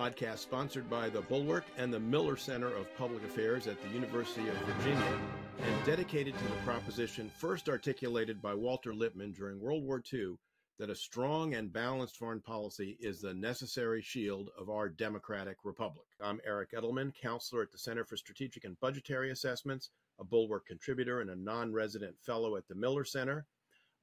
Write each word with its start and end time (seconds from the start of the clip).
podcast 0.00 0.38
sponsored 0.38 0.88
by 0.88 1.10
the 1.10 1.20
Bulwark 1.20 1.66
and 1.76 1.92
the 1.92 2.00
Miller 2.00 2.34
Center 2.34 2.68
of 2.68 2.96
Public 2.96 3.22
Affairs 3.22 3.66
at 3.66 3.82
the 3.82 3.88
University 3.90 4.48
of 4.48 4.54
Virginia 4.54 5.18
and 5.62 5.84
dedicated 5.84 6.32
to 6.38 6.44
the 6.44 6.62
proposition 6.64 7.30
first 7.36 7.68
articulated 7.68 8.40
by 8.40 8.54
Walter 8.54 8.94
Lippmann 8.94 9.32
during 9.32 9.60
World 9.60 9.84
War 9.84 10.02
II 10.10 10.36
that 10.78 10.88
a 10.88 10.94
strong 10.94 11.52
and 11.52 11.70
balanced 11.70 12.16
foreign 12.16 12.40
policy 12.40 12.96
is 12.98 13.20
the 13.20 13.34
necessary 13.34 14.00
shield 14.00 14.48
of 14.58 14.70
our 14.70 14.88
democratic 14.88 15.58
republic. 15.64 16.06
I'm 16.18 16.40
Eric 16.46 16.70
Edelman, 16.72 17.12
counselor 17.20 17.60
at 17.60 17.70
the 17.70 17.76
Center 17.76 18.06
for 18.06 18.16
Strategic 18.16 18.64
and 18.64 18.80
Budgetary 18.80 19.30
Assessments, 19.32 19.90
a 20.18 20.24
Bulwark 20.24 20.66
contributor, 20.66 21.20
and 21.20 21.28
a 21.28 21.36
non 21.36 21.74
resident 21.74 22.16
fellow 22.24 22.56
at 22.56 22.66
the 22.68 22.74
Miller 22.74 23.04
Center. 23.04 23.44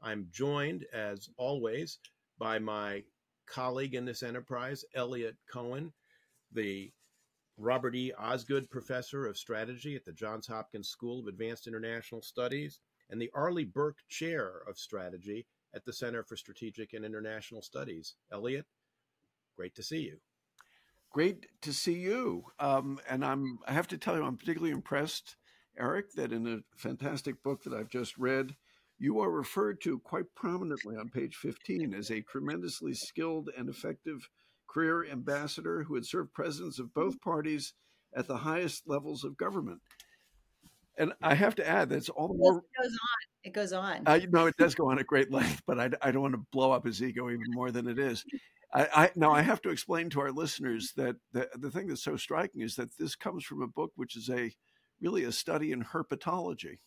I'm 0.04 0.28
joined, 0.32 0.86
as 0.94 1.28
always, 1.38 1.98
by 2.38 2.60
my 2.60 3.02
colleague 3.48 3.96
in 3.96 4.06
this 4.06 4.24
enterprise, 4.24 4.86
Eliot 4.96 5.36
Cohen, 5.52 5.94
the 6.52 6.92
Robert 7.58 7.96
E. 7.96 8.14
Osgood 8.14 8.70
Professor 8.70 9.26
of 9.26 9.38
Strategy 9.38 9.96
at 9.96 10.06
the 10.06 10.12
Johns 10.12 10.48
Hopkins 10.48 10.90
School 10.90 11.20
of 11.20 11.28
Advanced 11.28 11.68
International 11.68 12.22
Studies, 12.22 12.80
and 13.10 13.22
the 13.22 13.32
Arleigh 13.34 13.66
Burke 13.66 14.00
Chair 14.10 14.62
of 14.68 14.78
Strategy 14.78 15.48
at 15.74 15.86
the 15.86 15.94
Center 15.94 16.24
for 16.24 16.36
Strategic 16.36 16.94
and 16.94 17.04
International 17.04 17.62
Studies. 17.62 18.16
Eliot, 18.32 18.66
great 19.56 19.76
to 19.76 19.84
see 19.84 20.02
you. 20.02 20.18
Great 21.12 21.48
to 21.62 21.74
see 21.74 21.94
you. 21.94 22.44
Um, 22.60 23.00
and 23.10 23.26
I'm, 23.26 23.60
I 23.68 23.74
have 23.74 23.88
to 23.88 23.98
tell 23.98 24.16
you, 24.16 24.24
I'm 24.24 24.38
particularly 24.38 24.72
impressed, 24.74 25.36
Eric, 25.78 26.12
that 26.14 26.32
in 26.32 26.46
a 26.48 26.60
fantastic 26.76 27.42
book 27.44 27.64
that 27.64 27.74
I've 27.74 27.90
just 27.90 28.18
read, 28.18 28.56
you 29.00 29.20
are 29.20 29.30
referred 29.30 29.82
to 29.82 30.00
quite 30.00 30.26
prominently 30.36 30.96
on 30.96 31.10
page 31.10 31.36
15 31.36 31.94
as 31.94 32.10
a 32.10 32.22
tremendously 32.22 32.94
skilled 32.94 33.50
and 33.58 33.70
effective 33.70 34.30
career 34.68 35.06
ambassador 35.10 35.84
who 35.84 35.96
had 35.96 36.06
served 36.06 36.34
presidents 36.34 36.80
of 36.80 36.94
both 36.94 37.22
parties 37.22 37.74
at 38.16 38.28
the 38.28 38.38
highest 38.38 38.84
levels 38.88 39.24
of 39.24 39.38
government. 39.38 39.80
And 40.98 41.14
I 41.22 41.36
have 41.36 41.56
to 41.56 41.68
add, 41.68 41.90
that's 41.90 42.10
all 42.10 42.28
the 42.28 42.34
more. 42.34 42.58
It 42.58 42.82
goes 42.82 42.92
on. 42.92 43.18
It 43.44 43.54
goes 43.54 43.74
on. 43.74 44.04
Uh, 44.08 44.20
no, 44.30 44.48
it 44.48 44.58
does 44.58 44.74
go 44.74 44.90
on 44.90 44.98
at 44.98 45.06
great 45.06 45.32
length, 45.32 45.62
but 45.68 45.80
I, 45.80 45.90
I, 46.02 46.12
don't 46.12 46.24
want 46.24 46.34
to 46.34 46.46
blow 46.52 46.72
up 46.72 46.86
his 46.86 47.04
ego 47.04 47.30
even 47.30 47.46
more 47.50 47.70
than 47.70 47.88
it 47.88 48.00
is. 48.00 48.26
I, 48.74 48.88
I, 48.94 49.12
now 49.16 49.32
I 49.32 49.44
have 49.44 49.62
to 49.62 49.70
explain 49.70 50.10
to 50.12 50.22
our 50.22 50.32
listeners 50.32 50.94
that 50.98 51.16
the, 51.34 51.48
the 51.56 51.70
thing 51.70 51.88
that's 51.88 52.04
so 52.04 52.18
striking 52.18 52.62
is 52.62 52.76
that 52.76 52.98
this 52.98 53.16
comes 53.16 53.46
from 53.46 53.62
a 53.62 53.68
book 53.68 53.92
which 53.96 54.18
is 54.18 54.30
a 54.30 54.52
really 55.00 55.24
a 55.24 55.32
study 55.32 55.72
in 55.72 55.84
herpetology. 55.84 56.80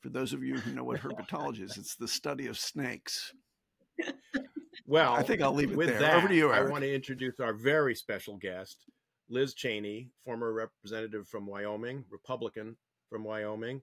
For 0.00 0.08
those 0.08 0.32
of 0.32 0.42
you 0.42 0.56
who 0.56 0.72
know 0.72 0.84
what 0.84 1.00
herpetology 1.00 1.62
is, 1.62 1.76
it's 1.76 1.94
the 1.94 2.08
study 2.08 2.46
of 2.46 2.58
snakes. 2.58 3.32
Well, 4.86 5.12
I 5.12 5.22
think 5.22 5.40
I'll 5.40 5.54
leave 5.54 5.70
it 5.70 5.76
with 5.76 5.88
there. 5.88 6.00
That, 6.00 6.16
Over 6.16 6.28
to 6.28 6.34
you, 6.34 6.52
Eric. 6.52 6.68
I 6.68 6.70
want 6.70 6.82
to 6.82 6.92
introduce 6.92 7.38
our 7.38 7.52
very 7.52 7.94
special 7.94 8.36
guest, 8.38 8.86
Liz 9.28 9.54
Cheney, 9.54 10.08
former 10.24 10.52
representative 10.52 11.28
from 11.28 11.46
Wyoming, 11.46 12.04
Republican 12.10 12.76
from 13.08 13.22
Wyoming, 13.22 13.82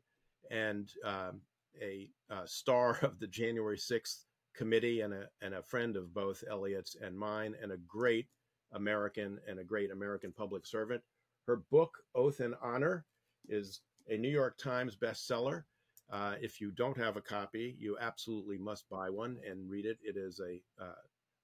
and 0.51 0.91
um, 1.05 1.39
a 1.81 2.09
uh, 2.29 2.45
star 2.45 2.99
of 3.03 3.19
the 3.19 3.27
January 3.27 3.77
6th 3.77 4.25
committee 4.53 5.01
and 5.01 5.13
a, 5.13 5.27
and 5.41 5.53
a 5.53 5.63
friend 5.63 5.95
of 5.95 6.13
both 6.13 6.43
Eliot's 6.51 6.97
and 6.99 7.17
mine, 7.17 7.55
and 7.61 7.71
a 7.71 7.77
great 7.87 8.27
American 8.73 9.39
and 9.47 9.59
a 9.59 9.63
great 9.63 9.91
American 9.91 10.33
public 10.33 10.65
servant. 10.65 11.01
Her 11.45 11.63
book, 11.71 11.91
Oath 12.15 12.41
and 12.41 12.55
Honor, 12.61 13.05
is 13.47 13.79
a 14.09 14.17
New 14.17 14.29
York 14.29 14.57
Times 14.57 14.97
bestseller. 14.97 15.63
Uh, 16.09 16.35
if 16.41 16.61
you 16.61 16.71
don't 16.71 16.97
have 16.97 17.17
a 17.17 17.21
copy, 17.21 17.75
you 17.79 17.97
absolutely 17.99 18.57
must 18.57 18.89
buy 18.89 19.09
one 19.09 19.37
and 19.49 19.69
read 19.69 19.85
it. 19.85 19.97
It 20.01 20.15
is 20.15 20.39
a 20.39 20.61
uh, 20.81 20.93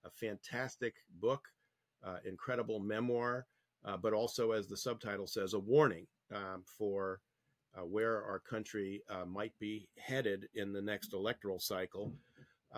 a 0.05 0.09
fantastic 0.09 0.95
book, 1.21 1.41
uh, 2.05 2.17
incredible 2.25 2.79
memoir, 2.79 3.45
uh, 3.85 3.95
but 3.97 4.13
also, 4.13 4.51
as 4.51 4.67
the 4.67 4.75
subtitle 4.75 5.27
says, 5.27 5.53
a 5.53 5.59
warning 5.59 6.05
um, 6.33 6.63
for 6.77 7.21
uh, 7.77 7.85
where 7.85 8.21
our 8.23 8.39
country 8.39 9.01
uh, 9.09 9.25
might 9.25 9.53
be 9.59 9.87
headed 9.97 10.47
in 10.55 10.73
the 10.73 10.81
next 10.81 11.13
electoral 11.13 11.59
cycle. 11.59 12.13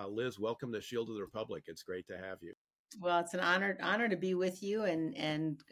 Liz, 0.10 0.38
welcome 0.38 0.74
to 0.74 0.82
Shield 0.82 1.10
of 1.10 1.16
the 1.16 1.22
Republic. 1.22 1.64
It's 1.68 1.82
great 1.82 2.06
to 2.08 2.18
have 2.18 2.40
you. 2.42 2.54
Well, 3.00 3.20
it's 3.20 3.34
an 3.34 3.40
honor 3.40 3.78
honor 3.82 4.10
to 4.10 4.18
be 4.18 4.34
with 4.34 4.62
you, 4.62 4.84
and 4.84 5.16
and 5.16 5.64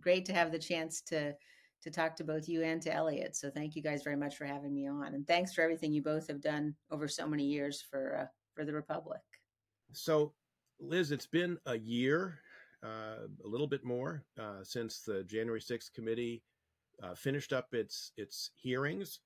great 0.00 0.24
to 0.26 0.32
have 0.32 0.52
the 0.52 0.58
chance 0.58 1.00
to 1.02 1.34
to 1.82 1.90
talk 1.90 2.16
to 2.16 2.24
both 2.24 2.48
you 2.48 2.62
and 2.62 2.80
to 2.82 2.92
Eliot. 2.92 3.36
So 3.36 3.50
thank 3.50 3.74
you 3.74 3.82
guys 3.82 4.02
very 4.02 4.16
much 4.16 4.36
for 4.36 4.44
having 4.44 4.74
me 4.74 4.88
on, 4.88 5.14
and 5.14 5.26
thanks 5.26 5.54
for 5.54 5.62
everything 5.62 5.92
you 5.92 6.02
both 6.02 6.28
have 6.28 6.40
done 6.40 6.74
over 6.90 7.08
so 7.08 7.26
many 7.26 7.44
years 7.44 7.84
for 7.90 8.18
uh, 8.22 8.26
for 8.54 8.64
the 8.64 8.72
Republic. 8.72 9.20
So, 9.92 10.32
Liz, 10.78 11.10
it's 11.10 11.26
been 11.26 11.58
a 11.66 11.76
year, 11.76 12.38
uh, 12.84 13.26
a 13.44 13.48
little 13.48 13.66
bit 13.66 13.84
more, 13.84 14.24
uh, 14.38 14.62
since 14.62 15.00
the 15.00 15.24
January 15.24 15.60
6th 15.60 15.92
committee 15.92 16.42
uh, 17.02 17.14
finished 17.14 17.52
up 17.52 17.72
its 17.72 18.12
its 18.16 18.50
hearings. 18.56 19.20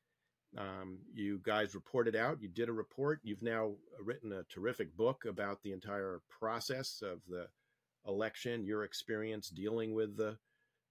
Um, 0.57 0.99
you 1.13 1.41
guys 1.43 1.75
reported 1.75 2.15
out. 2.15 2.41
You 2.41 2.49
did 2.49 2.69
a 2.69 2.73
report. 2.73 3.21
You've 3.25 3.43
now 3.43 3.73
written 4.01 4.33
a 4.33 4.45
terrific 4.45 4.97
book 4.97 5.25
about 5.29 5.61
the 5.63 5.73
entire 5.73 6.21
process 6.31 7.03
of 7.03 7.19
the 7.29 7.49
election, 8.07 8.65
your 8.65 8.85
experience 8.85 9.49
dealing 9.49 9.95
with 9.95 10.17
the 10.17 10.37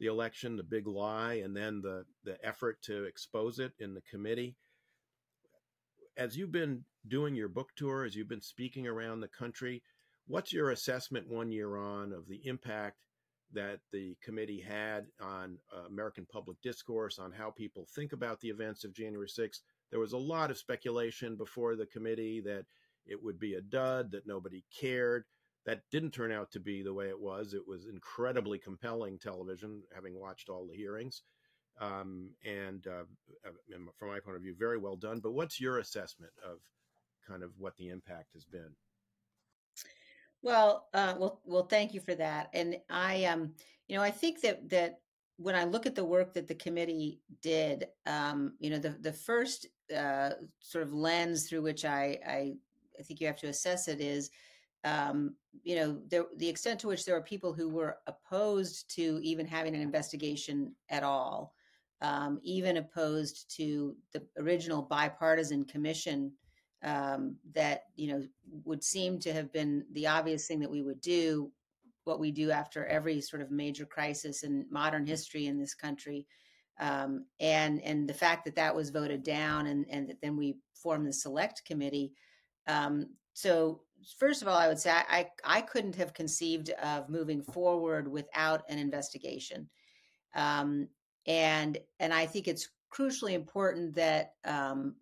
the 0.03 0.09
election, 0.09 0.57
the 0.57 0.63
big 0.63 0.85
lie, 0.85 1.35
and 1.35 1.55
then 1.55 1.81
the 1.81 2.03
the 2.25 2.37
effort 2.45 2.81
to 2.81 3.05
expose 3.05 3.57
it 3.57 3.71
in 3.79 3.93
the 3.93 4.01
committee. 4.01 4.57
As 6.17 6.35
you've 6.35 6.51
been 6.51 6.83
doing 7.07 7.35
your 7.35 7.47
book 7.47 7.69
tour, 7.77 8.03
as 8.03 8.13
you've 8.13 8.27
been 8.27 8.41
speaking 8.41 8.85
around 8.85 9.21
the 9.21 9.29
country, 9.29 9.81
what's 10.27 10.51
your 10.51 10.71
assessment 10.71 11.29
one 11.29 11.53
year 11.53 11.77
on 11.77 12.11
of 12.11 12.27
the 12.27 12.45
impact 12.45 12.97
that 13.53 13.79
the 13.93 14.17
committee 14.21 14.59
had 14.59 15.05
on 15.21 15.57
uh, 15.73 15.85
American 15.87 16.27
public 16.29 16.61
discourse, 16.61 17.17
on 17.17 17.31
how 17.31 17.49
people 17.49 17.87
think 17.95 18.11
about 18.11 18.41
the 18.41 18.49
events 18.49 18.83
of 18.83 18.93
January 18.93 19.29
6th? 19.29 19.61
There 19.89 20.01
was 20.01 20.11
a 20.11 20.17
lot 20.17 20.51
of 20.51 20.57
speculation 20.57 21.37
before 21.37 21.77
the 21.77 21.85
committee 21.85 22.41
that 22.41 22.65
it 23.05 23.23
would 23.23 23.39
be 23.39 23.53
a 23.53 23.61
dud, 23.61 24.11
that 24.11 24.27
nobody 24.27 24.65
cared 24.77 25.23
that 25.65 25.81
didn't 25.91 26.11
turn 26.11 26.31
out 26.31 26.51
to 26.51 26.59
be 26.59 26.83
the 26.83 26.93
way 26.93 27.07
it 27.07 27.19
was. 27.19 27.53
It 27.53 27.67
was 27.67 27.87
incredibly 27.87 28.57
compelling 28.57 29.17
television, 29.17 29.81
having 29.93 30.19
watched 30.19 30.49
all 30.49 30.67
the 30.67 30.75
hearings. 30.75 31.23
Um, 31.79 32.29
and 32.45 32.85
uh, 32.85 33.05
uh 33.47 33.77
from 33.97 34.09
my 34.09 34.19
point 34.19 34.35
of 34.35 34.43
view, 34.43 34.55
very 34.57 34.77
well 34.77 34.95
done. 34.95 35.19
But 35.19 35.33
what's 35.33 35.59
your 35.59 35.79
assessment 35.79 36.33
of 36.45 36.59
kind 37.27 37.43
of 37.43 37.51
what 37.57 37.75
the 37.77 37.89
impact 37.89 38.33
has 38.33 38.45
been? 38.45 38.75
Well, 40.41 40.89
uh, 40.93 41.15
well, 41.17 41.41
well. 41.45 41.63
Thank 41.63 41.93
you 41.93 42.01
for 42.01 42.13
that. 42.15 42.49
And 42.53 42.77
I, 42.89 43.23
um, 43.25 43.53
you 43.87 43.95
know, 43.95 44.03
I 44.03 44.11
think 44.11 44.41
that 44.41 44.69
that 44.69 44.99
when 45.37 45.55
I 45.55 45.63
look 45.63 45.85
at 45.85 45.95
the 45.95 46.03
work 46.03 46.33
that 46.33 46.47
the 46.47 46.55
committee 46.55 47.21
did, 47.41 47.87
um, 48.05 48.53
you 48.59 48.69
know, 48.69 48.77
the 48.77 48.89
the 48.99 49.13
first 49.13 49.67
uh, 49.95 50.31
sort 50.59 50.83
of 50.83 50.93
lens 50.93 51.47
through 51.47 51.61
which 51.61 51.85
I, 51.85 52.19
I, 52.27 52.53
I 52.99 53.03
think 53.03 53.21
you 53.21 53.27
have 53.27 53.39
to 53.39 53.47
assess 53.47 53.87
it 53.87 54.01
is 54.01 54.29
um, 54.83 55.35
you 55.63 55.75
know, 55.75 55.99
there, 56.09 56.25
the 56.37 56.49
extent 56.49 56.79
to 56.81 56.87
which 56.87 57.05
there 57.05 57.15
are 57.15 57.21
people 57.21 57.53
who 57.53 57.69
were 57.69 57.97
opposed 58.07 58.93
to 58.95 59.19
even 59.23 59.45
having 59.45 59.75
an 59.75 59.81
investigation 59.81 60.73
at 60.89 61.03
all, 61.03 61.53
um, 62.01 62.39
even 62.43 62.77
opposed 62.77 63.55
to 63.57 63.95
the 64.11 64.21
original 64.37 64.81
bipartisan 64.81 65.63
commission 65.63 66.31
um, 66.83 67.37
that 67.53 67.83
you 67.95 68.11
know 68.11 68.23
would 68.65 68.83
seem 68.83 69.19
to 69.19 69.31
have 69.31 69.51
been 69.53 69.85
the 69.93 70.07
obvious 70.07 70.47
thing 70.47 70.59
that 70.59 70.71
we 70.71 70.81
would 70.81 70.99
do, 70.99 71.49
what 72.03 72.19
we 72.19 72.31
do 72.31 72.51
after 72.51 72.85
every 72.85 73.21
sort 73.21 73.41
of 73.41 73.51
major 73.51 73.85
crisis 73.85 74.43
in 74.43 74.65
modern 74.69 75.05
history 75.05 75.47
in 75.47 75.57
this 75.57 75.73
country, 75.73 76.27
um, 76.79 77.25
and 77.39 77.81
and 77.83 78.09
the 78.09 78.13
fact 78.13 78.43
that 78.43 78.55
that 78.55 78.75
was 78.75 78.89
voted 78.89 79.23
down, 79.23 79.67
and 79.67 79.85
and 79.89 80.09
that 80.09 80.19
then 80.21 80.35
we 80.35 80.57
formed 80.73 81.07
the 81.07 81.13
select 81.13 81.63
committee. 81.63 82.11
Um, 82.67 83.07
so 83.33 83.81
first 84.17 84.41
of 84.41 84.47
all, 84.47 84.57
I 84.57 84.67
would 84.67 84.79
say 84.79 84.91
I, 84.91 85.29
I 85.43 85.61
couldn't 85.61 85.95
have 85.95 86.13
conceived 86.13 86.69
of 86.71 87.09
moving 87.09 87.41
forward 87.41 88.07
without 88.07 88.63
an 88.69 88.77
investigation. 88.77 89.69
Um, 90.35 90.87
and 91.25 91.77
and 91.99 92.13
I 92.13 92.25
think 92.25 92.47
it's 92.47 92.69
crucially 92.91 93.33
important 93.33 93.95
that 93.95 94.33
um, 94.45 94.95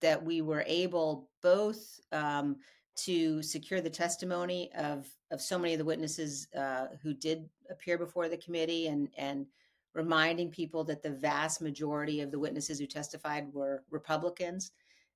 that 0.00 0.22
we 0.22 0.40
were 0.40 0.64
able 0.66 1.28
both 1.42 2.00
um, 2.12 2.56
to 2.96 3.42
secure 3.42 3.80
the 3.80 3.90
testimony 3.90 4.70
of 4.78 5.06
of 5.30 5.40
so 5.40 5.58
many 5.58 5.74
of 5.74 5.78
the 5.78 5.84
witnesses 5.84 6.48
uh, 6.56 6.86
who 7.02 7.12
did 7.14 7.48
appear 7.70 7.98
before 7.98 8.28
the 8.28 8.36
committee 8.36 8.86
and 8.86 9.08
and 9.16 9.46
reminding 9.94 10.50
people 10.50 10.84
that 10.84 11.02
the 11.02 11.10
vast 11.10 11.62
majority 11.62 12.20
of 12.20 12.30
the 12.30 12.38
witnesses 12.38 12.78
who 12.78 12.86
testified 12.86 13.52
were 13.52 13.82
Republicans. 13.90 14.72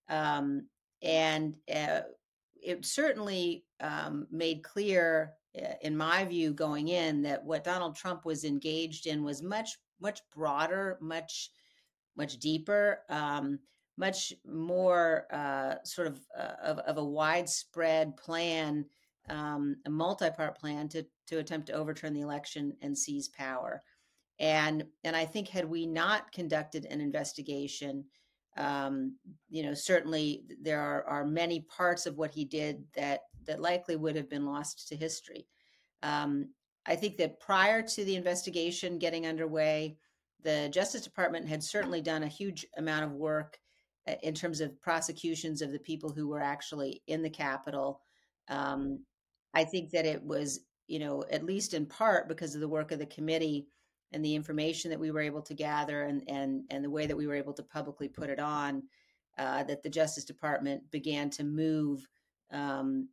Um, 0.08 0.66
and 1.02 1.54
uh, 1.74 2.00
it 2.62 2.84
certainly 2.84 3.64
um, 3.80 4.26
made 4.30 4.62
clear, 4.62 5.34
uh, 5.60 5.74
in 5.82 5.96
my 5.96 6.24
view, 6.24 6.52
going 6.52 6.88
in, 6.88 7.22
that 7.22 7.44
what 7.44 7.64
Donald 7.64 7.96
Trump 7.96 8.24
was 8.24 8.44
engaged 8.44 9.06
in 9.06 9.22
was 9.24 9.42
much, 9.42 9.78
much 10.00 10.20
broader, 10.34 10.98
much, 11.00 11.50
much 12.16 12.38
deeper, 12.38 13.00
um, 13.08 13.58
much 13.96 14.32
more 14.46 15.26
uh, 15.32 15.74
sort 15.84 16.06
of, 16.06 16.20
uh, 16.38 16.54
of, 16.62 16.78
of 16.80 16.98
a 16.98 17.04
widespread 17.04 18.16
plan 18.16 18.84
um, 19.30 19.76
a 19.86 19.90
multi-part 19.90 20.58
plan 20.58 20.88
to 20.88 21.04
to 21.28 21.38
attempt 21.38 21.68
to 21.68 21.72
overturn 21.72 22.12
the 22.12 22.20
election 22.20 22.76
and 22.82 22.96
seize 22.96 23.28
power. 23.28 23.82
And 24.38 24.84
and 25.04 25.14
I 25.14 25.24
think 25.24 25.48
had 25.48 25.64
we 25.64 25.86
not 25.86 26.32
conducted 26.32 26.86
an 26.86 27.00
investigation, 27.00 28.04
um, 28.56 29.16
you 29.48 29.62
know, 29.62 29.74
certainly 29.74 30.44
there 30.60 30.80
are, 30.80 31.04
are 31.04 31.24
many 31.24 31.60
parts 31.60 32.06
of 32.06 32.16
what 32.16 32.30
he 32.30 32.44
did 32.44 32.84
that 32.94 33.20
that 33.46 33.60
likely 33.60 33.96
would 33.96 34.16
have 34.16 34.28
been 34.28 34.44
lost 34.44 34.88
to 34.88 34.96
history. 34.96 35.46
Um, 36.02 36.50
I 36.86 36.96
think 36.96 37.16
that 37.18 37.40
prior 37.40 37.82
to 37.82 38.04
the 38.04 38.16
investigation 38.16 38.98
getting 38.98 39.26
underway, 39.26 39.96
the 40.42 40.68
Justice 40.72 41.02
Department 41.02 41.48
had 41.48 41.62
certainly 41.62 42.00
done 42.00 42.22
a 42.22 42.28
huge 42.28 42.66
amount 42.76 43.04
of 43.04 43.12
work 43.12 43.58
uh, 44.08 44.14
in 44.22 44.34
terms 44.34 44.60
of 44.60 44.80
prosecutions 44.80 45.62
of 45.62 45.72
the 45.72 45.78
people 45.78 46.10
who 46.10 46.28
were 46.28 46.40
actually 46.40 47.02
in 47.06 47.22
the 47.22 47.30
Capitol. 47.30 48.00
Um, 48.48 49.04
I 49.54 49.64
think 49.64 49.90
that 49.90 50.06
it 50.06 50.22
was, 50.22 50.60
you 50.86 50.98
know, 50.98 51.24
at 51.30 51.44
least 51.44 51.74
in 51.74 51.86
part 51.86 52.28
because 52.28 52.54
of 52.54 52.60
the 52.60 52.68
work 52.68 52.92
of 52.92 52.98
the 52.98 53.06
committee 53.06 53.66
and 54.12 54.24
the 54.24 54.34
information 54.34 54.90
that 54.90 55.00
we 55.00 55.10
were 55.10 55.20
able 55.20 55.42
to 55.42 55.54
gather 55.54 56.02
and 56.04 56.22
and 56.28 56.64
and 56.70 56.84
the 56.84 56.90
way 56.90 57.06
that 57.06 57.16
we 57.16 57.26
were 57.26 57.34
able 57.34 57.52
to 57.54 57.62
publicly 57.62 58.08
put 58.08 58.30
it 58.30 58.40
on, 58.40 58.82
uh, 59.38 59.62
that 59.64 59.82
the 59.82 59.90
Justice 59.90 60.24
Department 60.24 60.82
began 60.90 61.30
to 61.30 61.44
move 61.44 62.06
um, 62.52 63.08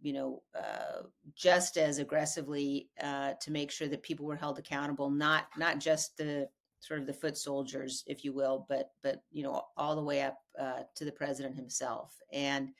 you 0.00 0.12
know, 0.12 0.42
uh, 0.56 1.02
just 1.34 1.76
as 1.76 1.98
aggressively 1.98 2.88
uh, 3.02 3.32
to 3.40 3.50
make 3.50 3.70
sure 3.70 3.88
that 3.88 4.02
people 4.02 4.26
were 4.26 4.36
held 4.36 4.58
accountable, 4.58 5.10
not 5.10 5.46
not 5.56 5.80
just 5.80 6.16
the 6.16 6.48
sort 6.80 7.00
of 7.00 7.06
the 7.06 7.12
foot 7.12 7.36
soldiers, 7.36 8.04
if 8.06 8.24
you 8.24 8.32
will, 8.32 8.66
but 8.68 8.90
but 9.02 9.22
you 9.32 9.42
know 9.42 9.62
all 9.76 9.96
the 9.96 10.02
way 10.02 10.22
up 10.22 10.38
uh, 10.60 10.82
to 10.94 11.04
the 11.04 11.12
president 11.12 11.56
himself, 11.56 12.16
and 12.32 12.70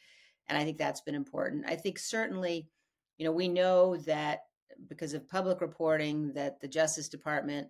and 0.48 0.56
I 0.56 0.64
think 0.64 0.78
that's 0.78 1.00
been 1.00 1.14
important. 1.14 1.64
I 1.66 1.74
think 1.74 1.98
certainly, 1.98 2.68
you 3.18 3.24
know, 3.24 3.32
we 3.32 3.48
know 3.48 3.96
that 3.98 4.42
because 4.88 5.14
of 5.14 5.28
public 5.28 5.60
reporting 5.60 6.32
that 6.34 6.60
the 6.60 6.68
Justice 6.68 7.08
Department, 7.08 7.68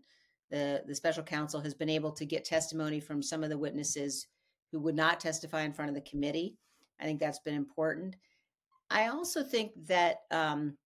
the 0.50 0.82
the 0.86 0.94
special 0.94 1.22
counsel 1.22 1.60
has 1.60 1.74
been 1.74 1.88
able 1.88 2.12
to 2.12 2.24
get 2.24 2.44
testimony 2.44 3.00
from 3.00 3.22
some 3.22 3.42
of 3.42 3.50
the 3.50 3.58
witnesses 3.58 4.26
who 4.72 4.80
would 4.80 4.96
not 4.96 5.20
testify 5.20 5.62
in 5.62 5.72
front 5.72 5.88
of 5.88 5.94
the 5.94 6.10
committee. 6.10 6.56
I 7.00 7.04
think 7.04 7.20
that's 7.20 7.38
been 7.38 7.54
important. 7.54 8.16
I 8.90 9.08
also 9.08 9.42
think 9.42 9.72
that 9.86 10.20
um, 10.30 10.76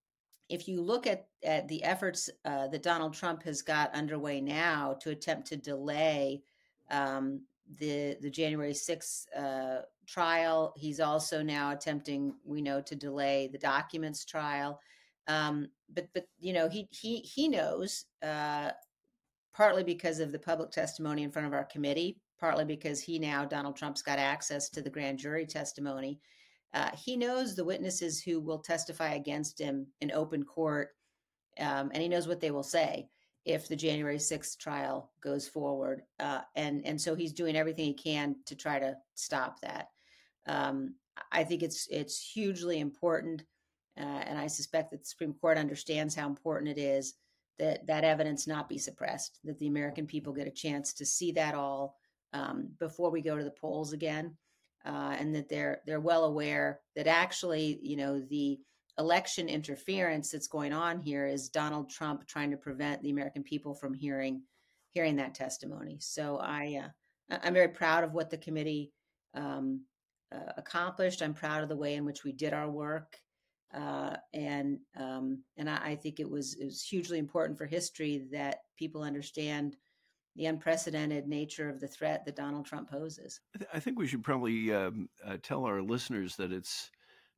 if 0.49 0.67
you 0.67 0.81
look 0.83 1.07
at, 1.07 1.27
at 1.45 1.69
the 1.69 1.83
efforts 1.85 2.29
uh, 2.45 2.69
that 2.69 2.83
Donald 2.83 3.15
Trump 3.15 3.43
has 3.45 3.63
got 3.63 3.95
underway 3.95 4.41
now 4.41 4.97
to 5.01 5.11
attempt 5.11 5.49
to 5.49 5.57
delay 5.57 6.43
um, 6.91 7.43
the 7.79 8.17
the 8.21 8.31
January 8.31 8.73
6th 8.73 9.27
uh, 9.37 9.83
trial, 10.07 10.75
he's 10.77 10.99
also 10.99 11.43
now 11.43 11.71
attempting, 11.71 12.35
we 12.45 12.61
know, 12.61 12.81
to 12.81 12.97
delay 12.97 13.49
the 13.53 13.59
documents 13.59 14.25
trial. 14.25 14.81
Um, 15.29 15.69
but 15.95 16.09
but 16.15 16.27
you 16.39 16.53
know 16.53 16.69
he 16.69 16.89
he 16.91 17.19
he 17.19 17.49
knows 17.49 18.05
uh, 18.23 18.71
partly 19.55 19.85
because 19.85 20.21
of 20.21 20.33
the 20.33 20.39
public 20.39 20.71
testimony 20.71 21.23
in 21.23 21.31
front 21.31 21.47
of 21.47 21.55
our 21.55 21.65
committee, 21.65 22.19
partly 22.39 22.65
because 22.65 23.01
he 23.01 23.19
now 23.19 23.45
Donald 23.45 23.77
Trump's 23.77 24.03
got 24.03 24.19
access 24.19 24.69
to 24.71 24.83
the 24.83 24.91
grand 24.91 25.19
jury 25.19 25.47
testimony 25.47 26.21
uh, 26.73 26.91
he 26.95 27.17
knows 27.17 27.55
the 27.55 27.65
witnesses 27.65 28.23
who 28.23 28.41
will 28.41 28.59
testify 28.59 29.15
against 29.15 29.59
him 29.59 29.87
in 30.01 30.13
open 30.13 30.45
court, 30.45 30.91
um, 31.59 31.91
and 31.93 32.03
he 32.03 32.09
knows 32.09 32.29
what 32.29 32.41
they 32.41 32.51
will 32.51 32.63
say 32.63 33.09
if 33.45 33.67
the 33.67 33.77
January 33.77 34.19
6th 34.19 34.57
trial 34.59 35.11
goes 35.21 35.49
forward. 35.49 36.03
Uh, 36.21 36.43
and 36.55 36.87
and 36.87 37.01
so 37.01 37.15
he's 37.15 37.33
doing 37.33 37.57
everything 37.57 37.87
he 37.87 37.95
can 37.95 38.37
to 38.47 38.55
try 38.55 38.79
to 38.79 38.97
stop 39.15 39.61
that. 39.63 39.89
Um, 40.47 40.95
I 41.33 41.43
think 41.43 41.63
it's 41.63 41.89
it's 41.91 42.21
hugely 42.21 42.79
important, 42.79 43.43
uh, 44.01 44.23
and 44.27 44.39
I 44.39 44.47
suspect 44.47 44.91
that 44.91 45.01
the 45.01 45.07
Supreme 45.07 45.35
Court 45.35 45.59
understands 45.59 46.15
how 46.15 46.27
important 46.27 46.79
it 46.79 46.81
is 46.81 47.15
that 47.59 47.87
that 47.87 48.05
evidence 48.05 48.47
not 48.47 48.71
be 48.71 48.79
suppressed, 48.79 49.39
that 49.45 49.59
the 49.59 49.67
American 49.67 50.07
people 50.07 50.33
get 50.33 50.47
a 50.47 50.51
chance 50.51 50.95
to 50.95 51.05
see 51.05 51.31
that 51.33 51.55
all 51.55 51.99
um, 52.33 52.71
before 52.79 53.11
we 53.11 53.21
go 53.21 53.37
to 53.37 53.45
the 53.45 53.51
polls 53.51 53.93
again 53.93 54.35
uh, 54.87 55.15
and 55.19 55.35
that 55.35 55.49
they're 55.49 55.83
they're 55.87 56.01
well 56.01 56.25
aware 56.25 56.81
that 56.97 57.07
actually, 57.07 57.79
you 57.83 57.97
know, 57.97 58.19
the 58.19 58.59
election 58.99 59.49
interference 59.49 60.31
that's 60.31 60.49
going 60.49 60.73
on 60.73 61.01
here 61.01 61.27
is 61.27 61.51
Donald 61.51 61.91
Trump 61.91 62.27
trying 62.27 62.51
to 62.51 62.57
prevent 62.57 63.03
the 63.03 63.11
American 63.11 63.43
people 63.43 63.75
from 63.75 63.93
hearing 63.93 64.43
hearing 64.93 65.17
that 65.17 65.35
testimony. 65.35 65.99
So 66.01 66.39
I 66.39 66.83
uh, 67.31 67.39
I'm 67.43 67.55
very 67.55 67.69
proud 67.69 68.05
of 68.05 68.15
what 68.15 68.31
the 68.31 68.39
committee 68.39 68.93
um, 69.35 69.83
uh, 70.35 70.53
accomplished. 70.57 71.21
I'm 71.21 71.35
proud 71.35 71.63
of 71.63 71.69
the 71.69 71.77
way 71.77 71.95
in 71.95 72.07
which 72.07 72.25
we 72.25 72.33
did 72.33 72.55
our 72.55 72.71
work. 72.71 73.19
Uh, 73.73 74.17
and 74.35 74.81
um, 74.97 75.45
and 75.57 75.71
I, 75.71 75.91
I, 75.91 75.95
think 75.97 76.19
it 76.19 76.29
was 76.29 76.55
it 76.55 76.65
was 76.65 76.83
hugely 76.83 77.19
important 77.19 77.57
for 77.57 77.67
history 77.67 78.27
that 78.33 78.63
people 78.77 79.03
understand 79.03 79.77
the 80.35 80.47
unprecedented 80.47 81.29
nature 81.29 81.69
of 81.69 81.81
the 81.81 81.87
threat 81.87 82.25
that 82.25 82.35
Donald 82.35 82.67
Trump 82.67 82.91
poses. 82.91 83.41
I, 83.55 83.59
th- 83.59 83.71
I 83.75 83.81
think 83.81 83.99
we 83.99 84.07
should 84.07 84.25
probably 84.25 84.73
um, 84.73 85.09
uh, 85.25 85.37
tell 85.43 85.65
our 85.65 85.83
listeners 85.83 86.37
that 86.37 86.53
it's, 86.53 86.91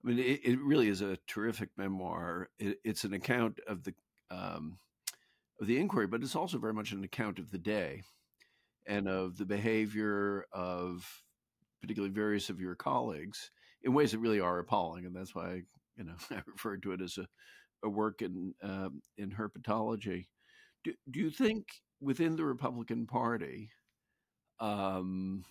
I 0.05 0.09
mean, 0.09 0.19
it, 0.19 0.41
it 0.45 0.61
really 0.61 0.89
is 0.89 1.03
a 1.03 1.19
terrific 1.27 1.71
memoir. 1.77 2.49
It, 2.59 2.79
it's 2.85 3.05
an 3.05 3.13
account 3.13 3.61
of 3.67 3.85
the 3.85 3.95
um, 4.31 4.79
of 5.61 5.67
the 5.67 5.79
inquiry, 5.79 6.07
but 6.07 6.23
it's 6.23 6.37
also 6.37 6.59
very 6.59 6.73
much 6.73 6.93
an 6.93 7.05
account 7.05 7.39
of 7.39 7.51
the 7.51 7.59
day 7.59 8.03
and 8.87 9.07
of 9.07 9.37
the 9.37 9.45
behavior 9.45 10.47
of 10.51 11.07
particularly 11.81 12.15
various 12.15 12.49
of 12.49 12.61
your 12.61 12.75
colleagues 12.75 13.51
in 13.83 13.93
ways 13.93 14.13
that 14.13 14.19
really 14.19 14.41
are 14.41 14.59
appalling, 14.59 15.05
and 15.05 15.15
that's 15.15 15.35
why 15.35 15.63
you 15.97 16.05
know 16.05 16.15
I 16.31 16.43
referred 16.47 16.83
to 16.85 16.93
it 16.93 17.01
as 17.01 17.19
a, 17.19 17.27
a 17.85 17.89
work 17.89 18.23
in 18.23 18.55
um, 18.63 19.03
in 19.17 19.31
herpetology. 19.31 20.27
Do, 20.85 20.93
do 21.11 21.21
you 21.21 21.31
think 21.31 21.67
within 22.01 22.37
the 22.37 22.45
Republican 22.45 23.07
Party, 23.07 23.71
um, 24.59 25.45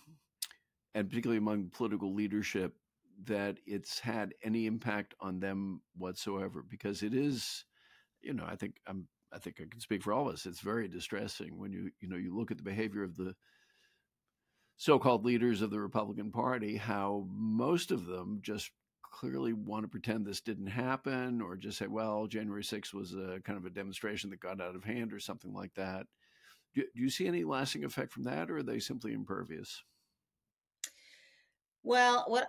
and 0.94 1.08
particularly 1.08 1.38
among 1.38 1.70
political 1.72 2.14
leadership, 2.14 2.74
that 3.24 3.56
it's 3.66 3.98
had 3.98 4.34
any 4.42 4.66
impact 4.66 5.14
on 5.20 5.40
them 5.40 5.80
whatsoever? 5.96 6.62
Because 6.68 7.02
it 7.02 7.14
is, 7.14 7.64
you 8.20 8.34
know, 8.34 8.44
I 8.46 8.56
think 8.56 8.76
I'm, 8.86 9.08
I 9.32 9.38
think 9.38 9.56
I 9.60 9.64
can 9.70 9.80
speak 9.80 10.02
for 10.02 10.12
all 10.12 10.28
of 10.28 10.34
us. 10.34 10.44
It's 10.44 10.60
very 10.60 10.88
distressing 10.88 11.58
when 11.58 11.72
you, 11.72 11.90
you 12.00 12.08
know, 12.08 12.16
you 12.16 12.36
look 12.36 12.50
at 12.50 12.58
the 12.58 12.62
behavior 12.62 13.02
of 13.02 13.16
the 13.16 13.34
so-called 14.76 15.24
leaders 15.24 15.62
of 15.62 15.70
the 15.70 15.80
Republican 15.80 16.30
Party, 16.30 16.76
how 16.76 17.26
most 17.30 17.90
of 17.90 18.06
them 18.06 18.40
just 18.42 18.70
clearly 19.12 19.52
want 19.52 19.84
to 19.84 19.88
pretend 19.88 20.26
this 20.26 20.40
didn't 20.40 20.66
happen 20.66 21.40
or 21.40 21.56
just 21.56 21.78
say, 21.78 21.86
well, 21.86 22.26
January 22.26 22.62
6th 22.62 22.92
was 22.92 23.12
a 23.12 23.40
kind 23.44 23.58
of 23.58 23.66
a 23.66 23.70
demonstration 23.70 24.30
that 24.30 24.40
got 24.40 24.60
out 24.60 24.74
of 24.74 24.82
hand 24.82 25.12
or 25.12 25.20
something 25.20 25.52
like 25.52 25.72
that. 25.74 26.06
Do, 26.74 26.82
do 26.94 27.02
you 27.02 27.10
see 27.10 27.28
any 27.28 27.44
lasting 27.44 27.84
effect 27.84 28.12
from 28.12 28.24
that, 28.24 28.50
or 28.50 28.58
are 28.58 28.62
they 28.62 28.80
simply 28.80 29.12
impervious? 29.12 29.82
Well, 31.84 32.24
what 32.28 32.48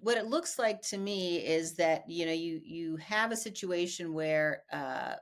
what 0.00 0.16
it 0.16 0.26
looks 0.26 0.58
like 0.58 0.80
to 0.82 0.96
me 0.96 1.38
is 1.38 1.74
that 1.74 2.08
you 2.08 2.24
know 2.24 2.32
you 2.32 2.60
you 2.64 2.96
have 2.96 3.32
a 3.32 3.36
situation 3.36 4.14
where 4.14 4.62
uh, 4.72 5.14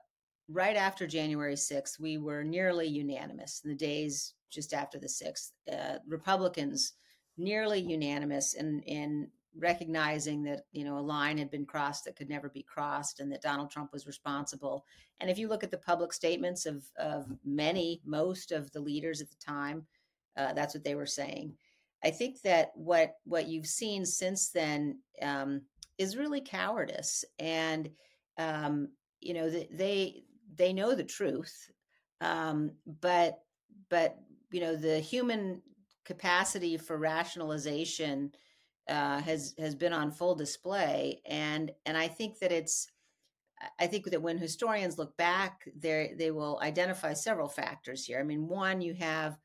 right 0.49 0.77
after 0.77 1.07
January 1.07 1.55
6th, 1.55 1.99
we 1.99 2.19
were 2.19 2.45
nearly 2.45 2.87
unanimous 2.87 3.63
in 3.65 3.71
the 3.71 3.77
days 3.77 4.35
just 4.51 4.75
after 4.75 4.99
the 4.99 5.07
6th. 5.07 5.51
Uh, 5.73 5.99
Republicans 6.07 6.93
nearly 7.39 7.81
unanimous 7.81 8.55
in 8.55 8.83
in 8.83 9.29
recognizing 9.57 10.43
that 10.45 10.63
you 10.73 10.85
know 10.85 10.99
a 10.99 11.01
line 11.01 11.39
had 11.39 11.51
been 11.51 11.67
crossed 11.67 12.05
that 12.05 12.17
could 12.17 12.29
never 12.29 12.49
be 12.49 12.63
crossed 12.63 13.21
and 13.21 13.31
that 13.33 13.43
Donald 13.43 13.71
Trump 13.71 13.93
was 13.93 14.07
responsible. 14.07 14.85
And 15.21 15.29
if 15.29 15.39
you 15.39 15.49
look 15.49 15.65
at 15.65 15.71
the 15.71 15.79
public 15.79 16.13
statements 16.13 16.67
of 16.67 16.85
of 16.99 17.27
many, 17.45 18.01
most 18.05 18.53
of 18.53 18.71
the 18.73 18.81
leaders 18.81 19.21
at 19.21 19.31
the 19.31 19.37
time, 19.45 19.87
uh, 20.37 20.53
that's 20.53 20.75
what 20.75 20.85
they 20.85 20.95
were 20.95 21.07
saying. 21.07 21.55
I 22.03 22.11
think 22.11 22.41
that 22.43 22.71
what 22.75 23.15
what 23.25 23.49
you've 23.49 23.67
seen 23.67 24.07
since 24.07 24.51
then 24.51 24.99
um, 25.23 25.63
is 25.99 26.17
really 26.17 26.41
cowardice, 26.41 27.25
and 27.39 27.91
um, 28.39 28.89
you 29.21 29.35
know 29.35 29.51
they 29.51 30.23
they 30.55 30.73
know 30.73 30.95
the 30.95 31.05
truth, 31.05 31.71
um, 32.21 32.73
but 33.01 33.41
but 33.89 34.17
you 34.51 34.61
know 34.61 34.77
the 34.77 35.01
human 35.01 35.61
capacity 36.05 36.77
for 36.77 36.97
rationalization 36.97 38.33
uh, 38.89 39.21
has 39.21 39.55
has 39.59 39.75
been 39.75 39.93
on 39.93 40.11
full 40.11 40.35
display, 40.35 41.21
and 41.27 41.71
and 41.87 41.97
I 41.97 42.09
think 42.09 42.39
that 42.41 42.53
it's 42.53 42.89
I 43.79 43.87
think 43.87 44.11
that 44.11 44.23
when 44.23 44.39
historians 44.39 44.99
look 44.99 45.17
back, 45.17 45.69
they 45.77 46.15
they 46.17 46.31
will 46.31 46.59
identify 46.63 47.13
several 47.13 47.49
factors 47.49 48.05
here. 48.05 48.19
I 48.19 48.23
mean, 48.23 48.49
one, 48.49 48.81
you 48.81 48.95
have 48.95 49.37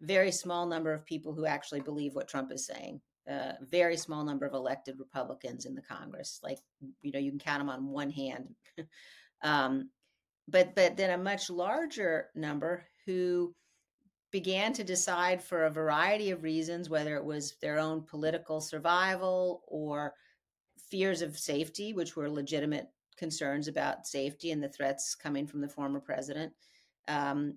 very 0.00 0.30
small 0.30 0.66
number 0.66 0.92
of 0.92 1.06
people 1.06 1.32
who 1.32 1.46
actually 1.46 1.80
believe 1.80 2.14
what 2.14 2.28
Trump 2.28 2.52
is 2.52 2.66
saying. 2.66 3.00
Uh, 3.28 3.52
very 3.70 3.96
small 3.96 4.24
number 4.24 4.46
of 4.46 4.54
elected 4.54 4.98
Republicans 5.00 5.66
in 5.66 5.74
the 5.74 5.82
Congress, 5.82 6.38
like 6.44 6.58
you 7.02 7.10
know, 7.10 7.18
you 7.18 7.30
can 7.30 7.40
count 7.40 7.60
them 7.60 7.70
on 7.70 7.88
one 7.88 8.10
hand. 8.10 8.54
um, 9.42 9.90
but 10.46 10.74
but 10.76 10.96
then 10.96 11.10
a 11.10 11.22
much 11.22 11.50
larger 11.50 12.28
number 12.36 12.84
who 13.04 13.52
began 14.36 14.70
to 14.70 14.84
decide 14.84 15.42
for 15.42 15.64
a 15.64 15.70
variety 15.70 16.30
of 16.30 16.42
reasons, 16.42 16.90
whether 16.90 17.16
it 17.16 17.24
was 17.24 17.54
their 17.62 17.78
own 17.78 18.02
political 18.02 18.60
survival 18.60 19.62
or 19.66 20.12
fears 20.90 21.22
of 21.22 21.38
safety, 21.38 21.94
which 21.94 22.16
were 22.16 22.28
legitimate 22.28 22.90
concerns 23.16 23.66
about 23.66 24.06
safety 24.06 24.50
and 24.50 24.62
the 24.62 24.68
threats 24.68 25.14
coming 25.14 25.46
from 25.46 25.62
the 25.62 25.68
former 25.70 26.00
president. 26.00 26.52
Um, 27.08 27.54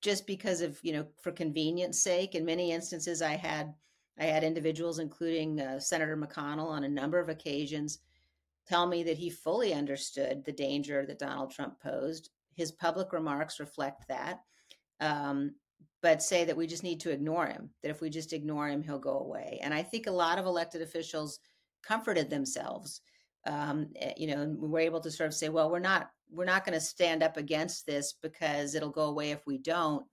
just 0.00 0.26
because 0.26 0.62
of 0.62 0.78
you 0.82 0.94
know 0.94 1.06
for 1.20 1.32
convenience 1.32 2.00
sake 2.00 2.34
in 2.34 2.44
many 2.44 2.72
instances 2.72 3.22
i 3.22 3.34
had 3.34 3.72
i 4.20 4.24
had 4.24 4.44
individuals 4.44 4.98
including 4.98 5.58
uh, 5.58 5.80
senator 5.80 6.14
mcconnell 6.14 6.68
on 6.68 6.84
a 6.84 6.88
number 7.00 7.18
of 7.18 7.30
occasions 7.30 8.00
tell 8.68 8.86
me 8.86 9.02
that 9.02 9.16
he 9.16 9.30
fully 9.30 9.72
understood 9.72 10.44
the 10.44 10.52
danger 10.52 11.06
that 11.06 11.18
donald 11.18 11.50
trump 11.50 11.80
posed 11.80 12.28
his 12.54 12.70
public 12.70 13.14
remarks 13.14 13.58
reflect 13.58 14.06
that 14.06 14.42
um, 15.00 15.54
but 16.04 16.22
say 16.22 16.44
that 16.44 16.56
we 16.56 16.66
just 16.68 16.84
need 16.84 17.00
to 17.00 17.10
ignore 17.10 17.46
him 17.46 17.70
that 17.82 17.90
if 17.90 18.00
we 18.00 18.08
just 18.08 18.32
ignore 18.32 18.68
him 18.68 18.82
he'll 18.82 18.98
go 18.98 19.18
away 19.18 19.58
and 19.62 19.74
i 19.74 19.82
think 19.82 20.06
a 20.06 20.10
lot 20.10 20.38
of 20.38 20.46
elected 20.46 20.82
officials 20.82 21.40
comforted 21.82 22.30
themselves 22.30 23.00
um, 23.46 23.88
eh, 23.96 24.12
you 24.16 24.26
know 24.28 24.42
and 24.42 24.58
we're 24.58 24.78
able 24.80 25.00
to 25.00 25.10
sort 25.10 25.26
of 25.26 25.34
say 25.34 25.48
well 25.48 25.70
we're 25.70 25.78
not 25.78 26.10
we're 26.34 26.44
not 26.44 26.64
going 26.64 26.78
to 26.78 26.84
stand 26.84 27.22
up 27.22 27.36
against 27.36 27.86
this 27.86 28.14
because 28.22 28.74
it'll 28.74 28.90
go 28.90 29.04
away 29.04 29.30
if 29.30 29.46
we 29.46 29.58
don't. 29.58 30.04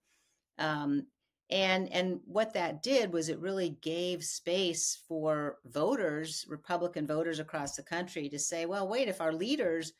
Um, 0.58 1.06
and 1.50 1.92
and 1.92 2.20
what 2.24 2.54
that 2.54 2.82
did 2.82 3.12
was 3.12 3.28
it 3.28 3.38
really 3.38 3.76
gave 3.82 4.24
space 4.24 4.98
for 5.06 5.58
voters, 5.66 6.46
Republican 6.48 7.06
voters 7.06 7.40
across 7.40 7.76
the 7.76 7.82
country, 7.82 8.28
to 8.28 8.38
say, 8.38 8.64
well, 8.64 8.88
wait, 8.88 9.08
if 9.08 9.20
our 9.20 9.32
leaders 9.32 9.92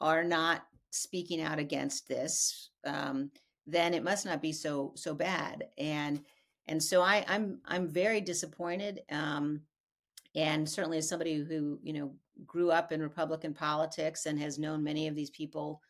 are 0.00 0.24
not 0.24 0.62
speaking 0.90 1.42
out 1.42 1.58
against 1.58 2.08
this, 2.08 2.70
um, 2.86 3.30
then 3.66 3.94
it 3.94 4.02
must 4.02 4.26
not 4.26 4.42
be 4.42 4.52
so 4.52 4.92
so 4.96 5.14
bad. 5.14 5.68
And 5.78 6.22
and 6.66 6.82
so 6.82 7.02
I, 7.02 7.24
I'm 7.28 7.58
I'm 7.64 7.88
very 7.88 8.20
disappointed. 8.20 9.02
Um, 9.10 9.62
and 10.34 10.68
certainly 10.68 10.98
as 10.98 11.08
somebody 11.08 11.36
who 11.36 11.78
you 11.82 11.92
know 11.92 12.12
grew 12.46 12.70
up 12.70 12.92
in 12.92 13.02
republican 13.02 13.52
politics 13.52 14.26
and 14.26 14.38
has 14.38 14.58
known 14.58 14.82
many 14.82 15.08
of 15.08 15.14
these 15.14 15.30
people 15.30 15.82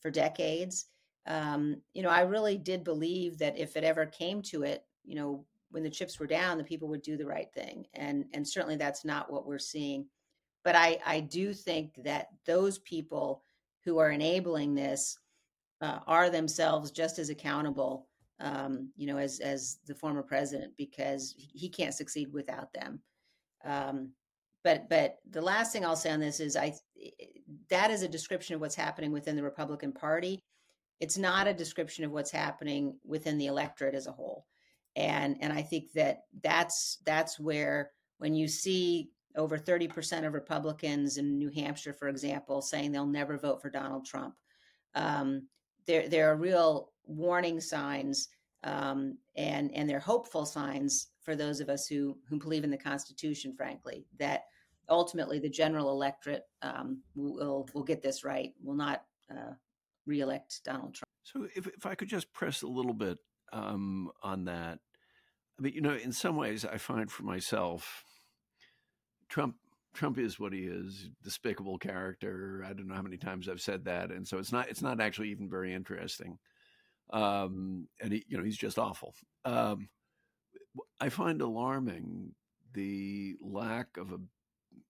for 0.00 0.10
decades 0.10 0.86
um, 1.26 1.76
you 1.94 2.02
know 2.02 2.10
i 2.10 2.20
really 2.20 2.58
did 2.58 2.84
believe 2.84 3.38
that 3.38 3.56
if 3.56 3.76
it 3.76 3.84
ever 3.84 4.06
came 4.06 4.42
to 4.42 4.62
it 4.62 4.84
you 5.04 5.14
know 5.14 5.44
when 5.70 5.82
the 5.82 5.90
chips 5.90 6.18
were 6.18 6.26
down 6.26 6.58
the 6.58 6.64
people 6.64 6.88
would 6.88 7.02
do 7.02 7.16
the 7.16 7.26
right 7.26 7.52
thing 7.52 7.86
and 7.94 8.24
and 8.32 8.46
certainly 8.46 8.76
that's 8.76 9.04
not 9.04 9.32
what 9.32 9.46
we're 9.46 9.58
seeing 9.58 10.06
but 10.62 10.74
i 10.74 10.98
i 11.06 11.20
do 11.20 11.52
think 11.52 11.92
that 12.04 12.28
those 12.44 12.78
people 12.80 13.42
who 13.84 13.98
are 13.98 14.10
enabling 14.10 14.74
this 14.74 15.18
uh, 15.84 16.00
are 16.06 16.30
themselves 16.30 16.90
just 16.90 17.18
as 17.18 17.28
accountable 17.28 18.08
um, 18.40 18.90
you 18.96 19.06
know 19.06 19.18
as 19.18 19.40
as 19.40 19.78
the 19.86 19.94
former 19.94 20.22
president 20.22 20.72
because 20.76 21.34
he 21.36 21.68
can't 21.68 21.94
succeed 21.94 22.32
without 22.32 22.72
them 22.72 23.00
um, 23.64 24.10
but 24.64 24.88
but 24.88 25.18
the 25.30 25.42
last 25.42 25.72
thing 25.72 25.84
I'll 25.84 25.94
say 25.94 26.10
on 26.10 26.20
this 26.20 26.40
is 26.40 26.56
I 26.56 26.74
that 27.68 27.90
is 27.90 28.02
a 28.02 28.08
description 28.08 28.54
of 28.54 28.60
what's 28.60 28.74
happening 28.74 29.12
within 29.12 29.36
the 29.36 29.42
Republican 29.42 29.92
Party. 29.92 30.42
It's 31.00 31.18
not 31.18 31.46
a 31.46 31.54
description 31.54 32.04
of 32.04 32.12
what's 32.12 32.30
happening 32.30 32.96
within 33.04 33.36
the 33.36 33.46
electorate 33.46 33.94
as 33.94 34.06
a 34.06 34.12
whole. 34.12 34.46
And 34.96 35.36
and 35.40 35.52
I 35.52 35.62
think 35.62 35.92
that 35.92 36.22
that's 36.42 36.98
that's 37.04 37.38
where 37.38 37.90
when 38.18 38.34
you 38.34 38.48
see 38.48 39.10
over 39.36 39.58
30% 39.58 40.24
of 40.24 40.32
Republicans 40.32 41.16
in 41.18 41.36
New 41.36 41.50
Hampshire, 41.50 41.92
for 41.92 42.08
example, 42.08 42.62
saying 42.62 42.92
they'll 42.92 43.04
never 43.04 43.36
vote 43.36 43.60
for 43.60 43.68
Donald 43.68 44.06
Trump, 44.06 44.36
um, 44.94 45.48
there 45.86 46.08
there 46.08 46.30
are 46.30 46.36
real 46.36 46.92
warning 47.06 47.60
signs 47.60 48.28
um, 48.64 49.18
and 49.36 49.70
and 49.74 49.88
they're 49.88 50.00
hopeful 50.00 50.46
signs 50.46 51.08
for 51.22 51.36
those 51.36 51.60
of 51.60 51.68
us 51.68 51.86
who 51.86 52.16
who 52.28 52.38
believe 52.38 52.64
in 52.64 52.70
the 52.70 52.76
Constitution, 52.76 53.54
frankly, 53.56 54.06
that 54.18 54.44
ultimately 54.88 55.38
the 55.38 55.48
general 55.48 55.90
electorate 55.90 56.44
um, 56.62 57.02
will 57.14 57.68
will 57.74 57.84
get 57.84 58.02
this 58.02 58.24
right, 58.24 58.52
will 58.62 58.74
not 58.74 59.02
uh, 59.30 59.52
reelect 60.06 60.62
Donald 60.64 60.94
Trump. 60.94 61.08
So, 61.22 61.48
if 61.54 61.66
if 61.66 61.86
I 61.86 61.94
could 61.94 62.08
just 62.08 62.32
press 62.32 62.62
a 62.62 62.66
little 62.66 62.94
bit 62.94 63.18
um, 63.52 64.10
on 64.22 64.44
that, 64.44 64.78
I 65.58 65.62
mean, 65.62 65.74
you 65.74 65.80
know, 65.80 65.94
in 65.94 66.12
some 66.12 66.36
ways, 66.36 66.64
I 66.64 66.78
find 66.78 67.10
for 67.10 67.22
myself, 67.22 68.04
Trump 69.28 69.56
Trump 69.94 70.18
is 70.18 70.38
what 70.38 70.52
he 70.52 70.60
is, 70.60 71.08
despicable 71.22 71.78
character. 71.78 72.64
I 72.68 72.72
don't 72.72 72.88
know 72.88 72.94
how 72.94 73.02
many 73.02 73.16
times 73.16 73.48
I've 73.48 73.60
said 73.60 73.84
that, 73.84 74.10
and 74.10 74.26
so 74.26 74.38
it's 74.38 74.52
not 74.52 74.68
it's 74.68 74.82
not 74.82 75.00
actually 75.00 75.30
even 75.30 75.48
very 75.48 75.72
interesting. 75.72 76.38
Um, 77.10 77.88
and 78.00 78.12
he, 78.12 78.24
you 78.28 78.36
know, 78.36 78.44
he's 78.44 78.56
just 78.56 78.78
awful. 78.78 79.14
Um, 79.44 79.88
I 81.00 81.08
find 81.08 81.40
alarming 81.40 82.34
the 82.72 83.36
lack 83.40 83.96
of 83.96 84.10
a 84.10 84.18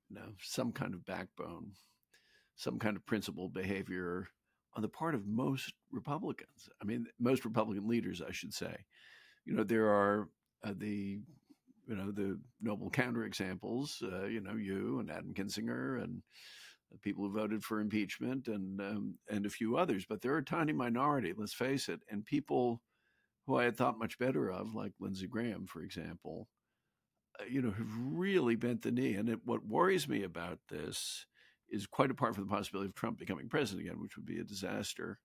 you 0.09 0.17
know, 0.17 0.33
some 0.41 0.73
kind 0.73 0.95
of 0.95 1.05
backbone, 1.05 1.73
some 2.57 2.79
kind 2.79 2.97
of 2.97 3.05
principled 3.07 3.53
behavior 3.53 4.29
on 4.77 4.83
the 4.83 4.89
part 4.89 5.15
of 5.15 5.27
most 5.27 5.73
Republicans. 5.93 6.69
I 6.81 6.85
mean, 6.85 7.07
most 7.21 7.45
Republican 7.45 7.89
leaders, 7.89 8.23
I 8.27 8.33
should 8.33 8.55
say. 8.55 8.77
You 9.45 9.55
know, 9.55 9.65
there 9.65 9.89
are 9.89 10.29
uh, 10.65 10.73
the 10.77 11.21
you 11.89 11.97
know 11.97 12.11
the 12.11 12.39
noble 12.61 12.91
counterexamples. 12.91 14.03
Uh, 14.03 14.27
you 14.27 14.41
know, 14.41 14.55
you 14.55 15.01
and 15.01 15.11
Adam 15.11 15.35
Kinzinger 15.35 16.03
and 16.03 16.23
the 16.91 16.99
people 16.99 17.25
who 17.25 17.33
voted 17.33 17.65
for 17.65 17.81
impeachment 17.81 18.49
and 18.49 18.81
um, 18.81 19.15
and 19.31 19.47
a 19.47 19.51
few 19.51 19.77
others. 19.77 20.05
But 20.09 20.21
they're 20.21 20.39
a 20.39 20.45
tiny 20.45 20.73
minority. 20.73 21.33
Let's 21.37 21.55
face 21.55 21.89
it. 21.89 22.01
And 22.11 22.25
people 22.25 22.83
who 23.47 23.57
I 23.57 23.65
had 23.65 23.77
thought 23.77 23.99
much 23.99 24.19
better 24.19 24.51
of, 24.51 24.75
like 24.75 24.93
Lindsey 25.01 25.27
Graham, 25.27 25.67
for 25.67 25.83
example, 25.83 26.49
uh, 27.41 27.45
you 27.49 27.61
know, 27.61 27.71
have 27.71 27.93
really 27.99 28.57
bent 28.57 28.83
the 28.83 28.91
knee. 28.91 29.15
And 29.15 29.29
it, 29.29 29.41
what 29.45 29.67
worries 29.67 30.09
me 30.09 30.23
about 30.23 30.59
this 30.71 31.27
is 31.69 31.87
quite 31.87 32.11
apart 32.11 32.35
from 32.35 32.45
the 32.45 32.51
possibility 32.51 32.89
of 32.89 32.95
Trump 32.95 33.19
becoming 33.19 33.49
president 33.49 33.87
again, 33.87 34.01
which 34.01 34.17
would 34.17 34.27
be 34.27 34.39
a 34.39 34.45
disaster 34.45 35.19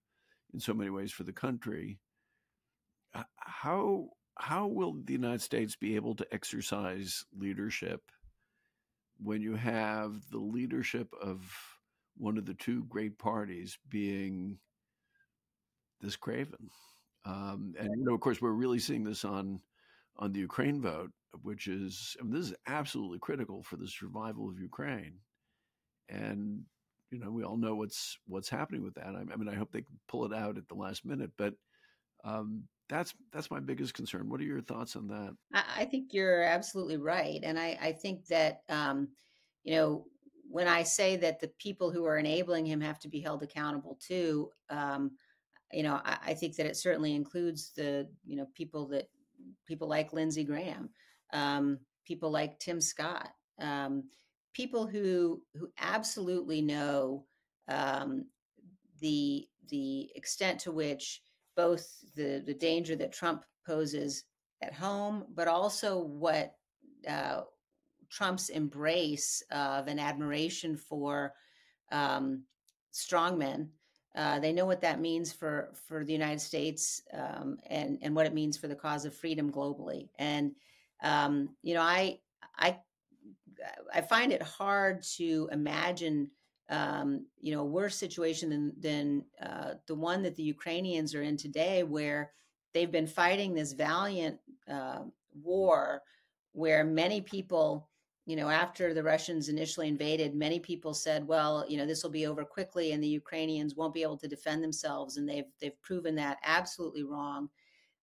in 0.53 0.59
so 0.59 0.73
many 0.73 0.89
ways 0.89 1.11
for 1.11 1.23
the 1.23 1.31
country. 1.31 1.99
How 3.37 4.09
how 4.39 4.67
will 4.67 4.93
the 5.03 5.13
United 5.13 5.41
States 5.41 5.75
be 5.75 5.95
able 5.95 6.15
to 6.15 6.25
exercise 6.33 7.25
leadership 7.37 8.01
when 9.21 9.41
you 9.41 9.55
have 9.55 10.29
the 10.31 10.39
leadership 10.39 11.13
of 11.21 11.41
one 12.17 12.37
of 12.37 12.45
the 12.45 12.53
two 12.53 12.85
great 12.85 13.17
parties 13.19 13.77
being 13.89 14.57
this 15.99 16.15
craven? 16.15 16.69
Um, 17.25 17.75
and 17.77 17.89
you 17.97 18.05
know, 18.05 18.13
of 18.13 18.21
course, 18.21 18.41
we're 18.41 18.51
really 18.51 18.79
seeing 18.79 19.03
this 19.03 19.25
on 19.25 19.59
on 20.17 20.31
the 20.31 20.39
Ukraine 20.39 20.81
vote, 20.81 21.11
which 21.41 21.67
is 21.67 22.15
I 22.19 22.23
mean, 22.23 22.33
this 22.33 22.47
is 22.47 22.55
absolutely 22.65 23.19
critical 23.19 23.61
for 23.61 23.75
the 23.75 23.87
survival 23.87 24.49
of 24.49 24.59
Ukraine. 24.59 25.19
And 26.07 26.63
you 27.11 27.19
know, 27.19 27.29
we 27.29 27.43
all 27.43 27.57
know 27.57 27.75
what's 27.75 28.17
what's 28.25 28.49
happening 28.49 28.83
with 28.83 28.93
that. 28.95 29.15
I, 29.15 29.25
I 29.33 29.35
mean, 29.35 29.49
I 29.49 29.55
hope 29.55 29.71
they 29.73 29.83
pull 30.07 30.25
it 30.25 30.33
out 30.33 30.57
at 30.57 30.69
the 30.69 30.75
last 30.75 31.05
minute, 31.05 31.31
but 31.37 31.55
um, 32.23 32.63
that's 32.89 33.13
that's 33.31 33.51
my 33.51 33.59
biggest 33.59 33.93
concern. 33.93 34.29
What 34.29 34.41
are 34.41 34.45
your 34.45 34.61
thoughts 34.61 34.95
on 34.95 35.07
that? 35.07 35.35
I, 35.53 35.85
think 35.85 36.13
you're 36.13 36.43
absolutely 36.43 36.97
right, 36.97 37.39
and 37.43 37.59
I, 37.59 37.77
I 37.81 37.91
think 37.91 38.25
that 38.27 38.61
um, 38.69 39.09
you 39.63 39.75
know 39.75 40.05
when 40.49 40.67
I 40.67 40.83
say 40.83 41.15
that 41.17 41.39
the 41.39 41.51
people 41.59 41.91
who 41.91 42.05
are 42.05 42.17
enabling 42.17 42.65
him 42.65 42.81
have 42.81 42.99
to 42.99 43.07
be 43.07 43.21
held 43.21 43.43
accountable 43.43 43.97
too. 44.05 44.49
Um, 44.69 45.11
you 45.71 45.83
know, 45.83 46.01
I, 46.03 46.17
I, 46.27 46.33
think 46.33 46.55
that 46.55 46.65
it 46.65 46.75
certainly 46.75 47.13
includes 47.13 47.71
the, 47.75 48.09
you 48.25 48.35
know, 48.35 48.47
people 48.55 48.87
that 48.87 49.07
people 49.67 49.87
like 49.87 50.13
Lindsey 50.13 50.43
Graham, 50.43 50.89
um, 51.31 51.77
people 52.05 52.31
like 52.31 52.59
Tim 52.59 52.81
Scott, 52.81 53.29
um, 53.61 54.05
people 54.53 54.87
who 54.87 55.43
who 55.55 55.69
absolutely 55.79 56.61
know 56.61 57.25
um, 57.67 58.25
the 58.99 59.47
the 59.69 60.09
extent 60.15 60.59
to 60.61 60.71
which 60.71 61.21
both 61.63 61.83
the 62.15 62.29
the 62.45 62.53
danger 62.53 62.95
that 62.95 63.11
Trump 63.19 63.43
poses 63.65 64.23
at 64.61 64.73
home, 64.73 65.25
but 65.35 65.47
also 65.47 65.99
what 65.99 66.55
uh, 67.07 67.41
Trump's 68.09 68.49
embrace 68.49 69.43
of 69.51 69.87
an 69.87 69.99
admiration 69.99 70.75
for 70.75 71.33
um, 71.91 72.43
strongmen 72.93 73.69
uh, 74.15 74.39
they 74.39 74.51
know 74.51 74.65
what 74.65 74.81
that 74.81 74.99
means 74.99 75.31
for 75.31 75.69
for 75.87 76.03
the 76.03 76.13
United 76.13 76.41
States 76.41 77.01
um, 77.13 77.57
and 77.67 77.99
and 78.01 78.15
what 78.15 78.25
it 78.25 78.33
means 78.33 78.57
for 78.57 78.67
the 78.67 78.75
cause 78.75 79.05
of 79.05 79.13
freedom 79.13 79.51
globally. 79.51 80.09
And 80.17 80.53
um, 81.01 81.49
you 81.61 81.75
know, 81.75 81.81
I 81.81 82.19
I 82.57 82.79
I 83.93 84.01
find 84.01 84.31
it 84.31 84.41
hard 84.41 85.03
to 85.17 85.47
imagine 85.51 86.31
um, 86.69 87.25
you 87.39 87.53
know 87.53 87.61
a 87.61 87.65
worse 87.65 87.95
situation 87.95 88.49
than 88.49 88.73
than 88.79 89.25
uh, 89.41 89.73
the 89.87 89.95
one 89.95 90.21
that 90.23 90.35
the 90.35 90.43
Ukrainians 90.43 91.15
are 91.15 91.23
in 91.23 91.37
today, 91.37 91.83
where 91.83 92.31
they've 92.73 92.91
been 92.91 93.07
fighting 93.07 93.53
this 93.53 93.73
valiant 93.73 94.37
uh, 94.71 95.01
war, 95.43 96.01
where 96.53 96.83
many 96.83 97.21
people 97.21 97.87
you 98.25 98.35
know, 98.35 98.49
after 98.49 98.93
the 98.93 99.01
Russians 99.01 99.49
initially 99.49 99.87
invaded, 99.87 100.35
many 100.35 100.59
people 100.59 100.93
said, 100.93 101.27
well, 101.27 101.65
you 101.67 101.77
know, 101.77 101.87
this 101.87 102.03
will 102.03 102.11
be 102.11 102.27
over 102.27 102.45
quickly 102.45 102.91
and 102.91 103.03
the 103.03 103.07
Ukrainians 103.07 103.73
won't 103.73 103.93
be 103.93 104.03
able 104.03 104.19
to 104.19 104.27
defend 104.27 104.63
themselves. 104.63 105.17
And 105.17 105.27
they've, 105.27 105.49
they've 105.59 105.81
proven 105.81 106.13
that 106.17 106.37
absolutely 106.43 107.01
wrong. 107.01 107.49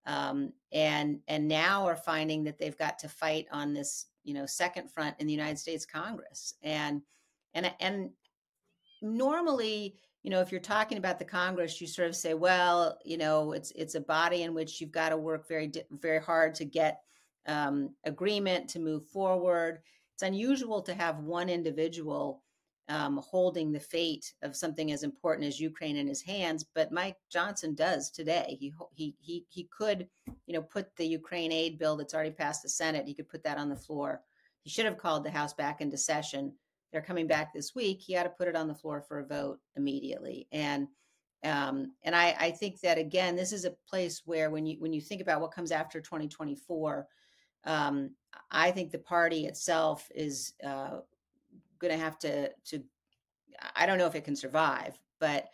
Um, 0.05 0.53
and, 0.73 1.21
and 1.29 1.47
now 1.47 1.87
are 1.87 1.95
finding 1.95 2.43
that 2.43 2.59
they've 2.59 2.77
got 2.77 2.99
to 3.01 3.09
fight 3.09 3.47
on 3.53 3.73
this, 3.73 4.07
you 4.27 4.35
know 4.35 4.45
second 4.45 4.91
front 4.91 5.15
in 5.21 5.27
the 5.27 5.33
United 5.33 5.59
States 5.59 5.87
Congress, 5.87 6.55
and 6.63 7.01
and 7.55 7.73
and 7.81 8.11
normally 9.03 9.97
you 10.23 10.31
know 10.31 10.41
if 10.41 10.51
you're 10.51 10.61
talking 10.61 10.99
about 10.99 11.19
the 11.19 11.25
congress 11.25 11.81
you 11.81 11.87
sort 11.87 12.09
of 12.09 12.17
say 12.17 12.35
well 12.35 12.99
you 13.05 13.17
know 13.17 13.53
it's 13.53 13.71
it's 13.73 13.95
a 13.95 14.01
body 14.01 14.43
in 14.43 14.55
which 14.55 14.81
you've 14.81 14.93
got 14.93 15.11
to 15.11 15.17
work 15.17 15.47
very 15.49 15.71
very 15.91 16.21
hard 16.21 16.55
to 16.55 16.65
get 16.65 17.01
um, 17.47 17.91
agreement 18.05 18.69
to 18.69 18.81
move 18.81 19.07
forward 19.07 19.81
it's 20.15 20.23
unusual 20.23 20.83
to 20.83 20.95
have 20.95 21.21
one 21.21 21.49
individual 21.49 22.43
um, 22.89 23.19
holding 23.19 23.73
the 23.73 23.81
fate 23.81 24.33
of 24.43 24.55
something 24.55 24.93
as 24.93 25.03
important 25.03 25.47
as 25.47 25.61
Ukraine 25.61 25.97
in 25.97 26.07
his 26.07 26.23
hands. 26.23 26.65
But 26.75 26.93
Mike 26.93 27.17
Johnson 27.31 27.75
does 27.75 28.11
today. 28.11 28.57
He 28.61 28.73
he 28.95 29.15
he 29.21 29.45
he 29.49 29.69
could, 29.77 30.07
you 30.47 30.55
know, 30.55 30.63
put 30.63 30.95
the 30.97 31.07
Ukraine 31.07 31.53
aid 31.53 31.79
bill 31.79 31.97
that's 31.97 32.15
already 32.15 32.31
passed 32.31 32.63
the 32.63 32.69
Senate. 32.69 33.07
He 33.07 33.15
could 33.15 33.29
put 33.29 33.43
that 33.45 33.59
on 33.59 33.69
the 33.69 33.77
floor. 33.77 34.23
He 34.63 34.71
should 34.71 34.85
have 34.85 34.99
called 34.99 35.25
the 35.25 35.31
House 35.31 35.53
back 35.53 35.81
into 35.81 35.97
session. 35.97 36.53
They're 36.93 37.03
coming 37.03 37.27
back 37.27 37.53
this 37.53 37.75
week. 37.75 38.01
He 38.01 38.13
had 38.13 38.25
to 38.25 38.31
put 38.31 38.49
it 38.49 38.57
on 38.57 38.69
the 38.69 38.75
floor 38.75 39.03
for 39.07 39.19
a 39.19 39.27
vote 39.27 39.59
immediately. 39.77 40.49
And 40.53 40.89
um, 41.45 41.93
and 42.03 42.17
I, 42.17 42.35
I 42.39 42.51
think 42.51 42.81
that 42.81 42.99
again, 42.99 43.37
this 43.37 43.53
is 43.53 43.65
a 43.65 43.77
place 43.89 44.23
where 44.25 44.51
when 44.51 44.67
you 44.67 44.77
when 44.81 44.93
you 44.93 45.01
think 45.01 45.21
about 45.21 45.41
what 45.41 45.53
comes 45.55 45.71
after 45.71 46.01
2024, 46.01 47.07
um, 47.65 48.11
I 48.51 48.71
think 48.71 48.91
the 48.91 48.99
party 48.99 49.47
itself 49.47 50.09
is 50.15 50.55
uh, 50.65 50.99
going 51.79 51.93
to 51.93 52.03
have 52.03 52.19
to 52.21 52.51
to 52.67 52.83
I 53.75 53.87
don't 53.87 53.99
know 53.99 54.07
if 54.07 54.15
it 54.15 54.25
can 54.25 54.37
survive, 54.37 54.99
but 55.21 55.49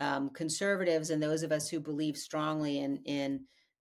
um, 0.00 0.30
conservatives 0.30 1.10
and 1.10 1.22
those 1.22 1.42
of 1.42 1.52
us 1.52 1.68
who 1.68 1.80
believe 1.80 2.16
strongly 2.16 2.80
in 2.80 2.98
in 3.04 3.40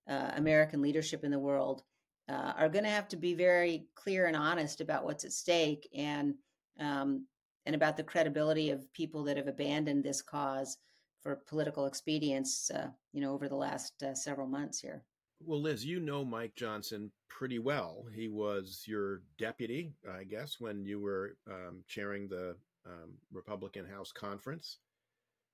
uh, 0.10 0.32
American 0.36 0.82
leadership 0.82 1.24
in 1.24 1.32
the 1.32 1.40
world 1.40 1.84
uh, 2.30 2.54
are 2.58 2.70
going 2.70 2.84
to 2.84 2.90
have 2.90 3.08
to 3.10 3.18
be 3.18 3.34
very 3.34 3.88
clear 3.96 4.26
and 4.26 4.36
honest 4.36 4.82
about 4.82 5.04
what's 5.04 5.26
at 5.26 5.32
stake 5.32 5.88
and 5.96 6.36
um, 6.80 7.26
and 7.66 7.76
about 7.76 7.98
the 7.98 8.04
credibility 8.04 8.70
of 8.70 8.92
people 8.94 9.24
that 9.24 9.38
have 9.38 9.48
abandoned 9.48 10.04
this 10.04 10.22
cause 10.22 10.78
for 11.22 11.42
political 11.48 11.86
expedience. 11.86 12.72
Uh, 12.74 12.88
you 13.14 13.22
know, 13.22 13.34
over 13.34 13.50
the 13.50 13.56
last 13.56 14.02
uh, 14.04 14.14
several 14.14 14.48
months 14.48 14.80
here. 14.80 15.04
Well, 15.40 15.62
Liz, 15.62 15.86
you 15.86 16.00
know 16.00 16.26
Mike 16.26 16.56
Johnson 16.56 17.12
pretty 17.30 17.60
well. 17.60 18.06
He 18.16 18.28
was 18.28 18.84
your 18.88 19.22
deputy, 19.38 19.94
I 20.12 20.24
guess, 20.24 20.60
when 20.60 20.86
you 20.86 21.00
were 21.00 21.38
um, 21.48 21.84
chairing 21.88 22.28
the 22.28 22.56
um, 22.86 23.14
Republican 23.32 23.86
House 23.86 24.12
Conference. 24.12 24.80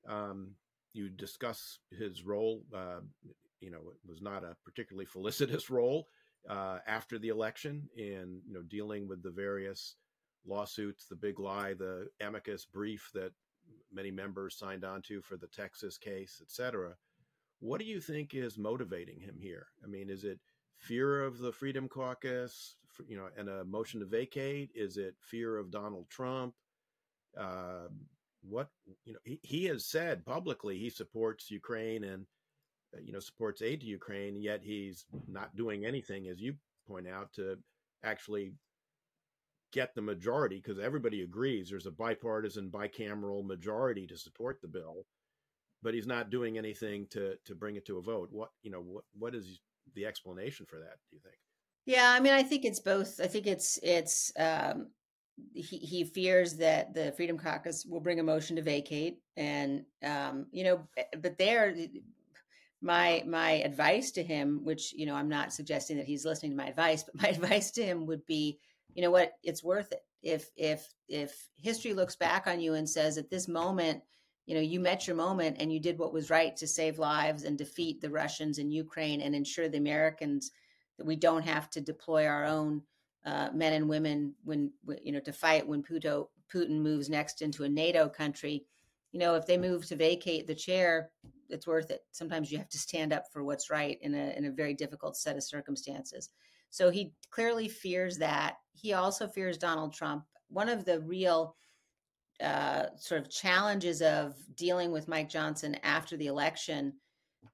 Um, 0.08 0.52
you 0.94 1.10
discuss 1.10 1.80
his 1.98 2.24
role. 2.24 2.64
Uh, 2.74 3.02
you 3.60 3.72
know, 3.72 3.80
it 3.80 4.10
was 4.10 4.22
not 4.22 4.44
a 4.44 4.56
particularly 4.64 5.06
felicitous 5.14 5.70
role 5.70 6.08
uh, 6.50 6.80
after 6.88 7.18
the 7.18 7.30
election 7.30 7.88
in 7.98 8.42
you 8.48 8.54
know 8.54 8.62
dealing 8.64 9.08
with 9.08 9.24
the 9.24 9.32
various 9.32 9.96
lawsuits, 10.46 11.06
the 11.06 11.16
big 11.16 11.40
lie, 11.40 11.74
the 11.74 12.08
amicus 12.22 12.66
brief 12.66 13.10
that 13.14 13.32
many 13.92 14.12
members 14.12 14.58
signed 14.58 14.84
on 14.84 15.02
to 15.04 15.22
for 15.22 15.38
the 15.38 15.48
Texas 15.48 15.98
case, 15.98 16.40
et 16.42 16.52
cetera. 16.52 16.96
What 17.60 17.80
do 17.80 17.86
you 17.86 18.02
think 18.02 18.34
is 18.34 18.58
motivating 18.58 19.20
him 19.20 19.36
here? 19.40 19.68
I 19.84 19.88
mean, 19.88 20.10
is 20.10 20.24
it 20.24 20.40
fear 20.78 21.24
of 21.24 21.40
the 21.40 21.52
Freedom 21.52 21.88
Caucus, 21.88 22.76
you 23.08 23.16
know, 23.16 23.30
and 23.38 23.48
a 23.48 23.64
motion 23.64 24.00
to 24.02 24.06
vacate? 24.06 24.72
Is 24.76 24.98
it 24.98 25.16
fear 25.22 25.58
of 25.58 25.72
Donald 25.72 26.10
Trump? 26.10 26.54
Uh, 27.38 27.88
what 28.42 28.68
you 29.06 29.14
know, 29.14 29.20
he, 29.24 29.40
he 29.42 29.66
has 29.66 29.86
said 29.86 30.26
publicly 30.26 30.78
he 30.78 30.90
supports 30.90 31.50
Ukraine 31.50 32.04
and 32.04 32.26
uh, 32.94 33.00
you 33.02 33.14
know 33.14 33.20
supports 33.20 33.62
aid 33.62 33.80
to 33.82 33.88
Ukraine, 33.88 34.36
yet 34.36 34.62
he's 34.62 35.06
not 35.28 35.56
doing 35.56 35.86
anything, 35.86 36.28
as 36.28 36.42
you 36.42 36.56
point 36.88 37.08
out, 37.08 37.32
to 37.34 37.58
actually 38.04 38.54
get 39.74 39.94
the 39.96 40.02
majority 40.02 40.62
because 40.64 40.80
everybody 40.80 41.24
agrees 41.24 41.70
there's 41.70 41.86
a 41.86 41.92
bipartisan 41.92 42.70
bicameral 42.70 43.46
majority 43.46 44.08
to 44.08 44.18
support 44.18 44.62
the 44.62 44.68
bill 44.68 45.06
but 45.84 45.94
he's 45.94 46.08
not 46.08 46.32
doing 46.32 46.58
anything 46.58 47.06
to 47.12 47.36
to 47.46 47.54
bring 47.54 47.76
it 47.76 47.86
to 47.86 47.98
a 47.98 48.02
vote. 48.02 48.30
What 48.32 48.50
you 48.64 48.72
know 48.72 48.80
what 48.80 49.04
what 49.20 49.36
is 49.36 49.60
the 49.94 50.06
explanation 50.06 50.66
for 50.66 50.80
that? 50.80 50.98
Do 51.10 51.18
you 51.18 51.20
think? 51.20 51.36
Yeah, 51.86 52.10
I 52.10 52.22
mean, 52.22 52.34
I 52.34 52.42
think 52.42 52.64
it's 52.64 52.80
both. 52.80 53.20
I 53.22 53.28
think 53.28 53.46
it's 53.46 53.78
it's 53.84 54.32
um, 54.40 54.88
he 55.54 55.78
he 55.78 56.04
fears 56.06 56.56
that 56.56 56.94
the 56.94 57.12
Freedom 57.12 57.38
Caucus 57.38 57.86
will 57.86 58.00
bring 58.00 58.20
a 58.20 58.24
motion 58.24 58.56
to 58.56 58.62
vacate, 58.62 59.20
and 59.36 59.84
um, 60.04 60.48
you 60.52 60.64
know, 60.64 60.88
eh, 60.98 61.04
but 61.22 61.38
there. 61.38 61.76
My 62.86 63.24
my 63.26 63.52
advice 63.52 64.12
to 64.12 64.24
him, 64.24 64.66
which 64.66 64.92
you 64.92 65.06
know, 65.06 65.16
I'm 65.16 65.30
not 65.30 65.54
suggesting 65.54 65.96
that 65.98 66.06
he's 66.06 66.26
listening 66.26 66.52
to 66.52 66.58
my 66.58 66.68
advice, 66.68 67.04
but 67.04 67.22
my 67.22 67.30
advice 67.30 67.72
to 67.72 67.86
him 67.86 68.06
would 68.08 68.26
be, 68.26 68.60
you 68.94 69.02
know 69.02 69.12
what, 69.12 69.34
it's 69.44 69.64
worth 69.64 69.92
it. 69.92 70.04
If 70.22 70.52
if 70.56 70.88
if 71.08 71.50
history 71.56 71.94
looks 71.94 72.16
back 72.16 72.48
on 72.48 72.60
you 72.60 72.76
and 72.76 72.90
says 72.90 73.18
at 73.18 73.30
this 73.30 73.48
moment 73.48 74.02
you 74.46 74.56
know 74.56 74.62
you 74.62 74.80
met 74.80 75.08
your 75.08 75.16
moment 75.16 75.58
and 75.60 75.72
you 75.72 75.80
did 75.80 75.98
what 75.98 76.14
was 76.14 76.30
right 76.30 76.56
to 76.58 76.68
save 76.68 77.00
lives 77.00 77.44
and 77.44 77.58
defeat 77.58 78.02
the 78.02 78.10
russians 78.10 78.58
in 78.58 78.72
ukraine 78.72 79.22
and 79.22 79.36
ensure 79.36 79.70
the 79.70 79.78
americans 79.78 80.52
that 80.98 81.06
we 81.06 81.16
don't 81.16 81.44
have 81.44 81.70
to 81.70 81.82
deploy 81.82 82.26
our 82.26 82.46
own 82.46 82.82
uh, 83.26 83.50
men 83.54 83.74
and 83.74 83.88
women 83.88 84.34
when 84.44 84.72
you 85.02 85.12
know 85.12 85.20
to 85.20 85.32
fight 85.32 85.68
when 85.68 85.82
Puto, 85.82 86.30
putin 86.54 86.82
moves 86.82 87.10
next 87.10 87.42
into 87.42 87.64
a 87.64 87.70
nato 87.70 88.10
country 88.10 88.66
you 89.12 89.20
know 89.20 89.36
if 89.36 89.46
they 89.46 89.58
move 89.58 89.86
to 89.86 89.96
vacate 89.96 90.48
the 90.48 90.56
chair 90.56 91.12
it's 91.50 91.68
worth 91.68 91.92
it 91.92 92.02
sometimes 92.12 92.52
you 92.52 92.58
have 92.58 92.70
to 92.70 92.78
stand 92.78 93.14
up 93.14 93.26
for 93.32 93.44
what's 93.44 93.70
right 93.70 93.98
in 94.02 94.14
a 94.14 94.38
in 94.38 94.46
a 94.46 94.52
very 94.52 94.74
difficult 94.74 95.16
set 95.16 95.38
of 95.38 95.44
circumstances 95.44 96.30
so 96.74 96.90
he 96.90 97.14
clearly 97.30 97.68
fears 97.68 98.18
that. 98.18 98.56
He 98.74 98.94
also 98.94 99.28
fears 99.28 99.60
donald 99.60 99.94
trump. 99.94 100.24
One 100.50 100.70
of 100.70 100.86
the 100.86 101.02
real 101.02 101.56
uh, 102.42 102.88
sort 102.98 103.22
of 103.22 103.30
challenges 103.30 104.02
of 104.02 104.34
dealing 104.56 104.92
with 104.92 105.08
Mike 105.08 105.30
Johnson 105.30 105.78
after 105.84 106.18
the 106.18 106.26
election 106.26 106.94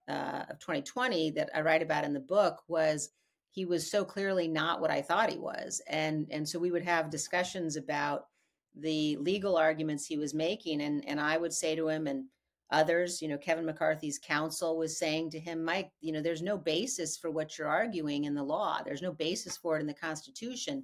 uh, 0.08 0.46
of 0.50 0.60
2020 0.60 1.32
that 1.32 1.50
I 1.54 1.60
write 1.60 1.82
about 1.82 2.06
in 2.06 2.14
the 2.14 2.22
book 2.22 2.62
was 2.70 3.10
he 3.52 3.66
was 3.66 3.92
so 3.92 4.06
clearly 4.06 4.48
not 4.48 4.80
what 4.80 4.90
I 4.90 5.02
thought 5.02 5.30
he 5.30 5.38
was, 5.38 5.82
and 5.88 6.26
and 6.32 6.48
so 6.48 6.58
we 6.58 6.72
would 6.72 6.86
have 6.86 7.10
discussions 7.10 7.76
about 7.76 8.28
the 8.74 9.18
legal 9.18 9.58
arguments 9.58 10.06
he 10.06 10.18
was 10.18 10.34
making, 10.34 10.82
and 10.82 11.06
and 11.06 11.20
I 11.20 11.38
would 11.38 11.52
say 11.52 11.76
to 11.76 11.90
him 11.90 12.08
and 12.08 12.24
others, 12.72 13.22
you 13.22 13.28
know, 13.28 13.38
Kevin 13.38 13.66
McCarthy's 13.66 14.20
counsel 14.20 14.78
was 14.78 14.98
saying 14.98 15.32
to 15.32 15.40
him, 15.40 15.64
Mike, 15.64 15.92
you 16.02 16.12
know, 16.12 16.22
there's 16.22 16.42
no 16.42 16.58
basis 16.58 17.18
for 17.18 17.32
what 17.32 17.58
you're 17.58 17.68
arguing 17.68 18.26
in 18.26 18.36
the 18.36 18.44
law. 18.44 18.82
There's 18.84 19.02
no 19.02 19.12
basis 19.12 19.58
for 19.58 19.78
it 19.78 19.82
in 19.82 19.88
the 19.88 19.94
Constitution. 19.94 20.84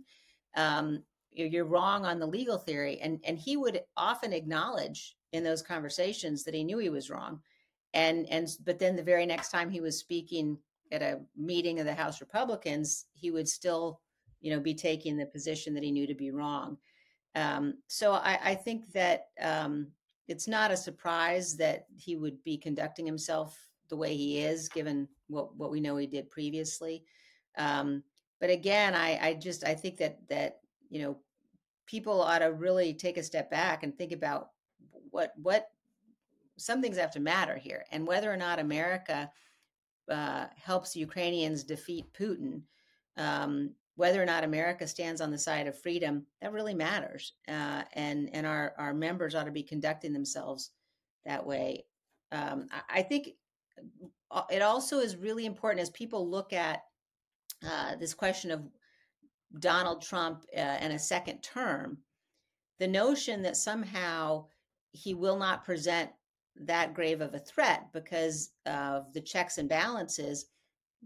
Um, 0.56 1.04
you're 1.36 1.66
wrong 1.66 2.06
on 2.06 2.20
the 2.20 2.26
legal 2.26 2.58
theory 2.58 3.00
and 3.02 3.20
and 3.26 3.38
he 3.38 3.58
would 3.58 3.82
often 3.98 4.34
acknowledge 4.34 5.16
in 5.34 5.44
those 5.44 5.62
conversations 5.62 6.44
that 6.44 6.54
he 6.54 6.64
knew 6.64 6.78
he 6.78 6.90
was 6.90 7.10
wrong 7.10 7.42
and 7.94 8.28
and 8.30 8.48
but 8.64 8.80
then 8.80 8.96
the 8.96 9.04
very 9.04 9.26
next 9.26 9.50
time 9.50 9.70
he 9.70 9.82
was 9.82 9.98
speaking 9.98 10.58
at 10.92 11.02
a 11.02 11.20
meeting 11.36 11.80
of 11.80 11.86
the 11.86 11.94
house 11.94 12.22
republicans 12.22 13.06
he 13.14 13.32
would 13.32 13.48
still 13.48 14.00
you 14.42 14.52
know 14.52 14.60
be 14.60 14.74
taking 14.74 15.18
the 15.18 15.26
position 15.26 15.74
that 15.74 15.84
he 15.84 15.92
knew 15.92 16.08
to 16.08 16.16
be 16.16 16.32
wrong 16.32 16.78
um, 17.36 17.74
so 17.88 18.14
I, 18.14 18.40
I, 18.42 18.56
think 18.56 18.94
that 18.94 19.26
um, 19.42 19.88
it's 20.28 20.48
not 20.48 20.72
a 20.72 20.78
surprise 20.78 21.58
that 21.58 21.86
he 21.96 22.16
would 22.16 22.44
be 22.44 22.58
conducting 22.58 23.06
himself 23.06 23.58
the 23.90 23.96
way 23.96 24.16
he 24.16 24.40
is 24.40 24.70
given 24.70 25.08
what 25.28 25.56
what 25.56 25.72
we 25.72 25.80
know 25.80 25.98
he 25.98 26.08
did 26.08 26.32
previously. 26.32 27.04
Um, 27.58 28.04
but 28.40 28.50
again 28.50 28.94
I, 28.94 29.30
I 29.30 29.34
just 29.34 29.66
i 29.66 29.74
think 29.74 29.98
that 29.98 30.20
that 30.30 30.60
you 30.90 31.02
know 31.02 31.18
people 31.86 32.22
ought 32.22 32.40
to 32.40 32.52
really 32.52 32.94
take 32.94 33.18
a 33.18 33.24
step 33.24 33.50
back 33.50 33.84
and 33.84 33.98
think 33.98 34.12
about 34.12 34.50
what 35.12 35.34
what 35.42 35.70
some 36.58 36.82
things 36.82 36.98
have 36.98 37.12
to 37.12 37.20
matter 37.20 37.58
here 37.58 37.86
and 37.92 38.08
whether 38.08 38.32
or 38.32 38.38
not 38.38 38.60
america 38.60 39.30
uh, 40.12 40.46
helps 40.56 40.96
ukrainians 40.96 41.64
defeat 41.64 42.06
putin 42.14 42.62
um, 43.18 43.72
whether 43.96 44.22
or 44.22 44.26
not 44.26 44.44
america 44.44 44.88
stands 44.88 45.22
on 45.22 45.32
the 45.32 45.38
side 45.38 45.68
of 45.68 45.80
freedom 45.80 46.26
that 46.42 46.52
really 46.52 46.74
matters 46.74 47.34
uh, 47.48 47.84
and 47.94 48.30
and 48.34 48.46
our 48.46 48.74
our 48.78 48.94
members 48.94 49.36
ought 49.36 49.46
to 49.46 49.52
be 49.52 49.64
conducting 49.64 50.14
themselves 50.14 50.72
that 51.26 51.46
way. 51.46 51.86
Um, 52.32 52.68
I, 52.72 53.00
I 53.00 53.02
think 53.02 53.30
uh, 54.32 54.44
it 54.50 54.62
also 54.62 55.00
is 55.00 55.18
really 55.18 55.46
important 55.46 55.82
as 55.82 55.90
people 55.90 56.30
look 56.30 56.54
at 56.54 56.84
uh, 57.68 57.96
this 57.96 58.14
question 58.14 58.52
of 58.52 58.64
Donald 59.60 60.02
Trump 60.02 60.44
uh, 60.56 60.60
and 60.60 60.94
a 60.94 61.00
second 61.00 61.42
term, 61.42 61.98
the 62.80 62.88
notion 62.88 63.42
that 63.42 63.58
somehow 63.58 64.46
he 64.92 65.14
will 65.14 65.38
not 65.38 65.66
present 65.66 66.10
that 66.58 66.94
grave 66.94 67.22
of 67.22 67.34
a 67.34 67.40
threat 67.40 67.88
because 67.92 68.52
of 68.66 69.12
the 69.14 69.22
checks 69.22 69.58
and 69.58 69.68
balances, 69.68 70.46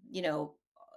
you 0.10 0.22
know, 0.22 0.54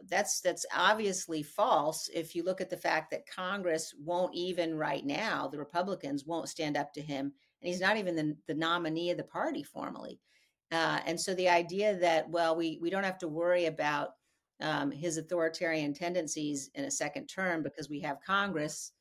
that's 0.08 0.40
that's 0.40 0.66
obviously 0.74 1.42
false 1.42 2.08
if 2.14 2.34
you 2.34 2.42
look 2.44 2.60
at 2.60 2.70
the 2.70 2.76
fact 2.76 3.10
that 3.10 3.26
Congress 3.26 3.94
won't 4.02 4.34
even 4.34 4.76
right 4.76 5.04
now, 5.04 5.48
the 5.48 5.58
Republicans 5.58 6.24
won't 6.24 6.48
stand 6.48 6.76
up 6.76 6.92
to 6.94 7.00
him, 7.00 7.32
and 7.60 7.68
he's 7.68 7.80
not 7.80 7.96
even 7.96 8.16
the, 8.16 8.36
the 8.46 8.54
nominee 8.54 9.10
of 9.10 9.16
the 9.16 9.24
party 9.24 9.62
formally. 9.62 10.20
Uh, 10.70 11.00
and 11.06 11.20
so 11.20 11.34
the 11.34 11.48
idea 11.48 11.96
that 11.98 12.28
well, 12.28 12.56
we 12.56 12.78
we 12.80 12.90
don't 12.90 13.04
have 13.04 13.18
to 13.18 13.28
worry 13.28 13.66
about 13.66 14.10
um, 14.62 14.90
his 14.90 15.18
authoritarian 15.18 15.92
tendencies 15.92 16.70
in 16.74 16.84
a 16.84 16.90
second 16.90 17.26
term 17.26 17.62
because 17.62 17.90
we 17.90 18.00
have 18.00 18.18
Congress, 18.24 18.92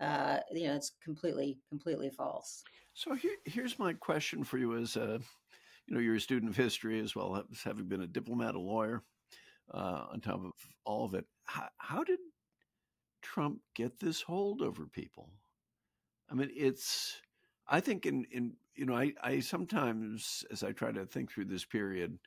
uh, 0.00 0.38
you 0.52 0.66
know, 0.66 0.74
it's 0.74 0.92
completely, 1.02 1.58
completely 1.68 2.10
false. 2.10 2.62
So 2.94 3.14
here, 3.14 3.36
here's 3.44 3.78
my 3.78 3.92
question 3.92 4.44
for 4.44 4.58
you 4.58 4.76
as 4.76 4.96
a, 4.96 5.20
you 5.86 5.94
know, 5.94 6.00
you're 6.00 6.16
a 6.16 6.20
student 6.20 6.50
of 6.50 6.56
history 6.56 7.00
as 7.00 7.14
well 7.14 7.36
as 7.36 7.62
having 7.62 7.86
been 7.86 8.02
a 8.02 8.06
diplomat, 8.06 8.54
a 8.54 8.60
lawyer, 8.60 9.02
uh, 9.72 10.06
on 10.12 10.20
top 10.20 10.44
of 10.44 10.52
all 10.84 11.04
of 11.04 11.14
it. 11.14 11.24
How, 11.44 11.68
how 11.78 12.04
did 12.04 12.18
Trump 13.22 13.60
get 13.74 14.00
this 14.00 14.22
hold 14.22 14.62
over 14.62 14.86
people? 14.86 15.30
I 16.30 16.34
mean, 16.34 16.50
it's, 16.54 17.20
I 17.68 17.80
think 17.80 18.06
in, 18.06 18.24
in 18.30 18.54
you 18.74 18.86
know, 18.86 18.94
I, 18.94 19.12
I 19.22 19.40
sometimes, 19.40 20.44
as 20.50 20.62
I 20.62 20.72
try 20.72 20.92
to 20.92 21.06
think 21.06 21.30
through 21.30 21.46
this 21.46 21.64
period, 21.64 22.18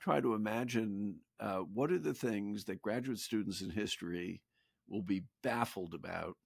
try 0.00 0.20
to 0.20 0.34
imagine 0.34 1.16
uh, 1.40 1.58
what 1.58 1.90
are 1.90 1.98
the 1.98 2.14
things 2.14 2.64
that 2.64 2.82
graduate 2.82 3.18
students 3.18 3.62
in 3.62 3.70
history 3.70 4.40
will 4.88 5.02
be 5.02 5.24
baffled 5.42 5.94
about 5.94 6.36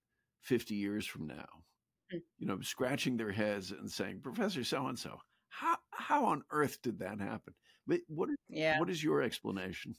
50 0.43 0.75
years 0.75 1.07
from 1.07 1.27
now. 1.27 1.47
Mm. 2.13 2.21
You 2.39 2.47
know, 2.47 2.61
scratching 2.61 3.17
their 3.17 3.33
heads 3.33 3.71
and 3.71 3.91
saying, 3.91 4.21
Professor 4.23 4.65
so 4.65 4.87
and 4.87 4.99
so, 4.99 5.19
how 5.49 5.77
how 5.91 6.25
on 6.27 6.43
earth 6.51 6.79
did 6.83 6.99
that 7.01 7.21
happen? 7.21 7.55
But 7.87 8.01
what 8.09 8.31
yeah. 8.49 8.79
what 8.79 8.91
is 8.91 9.03
your 9.03 9.23
explanation? 9.23 9.95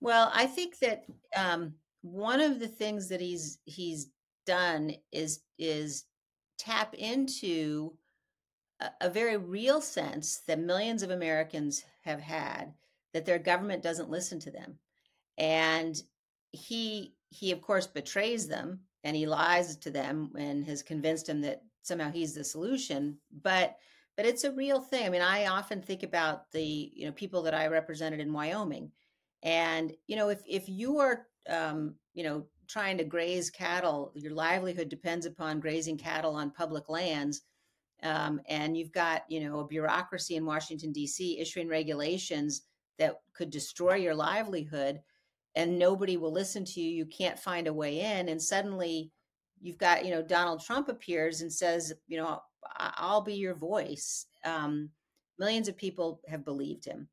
Well, 0.00 0.30
I 0.34 0.46
think 0.46 0.78
that 0.78 1.04
um, 1.36 1.74
one 2.02 2.40
of 2.40 2.60
the 2.60 2.68
things 2.68 3.08
that 3.08 3.20
he's 3.20 3.58
he's 3.64 4.10
done 4.46 4.94
is 5.12 5.40
is 5.58 6.04
tap 6.58 6.94
into 6.94 7.94
a, 8.80 8.90
a 9.02 9.10
very 9.10 9.36
real 9.36 9.80
sense 9.80 10.40
that 10.46 10.58
millions 10.58 11.02
of 11.02 11.10
Americans 11.10 11.84
have 12.02 12.20
had 12.20 12.72
that 13.12 13.24
their 13.24 13.38
government 13.38 13.82
doesn't 13.82 14.10
listen 14.10 14.38
to 14.40 14.50
them, 14.50 14.78
and 15.36 16.00
he 16.52 17.14
he 17.30 17.52
of 17.52 17.60
course 17.60 17.86
betrays 17.86 18.48
them 18.48 18.80
and 19.04 19.16
he 19.16 19.26
lies 19.26 19.76
to 19.76 19.90
them 19.90 20.30
and 20.38 20.64
has 20.64 20.82
convinced 20.82 21.26
them 21.26 21.40
that 21.42 21.62
somehow 21.82 22.10
he's 22.10 22.34
the 22.34 22.44
solution, 22.44 23.18
but 23.42 23.76
but 24.16 24.26
it's 24.26 24.44
a 24.44 24.52
real 24.52 24.80
thing. 24.80 25.06
I 25.06 25.10
mean, 25.10 25.22
I 25.22 25.46
often 25.46 25.80
think 25.80 26.02
about 26.02 26.50
the 26.52 26.92
you 26.94 27.06
know 27.06 27.12
people 27.12 27.42
that 27.42 27.54
I 27.54 27.66
represented 27.68 28.20
in 28.20 28.32
Wyoming, 28.32 28.92
and 29.42 29.92
you 30.06 30.16
know 30.16 30.28
if 30.28 30.42
if 30.46 30.68
you 30.68 30.98
are 30.98 31.26
um, 31.48 31.94
you 32.14 32.24
know 32.24 32.46
trying 32.68 32.98
to 32.98 33.04
graze 33.04 33.50
cattle, 33.50 34.12
your 34.14 34.32
livelihood 34.32 34.88
depends 34.88 35.26
upon 35.26 35.58
grazing 35.58 35.96
cattle 35.96 36.36
on 36.36 36.50
public 36.50 36.88
lands. 36.88 37.42
Um, 38.02 38.40
and 38.48 38.76
you've 38.76 38.92
got, 38.92 39.24
you 39.28 39.40
know, 39.40 39.60
a 39.60 39.66
bureaucracy 39.66 40.36
in 40.36 40.44
Washington 40.44 40.92
D.C. 40.92 41.38
issuing 41.40 41.66
regulations 41.66 42.62
that 42.98 43.16
could 43.32 43.50
destroy 43.50 43.94
your 43.94 44.14
livelihood, 44.14 45.00
and 45.56 45.78
nobody 45.78 46.16
will 46.16 46.32
listen 46.32 46.64
to 46.64 46.80
you. 46.80 46.90
You 46.90 47.06
can't 47.06 47.38
find 47.38 47.66
a 47.66 47.72
way 47.72 48.00
in, 48.00 48.28
and 48.28 48.40
suddenly 48.40 49.10
you've 49.60 49.78
got, 49.78 50.04
you 50.04 50.12
know, 50.12 50.22
Donald 50.22 50.60
Trump 50.60 50.88
appears 50.88 51.40
and 51.40 51.52
says, 51.52 51.92
you 52.06 52.18
know, 52.18 52.40
I'll 52.76 53.22
be 53.22 53.34
your 53.34 53.54
voice. 53.54 54.26
Um, 54.44 54.90
millions 55.38 55.66
of 55.66 55.76
people 55.76 56.20
have 56.28 56.44
believed 56.44 56.84
him 56.84 57.08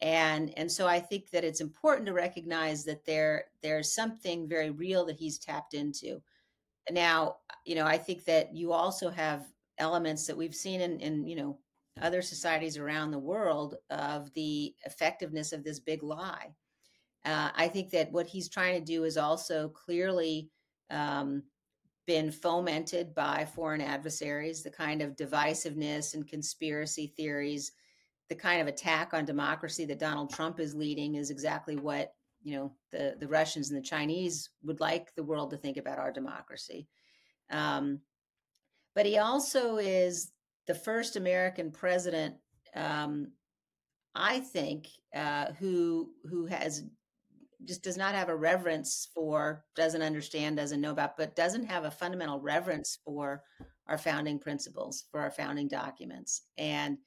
and 0.00 0.52
and 0.58 0.70
so 0.70 0.86
i 0.86 1.00
think 1.00 1.30
that 1.30 1.44
it's 1.44 1.60
important 1.60 2.06
to 2.06 2.12
recognize 2.12 2.84
that 2.84 3.04
there 3.06 3.46
there's 3.62 3.94
something 3.94 4.48
very 4.48 4.70
real 4.70 5.04
that 5.06 5.16
he's 5.16 5.38
tapped 5.38 5.74
into. 5.74 6.20
Now 6.90 7.36
you 7.64 7.74
know 7.74 7.86
i 7.86 7.96
think 7.96 8.24
that 8.24 8.54
you 8.54 8.72
also 8.72 9.10
have 9.10 9.46
elements 9.78 10.26
that 10.26 10.36
we've 10.36 10.54
seen 10.54 10.80
in 10.80 11.00
in 11.00 11.26
you 11.26 11.36
know 11.36 11.58
other 12.02 12.20
societies 12.20 12.76
around 12.76 13.10
the 13.10 13.18
world 13.18 13.76
of 13.88 14.32
the 14.34 14.74
effectiveness 14.84 15.52
of 15.52 15.64
this 15.64 15.80
big 15.80 16.02
lie. 16.02 16.54
Uh, 17.24 17.50
i 17.56 17.66
think 17.66 17.90
that 17.90 18.12
what 18.12 18.26
he's 18.26 18.48
trying 18.48 18.78
to 18.78 18.84
do 18.84 19.04
is 19.04 19.16
also 19.16 19.68
clearly 19.68 20.50
um, 20.90 21.42
been 22.06 22.30
fomented 22.30 23.14
by 23.14 23.44
foreign 23.44 23.80
adversaries 23.80 24.62
the 24.62 24.70
kind 24.70 25.02
of 25.02 25.16
divisiveness 25.16 26.14
and 26.14 26.28
conspiracy 26.28 27.12
theories 27.16 27.72
the 28.28 28.34
kind 28.34 28.60
of 28.60 28.66
attack 28.66 29.14
on 29.14 29.24
democracy 29.24 29.84
that 29.86 29.98
Donald 29.98 30.30
Trump 30.32 30.60
is 30.60 30.74
leading 30.74 31.14
is 31.14 31.30
exactly 31.30 31.76
what 31.76 32.12
you 32.42 32.56
know 32.56 32.72
the 32.92 33.16
the 33.18 33.28
Russians 33.28 33.70
and 33.70 33.78
the 33.78 33.86
Chinese 33.86 34.50
would 34.62 34.80
like 34.80 35.14
the 35.14 35.22
world 35.22 35.50
to 35.50 35.56
think 35.56 35.76
about 35.76 35.98
our 35.98 36.12
democracy. 36.12 36.88
Um, 37.50 38.00
but 38.94 39.06
he 39.06 39.18
also 39.18 39.76
is 39.76 40.32
the 40.66 40.74
first 40.74 41.16
American 41.16 41.70
president, 41.70 42.36
um, 42.74 43.32
I 44.14 44.40
think, 44.40 44.88
uh, 45.14 45.52
who 45.58 46.10
who 46.28 46.46
has 46.46 46.84
just 47.64 47.82
does 47.82 47.96
not 47.96 48.14
have 48.14 48.28
a 48.28 48.36
reverence 48.36 49.08
for, 49.14 49.64
doesn't 49.74 50.02
understand, 50.02 50.56
doesn't 50.56 50.80
know 50.80 50.90
about, 50.90 51.16
but 51.16 51.34
doesn't 51.34 51.64
have 51.64 51.84
a 51.84 51.90
fundamental 51.90 52.38
reverence 52.38 52.98
for 53.04 53.42
our 53.88 53.98
founding 53.98 54.38
principles, 54.38 55.04
for 55.10 55.20
our 55.20 55.30
founding 55.30 55.68
documents, 55.68 56.42
and 56.58 56.98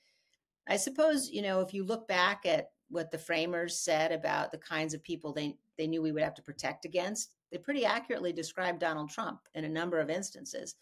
I 0.69 0.77
suppose, 0.77 1.29
you 1.29 1.41
know, 1.41 1.61
if 1.61 1.73
you 1.73 1.83
look 1.83 2.07
back 2.07 2.45
at 2.45 2.69
what 2.89 3.11
the 3.11 3.17
framers 3.17 3.77
said 3.77 4.11
about 4.11 4.51
the 4.51 4.57
kinds 4.57 4.93
of 4.93 5.03
people 5.03 5.33
they, 5.33 5.57
they 5.77 5.87
knew 5.87 6.01
we 6.01 6.11
would 6.11 6.23
have 6.23 6.35
to 6.35 6.43
protect 6.43 6.85
against, 6.85 7.31
they 7.51 7.57
pretty 7.57 7.85
accurately 7.85 8.31
described 8.31 8.79
Donald 8.79 9.09
Trump 9.09 9.39
in 9.55 9.65
a 9.65 9.69
number 9.69 9.99
of 9.99 10.09
instances. 10.09 10.75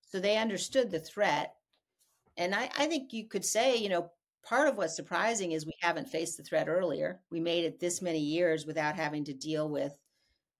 So 0.00 0.18
they 0.18 0.38
understood 0.38 0.90
the 0.90 0.98
threat. 0.98 1.54
And 2.38 2.54
I, 2.54 2.70
I 2.78 2.86
think 2.86 3.12
you 3.12 3.28
could 3.28 3.44
say, 3.44 3.76
you 3.76 3.90
know, 3.90 4.10
part 4.42 4.68
of 4.68 4.78
what's 4.78 4.96
surprising 4.96 5.52
is 5.52 5.66
we 5.66 5.76
haven't 5.80 6.08
faced 6.08 6.38
the 6.38 6.42
threat 6.42 6.68
earlier. 6.68 7.20
We 7.30 7.40
made 7.40 7.64
it 7.64 7.78
this 7.78 8.00
many 8.00 8.20
years 8.20 8.64
without 8.64 8.96
having 8.96 9.24
to 9.24 9.34
deal 9.34 9.68
with 9.68 9.94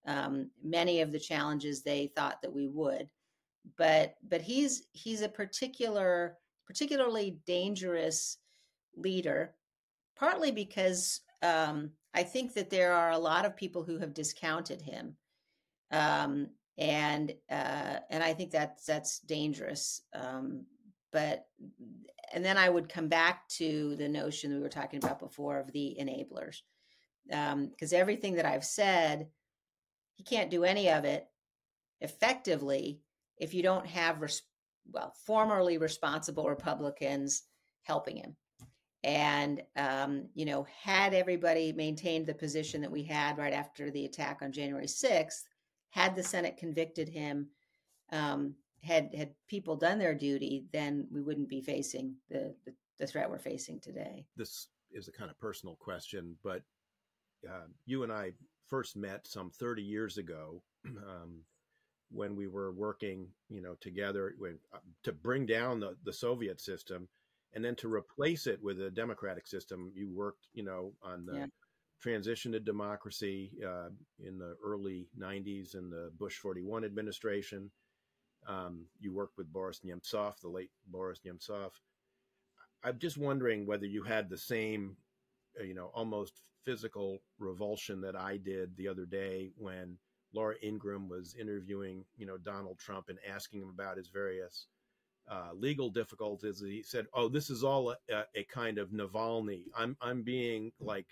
um, 0.05 0.51
many 0.63 1.01
of 1.01 1.11
the 1.11 1.19
challenges 1.19 1.81
they 1.81 2.11
thought 2.15 2.41
that 2.41 2.53
we 2.53 2.67
would. 2.67 3.09
But 3.77 4.15
but 4.27 4.41
he's 4.41 4.83
he's 4.93 5.21
a 5.21 5.29
particular 5.29 6.37
particularly 6.65 7.39
dangerous 7.45 8.37
leader, 8.95 9.55
partly 10.17 10.51
because 10.51 11.21
um, 11.41 11.91
I 12.13 12.23
think 12.23 12.53
that 12.53 12.69
there 12.69 12.93
are 12.93 13.11
a 13.11 13.17
lot 13.17 13.45
of 13.45 13.55
people 13.55 13.83
who 13.83 13.97
have 13.99 14.13
discounted 14.13 14.81
him, 14.81 15.15
um, 15.91 16.47
and 16.77 17.33
uh, 17.49 17.99
and 18.09 18.23
I 18.23 18.33
think 18.33 18.51
that's 18.51 18.85
that's 18.85 19.19
dangerous. 19.19 20.01
Um, 20.13 20.65
but 21.11 21.47
and 22.33 22.43
then 22.43 22.57
I 22.57 22.69
would 22.69 22.89
come 22.89 23.07
back 23.07 23.47
to 23.49 23.95
the 23.95 24.07
notion 24.07 24.53
we 24.53 24.59
were 24.59 24.69
talking 24.69 25.03
about 25.03 25.19
before 25.19 25.59
of 25.59 25.71
the 25.71 25.97
enablers, 25.99 26.61
because 27.25 27.93
um, 27.93 27.99
everything 27.99 28.35
that 28.35 28.45
I've 28.45 28.65
said, 28.65 29.27
he 30.15 30.23
can't 30.23 30.51
do 30.51 30.63
any 30.63 30.89
of 30.89 31.05
it 31.05 31.27
effectively 32.01 33.01
if 33.37 33.53
you 33.53 33.63
don't 33.63 33.87
have 33.87 34.21
res- 34.21 34.41
well 34.91 35.13
formerly 35.25 35.77
responsible 35.77 36.49
Republicans 36.49 37.43
helping 37.83 38.17
him. 38.17 38.35
And, 39.03 39.61
um, 39.77 40.25
you 40.33 40.45
know, 40.45 40.67
had 40.83 41.13
everybody 41.13 41.71
maintained 41.71 42.25
the 42.25 42.33
position 42.33 42.81
that 42.81 42.91
we 42.91 43.03
had 43.03 43.37
right 43.37 43.53
after 43.53 43.89
the 43.89 44.05
attack 44.05 44.39
on 44.41 44.51
January 44.51 44.87
6th, 44.87 45.43
had 45.91 46.15
the 46.15 46.23
Senate 46.23 46.57
convicted 46.57 47.07
him, 47.07 47.47
um, 48.11 48.55
had 48.83 49.13
had 49.15 49.31
people 49.47 49.75
done 49.75 49.99
their 49.99 50.15
duty, 50.15 50.65
then 50.73 51.07
we 51.11 51.21
wouldn't 51.21 51.49
be 51.49 51.61
facing 51.61 52.15
the, 52.29 52.53
the, 52.65 52.73
the 52.99 53.07
threat 53.07 53.29
we're 53.29 53.39
facing 53.39 53.79
today. 53.79 54.25
This 54.35 54.67
is 54.91 55.07
a 55.07 55.11
kind 55.11 55.29
of 55.29 55.39
personal 55.39 55.75
question, 55.75 56.35
but 56.43 56.61
uh, 57.47 57.67
you 57.85 58.03
and 58.03 58.11
I 58.11 58.31
first 58.67 58.95
met 58.95 59.27
some 59.27 59.49
30 59.49 59.81
years 59.81 60.17
ago 60.17 60.61
um, 60.85 61.41
when 62.11 62.35
we 62.35 62.47
were 62.47 62.71
working, 62.71 63.27
you 63.49 63.61
know, 63.61 63.75
together 63.81 64.33
when, 64.37 64.57
uh, 64.73 64.79
to 65.03 65.11
bring 65.11 65.45
down 65.45 65.79
the, 65.79 65.95
the 66.03 66.13
Soviet 66.13 66.59
system 66.59 67.07
and 67.53 67.63
then 67.63 67.75
to 67.75 67.91
replace 67.91 68.47
it 68.47 68.61
with 68.61 68.81
a 68.81 68.91
democratic 68.91 69.47
system, 69.47 69.91
you 69.95 70.09
worked, 70.09 70.47
you 70.53 70.63
know, 70.63 70.93
on 71.01 71.25
the 71.25 71.37
yeah. 71.37 71.45
transition 72.01 72.51
to 72.51 72.59
democracy 72.59 73.51
uh, 73.65 73.89
in 74.19 74.37
the 74.37 74.55
early 74.63 75.07
'90s 75.19 75.75
in 75.75 75.89
the 75.89 76.11
Bush 76.17 76.37
41 76.37 76.83
administration. 76.83 77.71
Um, 78.47 78.85
you 78.99 79.13
worked 79.13 79.37
with 79.37 79.51
Boris 79.51 79.81
Nemtsov, 79.85 80.39
the 80.41 80.49
late 80.49 80.71
Boris 80.87 81.19
Nemtsov. 81.25 81.71
I'm 82.83 82.97
just 82.97 83.17
wondering 83.17 83.65
whether 83.65 83.85
you 83.85 84.03
had 84.03 84.29
the 84.29 84.37
same, 84.37 84.95
uh, 85.59 85.63
you 85.63 85.73
know, 85.73 85.91
almost 85.93 86.41
physical 86.63 87.21
revulsion 87.37 88.01
that 88.01 88.15
I 88.15 88.37
did 88.37 88.75
the 88.77 88.87
other 88.87 89.05
day 89.05 89.51
when 89.57 89.97
Laura 90.33 90.55
Ingraham 90.63 91.09
was 91.09 91.35
interviewing, 91.39 92.05
you 92.15 92.25
know, 92.25 92.37
Donald 92.37 92.77
Trump 92.79 93.09
and 93.09 93.17
asking 93.27 93.61
him 93.61 93.69
about 93.69 93.97
his 93.97 94.09
various 94.09 94.67
uh, 95.29 95.49
legal 95.53 95.89
difficulties. 95.89 96.59
He 96.59 96.83
said, 96.83 97.05
"Oh, 97.13 97.27
this 97.29 97.49
is 97.49 97.63
all 97.63 97.91
a, 97.91 98.23
a, 98.35 98.43
kind 98.45 98.77
of 98.77 98.89
Navalny. 98.89 99.65
I'm 99.77 99.95
I'm 100.01 100.23
being 100.23 100.71
like 100.79 101.05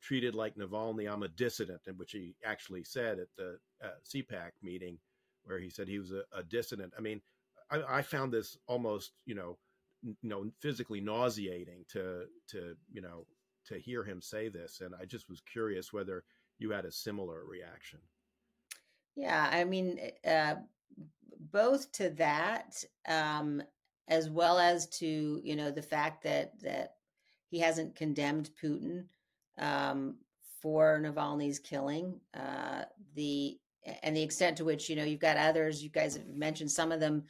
treated 0.00 0.34
like 0.34 0.56
Navalny. 0.56 1.10
I'm 1.10 1.22
a 1.22 1.28
dissident," 1.28 1.82
in 1.86 1.96
which 1.96 2.12
he 2.12 2.34
actually 2.44 2.84
said 2.84 3.18
at 3.18 3.28
the 3.36 3.58
uh, 3.84 3.90
CPAC 4.08 4.52
meeting, 4.62 4.98
where 5.44 5.58
he 5.58 5.68
said 5.68 5.88
he 5.88 5.98
was 5.98 6.10
a, 6.10 6.22
a 6.32 6.42
dissident. 6.42 6.92
I 6.96 7.00
mean, 7.00 7.20
I, 7.70 7.98
I, 7.98 8.02
found 8.02 8.32
this 8.32 8.56
almost 8.66 9.12
you 9.26 9.34
know, 9.34 9.58
n- 10.04 10.16
you 10.22 10.28
know, 10.30 10.50
physically 10.60 11.00
nauseating 11.00 11.84
to 11.90 12.24
to 12.48 12.76
you 12.90 13.02
know 13.02 13.26
to 13.66 13.78
hear 13.78 14.02
him 14.04 14.22
say 14.22 14.48
this, 14.48 14.80
and 14.80 14.94
I 14.98 15.04
just 15.04 15.28
was 15.28 15.42
curious 15.42 15.92
whether 15.92 16.24
you 16.58 16.70
had 16.70 16.86
a 16.86 16.92
similar 16.92 17.44
reaction. 17.44 18.00
Yeah, 19.16 19.50
I 19.52 19.64
mean, 19.64 20.00
uh, 20.26 20.54
both 21.52 21.90
to 21.92 22.10
that, 22.10 22.82
um, 23.08 23.62
as 24.08 24.28
well 24.28 24.58
as 24.58 24.88
to 24.88 25.40
you 25.42 25.56
know 25.56 25.70
the 25.70 25.82
fact 25.82 26.22
that 26.24 26.60
that 26.60 26.94
he 27.48 27.58
hasn't 27.58 27.96
condemned 27.96 28.50
Putin 28.62 29.04
um, 29.58 30.16
for 30.60 31.00
Navalny's 31.00 31.58
killing. 31.58 32.20
Uh, 32.34 32.82
the 33.14 33.58
and 34.02 34.16
the 34.16 34.22
extent 34.22 34.56
to 34.58 34.64
which 34.64 34.88
you 34.88 34.96
know 34.96 35.04
you've 35.04 35.20
got 35.20 35.36
others. 35.36 35.82
You 35.82 35.90
guys 35.90 36.16
have 36.16 36.26
mentioned 36.28 36.70
some 36.70 36.92
of 36.92 37.00
them, 37.00 37.24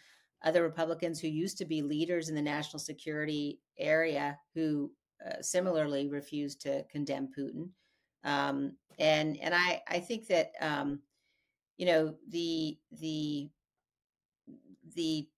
other 0.44 0.62
Republicans 0.62 1.20
who 1.20 1.28
used 1.28 1.58
to 1.58 1.64
be 1.64 1.82
leaders 1.82 2.28
in 2.28 2.34
the 2.34 2.42
national 2.42 2.80
security 2.80 3.60
area 3.78 4.38
who 4.54 4.90
uh, 5.26 5.40
similarly 5.40 6.08
refused 6.08 6.60
to 6.62 6.84
condemn 6.90 7.28
Putin. 7.36 7.68
Um, 8.24 8.76
and 8.98 9.38
and 9.38 9.54
I 9.54 9.82
I 9.88 10.00
think 10.00 10.26
that 10.28 10.52
um, 10.60 11.00
you 11.76 11.86
know 11.86 12.14
the 12.28 12.78
the 13.00 13.48
the 14.94 15.28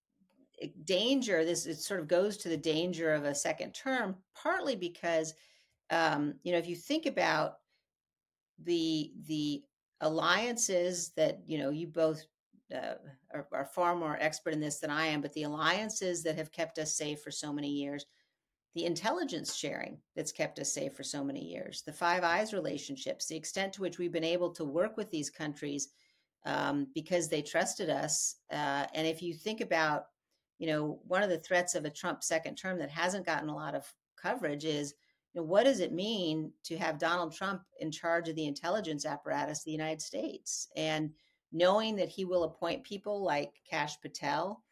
danger 0.85 1.43
this 1.43 1.65
it 1.65 1.79
sort 1.79 1.99
of 1.99 2.07
goes 2.07 2.37
to 2.37 2.47
the 2.47 2.57
danger 2.57 3.13
of 3.13 3.25
a 3.25 3.35
second 3.35 3.73
term 3.73 4.15
partly 4.35 4.75
because 4.75 5.33
um, 5.89 6.35
you 6.43 6.51
know 6.51 6.57
if 6.57 6.67
you 6.67 6.75
think 6.75 7.05
about 7.05 7.55
the 8.63 9.11
the 9.27 9.63
alliances 10.01 11.11
that 11.15 11.39
you 11.45 11.57
know 11.57 11.69
you 11.69 11.87
both 11.87 12.23
uh, 12.73 12.95
are, 13.33 13.47
are, 13.51 13.65
far 13.65 13.95
more 13.95 14.17
expert 14.19 14.53
in 14.53 14.59
this 14.59 14.79
than 14.79 14.89
I 14.89 15.05
am, 15.05 15.21
but 15.21 15.33
the 15.33 15.43
alliances 15.43 16.23
that 16.23 16.37
have 16.37 16.51
kept 16.51 16.79
us 16.79 16.95
safe 16.95 17.21
for 17.21 17.29
so 17.29 17.53
many 17.53 17.69
years, 17.69 18.05
the 18.73 18.85
intelligence 18.85 19.55
sharing 19.55 19.99
that's 20.15 20.31
kept 20.31 20.57
us 20.59 20.71
safe 20.71 20.93
for 20.93 21.03
so 21.03 21.23
many 21.23 21.43
years, 21.43 21.83
the 21.85 21.93
Five 21.93 22.23
Eyes 22.23 22.53
relationships, 22.53 23.27
the 23.27 23.35
extent 23.35 23.73
to 23.73 23.81
which 23.81 23.99
we've 23.99 24.11
been 24.11 24.23
able 24.23 24.49
to 24.51 24.65
work 24.65 24.97
with 24.97 25.11
these 25.11 25.29
countries 25.29 25.89
um, 26.45 26.87
because 26.93 27.29
they 27.29 27.41
trusted 27.41 27.89
us. 27.89 28.37
Uh, 28.51 28.85
and 28.93 29.07
if 29.07 29.21
you 29.21 29.33
think 29.33 29.61
about, 29.61 30.05
you 30.59 30.67
know, 30.67 30.99
one 31.07 31.23
of 31.23 31.29
the 31.29 31.39
threats 31.39 31.75
of 31.75 31.85
a 31.85 31.89
Trump 31.89 32.23
second 32.23 32.55
term 32.55 32.77
that 32.79 32.89
hasn't 32.89 33.25
gotten 33.25 33.49
a 33.49 33.55
lot 33.55 33.75
of 33.75 33.91
coverage 34.21 34.65
is 34.65 34.93
you 35.33 35.41
know, 35.41 35.45
what 35.45 35.63
does 35.63 35.79
it 35.79 35.91
mean 35.91 36.51
to 36.63 36.77
have 36.77 36.99
Donald 36.99 37.33
Trump 37.33 37.63
in 37.79 37.91
charge 37.91 38.29
of 38.29 38.35
the 38.35 38.45
intelligence 38.45 39.05
apparatus 39.05 39.59
of 39.59 39.65
the 39.65 39.71
United 39.71 40.01
States? 40.01 40.67
And 40.75 41.11
knowing 41.51 41.95
that 41.95 42.09
he 42.09 42.23
will 42.23 42.43
appoint 42.43 42.83
people 42.83 43.23
like 43.23 43.53
Kash 43.67 43.99
Patel, 43.99 44.63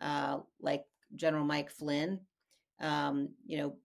uh, 0.00 0.38
like 0.60 0.84
General 1.16 1.44
Mike 1.44 1.70
Flynn, 1.70 2.20
um, 2.80 3.30
you 3.44 3.58
know, 3.58 3.76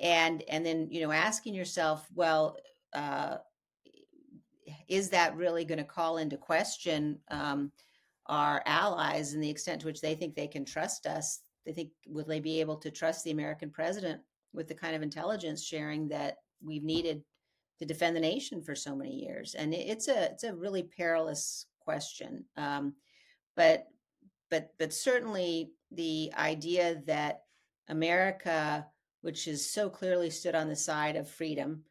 and 0.00 0.42
and 0.48 0.64
then 0.66 0.88
you 0.90 1.00
know 1.00 1.12
asking 1.12 1.54
yourself, 1.54 2.06
well, 2.14 2.56
uh, 2.92 3.38
is 4.88 5.10
that 5.10 5.36
really 5.36 5.64
going 5.64 5.78
to 5.78 5.84
call 5.84 6.18
into 6.18 6.36
question 6.36 7.18
um, 7.30 7.70
our 8.26 8.62
allies 8.66 9.32
and 9.32 9.42
the 9.42 9.50
extent 9.50 9.80
to 9.80 9.86
which 9.86 10.00
they 10.00 10.14
think 10.14 10.34
they 10.34 10.48
can 10.48 10.64
trust 10.64 11.06
us? 11.06 11.40
They 11.64 11.72
think 11.72 11.90
will 12.06 12.24
they 12.24 12.40
be 12.40 12.60
able 12.60 12.76
to 12.78 12.90
trust 12.90 13.24
the 13.24 13.32
American 13.32 13.70
president 13.70 14.20
with 14.52 14.68
the 14.68 14.74
kind 14.74 14.94
of 14.94 15.02
intelligence 15.02 15.62
sharing 15.62 16.08
that 16.08 16.36
we've 16.64 16.84
needed 16.84 17.22
to 17.78 17.84
defend 17.84 18.16
the 18.16 18.20
nation 18.20 18.62
for 18.62 18.74
so 18.74 18.96
many 18.96 19.14
years. 19.14 19.54
And 19.54 19.74
it's 19.74 20.08
a 20.08 20.30
it's 20.30 20.44
a 20.44 20.54
really 20.54 20.82
perilous 20.82 21.66
question. 21.80 22.44
Um, 22.56 22.94
but 23.54 23.86
but 24.50 24.70
but 24.78 24.92
certainly 24.92 25.72
the 25.92 26.32
idea 26.36 27.02
that 27.06 27.42
America, 27.88 28.86
which 29.20 29.44
has 29.44 29.70
so 29.70 29.88
clearly 29.88 30.30
stood 30.30 30.54
on 30.54 30.68
the 30.68 30.76
side 30.76 31.16
of 31.16 31.28
freedom, 31.28 31.82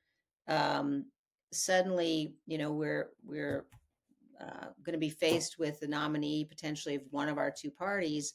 um, 0.48 1.06
suddenly 1.56 2.36
you 2.46 2.58
know 2.58 2.72
we're 2.72 3.10
we're 3.24 3.66
uh, 4.42 4.68
going 4.84 4.94
to 4.94 5.00
be 5.00 5.10
faced 5.10 5.58
with 5.58 5.80
the 5.80 5.88
nominee 5.88 6.46
potentially 6.46 6.96
of 6.96 7.02
one 7.10 7.30
of 7.30 7.38
our 7.38 7.52
two 7.52 7.72
parties 7.72 8.34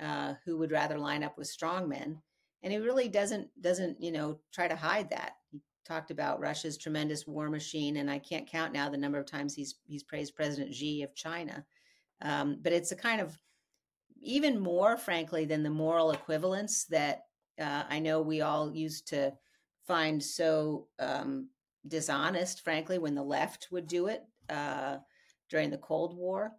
uh, 0.00 0.34
who 0.44 0.56
would 0.56 0.72
rather 0.72 0.98
line 0.98 1.22
up 1.22 1.36
with 1.36 1.46
strongmen. 1.46 2.16
And 2.62 2.72
he 2.72 2.78
really 2.78 3.08
doesn't 3.08 3.48
doesn't 3.60 4.00
you 4.00 4.12
know 4.12 4.38
try 4.52 4.68
to 4.68 4.76
hide 4.76 5.10
that. 5.10 5.32
He 5.50 5.60
talked 5.84 6.12
about 6.12 6.38
russia's 6.38 6.78
tremendous 6.78 7.26
war 7.26 7.50
machine 7.50 7.96
and 7.96 8.08
i 8.08 8.16
can't 8.16 8.46
count 8.46 8.72
now 8.72 8.88
the 8.88 8.96
number 8.96 9.18
of 9.18 9.26
times 9.26 9.52
he's 9.52 9.80
he's 9.84 10.04
praised 10.04 10.36
president 10.36 10.72
xi 10.72 11.02
of 11.02 11.14
china. 11.14 11.64
Um, 12.20 12.58
but 12.62 12.72
it's 12.72 12.92
a 12.92 12.96
kind 12.96 13.20
of 13.20 13.36
even 14.20 14.60
more 14.60 14.96
frankly 14.96 15.44
than 15.44 15.64
the 15.64 15.70
moral 15.70 16.12
equivalence 16.12 16.84
that 16.84 17.24
uh, 17.60 17.82
i 17.88 17.98
know 17.98 18.22
we 18.22 18.42
all 18.42 18.72
used 18.72 19.08
to 19.08 19.32
find 19.86 20.22
so 20.22 20.86
um, 21.00 21.48
dishonest 21.88 22.62
frankly 22.62 22.98
when 22.98 23.14
the 23.14 23.22
left 23.22 23.68
would 23.70 23.86
do 23.86 24.06
it 24.06 24.22
uh, 24.48 24.96
during 25.50 25.70
the 25.70 25.78
cold 25.78 26.16
war 26.16 26.52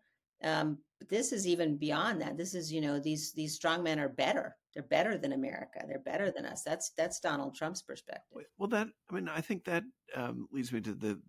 um, 0.43 0.77
but 0.99 1.09
this 1.09 1.31
is 1.31 1.47
even 1.47 1.77
beyond 1.77 2.21
that 2.21 2.37
this 2.37 2.53
is 2.53 2.71
you 2.71 2.81
know 2.81 2.99
these 2.99 3.33
these 3.33 3.55
strong 3.55 3.83
men 3.83 3.99
are 3.99 4.09
better 4.09 4.55
they're 4.73 4.83
better 4.83 5.17
than 5.17 5.33
America. 5.33 5.83
They're 5.87 5.99
better 5.99 6.31
than 6.31 6.45
us. 6.45 6.63
That's 6.63 6.91
that's 6.97 7.19
Donald 7.19 7.55
Trump's 7.55 7.81
perspective. 7.81 8.43
Well, 8.57 8.69
that 8.69 8.87
I 9.09 9.13
mean, 9.13 9.29
I 9.29 9.41
think 9.41 9.65
that 9.65 9.83
um, 10.15 10.47
leads 10.51 10.71
me 10.71 10.81
to 10.81 10.93
the 10.93 11.19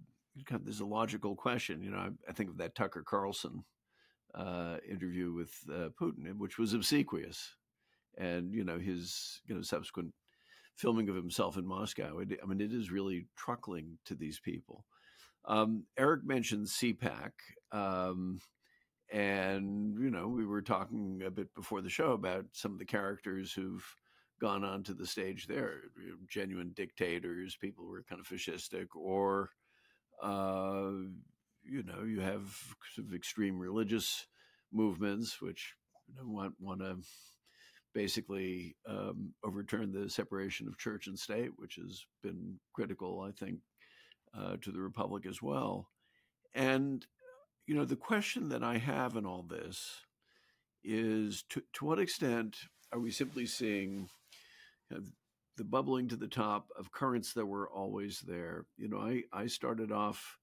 kind 0.47 0.61
of, 0.61 0.65
there's 0.65 0.81
a 0.81 0.87
logical 0.87 1.37
question. 1.37 1.83
You 1.83 1.91
know, 1.91 1.99
I, 1.99 2.09
I 2.29 2.33
think 2.33 2.51
of 2.51 2.57
that 2.59 2.75
Tucker 2.75 3.05
Carlson 3.07 3.65
uh, 4.35 4.79
interview 4.89 5.33
with 5.33 5.53
uh, 5.71 5.91
Putin, 6.01 6.37
which 6.39 6.59
was 6.59 6.73
obsequious, 6.73 7.55
and 8.17 8.53
you 8.53 8.65
know 8.65 8.79
his 8.79 9.43
you 9.47 9.55
know 9.55 9.63
subsequent 9.63 10.13
filming 10.77 11.09
of 11.09 11.17
himself 11.17 11.57
in 11.57 11.67
Moscow. 11.67 12.19
It, 12.19 12.39
I 12.43 12.47
mean, 12.47 12.61
it 12.61 12.73
is 12.73 12.91
really 12.91 13.27
truckling 13.37 13.99
to 14.07 14.15
these 14.15 14.41
people. 14.41 14.85
Um, 15.45 15.85
Eric 15.99 16.25
mentioned 16.25 16.67
CPAC. 16.67 17.31
Um, 17.73 18.41
and, 19.13 19.97
you 20.01 20.11
know, 20.11 20.29
we 20.29 20.47
were 20.47 20.63
talking 20.63 21.23
a 21.25 21.31
bit 21.31 21.55
before 21.55 21.83
the 21.83 21.91
show 21.91 22.13
about 22.13 22.47
some 22.53 22.73
of 22.73 22.79
the 22.79 22.85
characters 22.85 23.53
who've 23.53 23.85
gone 24.41 24.65
onto 24.65 24.95
the 24.95 25.07
stage 25.07 25.47
there 25.47 25.83
genuine 26.29 26.73
dictators, 26.75 27.57
people 27.57 27.85
who 27.85 27.93
are 27.93 28.03
kind 28.03 28.21
of 28.21 28.27
fascistic, 28.27 28.87
or, 28.97 29.51
uh, 30.23 30.91
you 31.63 31.83
know, 31.85 32.03
you 32.05 32.21
have 32.21 32.59
sort 32.95 33.07
of 33.07 33.15
extreme 33.15 33.59
religious 33.59 34.27
movements 34.73 35.41
which 35.41 35.75
you 36.09 36.17
know, 36.17 36.29
want, 36.29 36.55
want 36.59 36.81
to 36.81 36.97
basically 37.95 38.77
um, 38.89 39.33
overturn 39.45 39.93
the 39.93 40.11
separation 40.11 40.67
of 40.67 40.79
church 40.79 41.07
and 41.07 41.19
state, 41.19 41.51
which 41.57 41.77
has 41.77 42.05
been 42.23 42.59
critical, 42.75 43.21
I 43.21 43.33
think, 43.33 43.61
uh, 44.37 44.57
to 44.63 44.73
the 44.73 44.81
republic 44.81 45.27
as 45.27 45.41
well. 45.41 45.89
And 46.55 47.07
you 47.67 47.75
know, 47.75 47.85
the 47.85 47.97
question 47.97 48.51
that 48.51 48.63
I 48.63 48.79
have 48.79 49.17
in 49.17 49.25
all 49.25 49.43
this 49.43 50.01
is 50.83 51.45
to, 51.51 51.63
to 51.75 51.85
what 51.87 51.99
extent 51.99 52.59
are 52.93 53.01
we 53.01 53.11
simply 53.11 53.47
seeing 53.47 54.09
you 54.91 54.99
know, 54.99 55.03
the 55.57 55.65
bubbling 55.65 56.09
to 56.09 56.17
the 56.17 56.29
top 56.29 56.69
of 56.79 56.93
currents 56.93 57.33
that 57.33 57.47
were 57.47 57.71
always 57.71 58.21
there? 58.21 58.67
You 58.77 58.89
know, 58.89 58.99
I, 58.99 59.23
I 59.33 59.47
started 59.47 59.93
off 59.93 60.39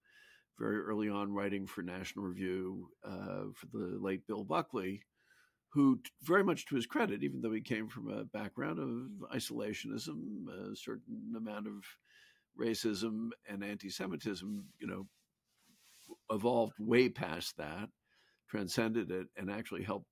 very 0.57 0.79
early 0.79 1.09
on 1.09 1.33
writing 1.33 1.67
for 1.67 1.81
National 1.81 2.25
Review 2.25 2.89
uh, 3.03 3.45
for 3.53 3.67
the 3.71 3.97
late 3.99 4.25
Bill 4.27 4.43
Buckley, 4.43 5.03
who, 5.73 5.99
very 6.21 6.43
much 6.43 6.65
to 6.65 6.75
his 6.75 6.85
credit, 6.85 7.23
even 7.23 7.41
though 7.41 7.51
he 7.51 7.61
came 7.61 7.87
from 7.87 8.09
a 8.09 8.25
background 8.25 8.79
of 8.79 9.35
isolationism, 9.35 10.47
a 10.71 10.75
certain 10.75 11.33
amount 11.35 11.67
of 11.67 11.73
racism 12.59 13.29
and 13.49 13.63
anti-Semitism, 13.63 14.65
you 14.79 14.87
know, 14.87 15.07
evolved 16.29 16.73
way 16.79 17.07
past 17.09 17.55
that, 17.57 17.89
transcended 18.49 19.11
it, 19.11 19.27
and 19.37 19.49
actually 19.49 19.83
helped 19.83 20.07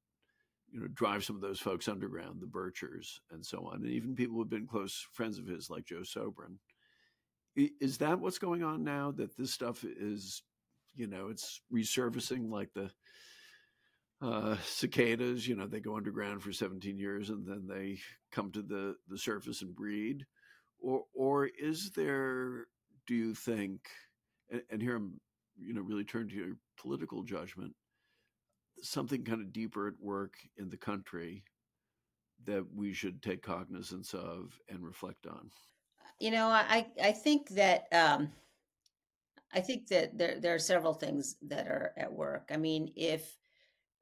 you 0.71 0.79
know 0.79 0.87
drive 0.93 1.23
some 1.23 1.35
of 1.35 1.41
those 1.41 1.59
folks 1.59 1.87
underground, 1.87 2.39
the 2.39 2.47
Birchers 2.47 3.19
and 3.31 3.45
so 3.45 3.65
on, 3.65 3.81
and 3.83 3.87
even 3.87 4.15
people 4.15 4.37
who've 4.37 4.49
been 4.49 4.67
close 4.67 5.05
friends 5.13 5.37
of 5.37 5.47
his 5.47 5.69
like 5.69 5.85
Joe 5.85 6.01
Sobran. 6.01 6.57
Is 7.55 7.97
that 7.97 8.19
what's 8.19 8.39
going 8.39 8.63
on 8.63 8.83
now? 8.83 9.11
That 9.11 9.35
this 9.35 9.51
stuff 9.51 9.83
is, 9.83 10.43
you 10.95 11.07
know, 11.07 11.27
it's 11.27 11.61
resurfacing 11.73 12.49
like 12.49 12.69
the 12.73 12.89
uh, 14.21 14.57
cicadas. 14.63 15.47
You 15.47 15.55
know, 15.55 15.67
they 15.67 15.79
go 15.79 15.95
underground 15.95 16.43
for 16.43 16.51
17 16.51 16.97
years 16.97 17.29
and 17.29 17.45
then 17.45 17.67
they 17.67 17.99
come 18.31 18.51
to 18.51 18.61
the 18.61 18.95
the 19.07 19.17
surface 19.17 19.61
and 19.61 19.75
breed, 19.75 20.25
or 20.79 21.03
or 21.13 21.47
is 21.47 21.91
there? 21.91 22.65
Do 23.07 23.15
you 23.15 23.33
think? 23.33 23.81
And, 24.51 24.61
and 24.69 24.81
here 24.81 24.95
I'm 24.95 25.19
you 25.57 25.73
know 25.73 25.81
really 25.81 26.03
turn 26.03 26.29
to 26.29 26.35
your 26.35 26.57
political 26.77 27.23
judgment 27.23 27.73
something 28.81 29.23
kind 29.23 29.41
of 29.41 29.53
deeper 29.53 29.87
at 29.87 29.99
work 29.99 30.35
in 30.57 30.69
the 30.69 30.77
country 30.77 31.43
that 32.45 32.63
we 32.73 32.93
should 32.93 33.21
take 33.21 33.43
cognizance 33.43 34.13
of 34.13 34.57
and 34.69 34.83
reflect 34.83 35.27
on 35.27 35.49
you 36.19 36.31
know 36.31 36.47
i 36.47 36.85
i 37.03 37.11
think 37.11 37.49
that 37.49 37.83
um 37.91 38.29
i 39.53 39.59
think 39.59 39.87
that 39.87 40.17
there 40.17 40.39
there 40.39 40.55
are 40.55 40.59
several 40.59 40.93
things 40.93 41.35
that 41.41 41.67
are 41.67 41.93
at 41.97 42.11
work 42.11 42.49
i 42.53 42.57
mean 42.57 42.91
if 42.95 43.37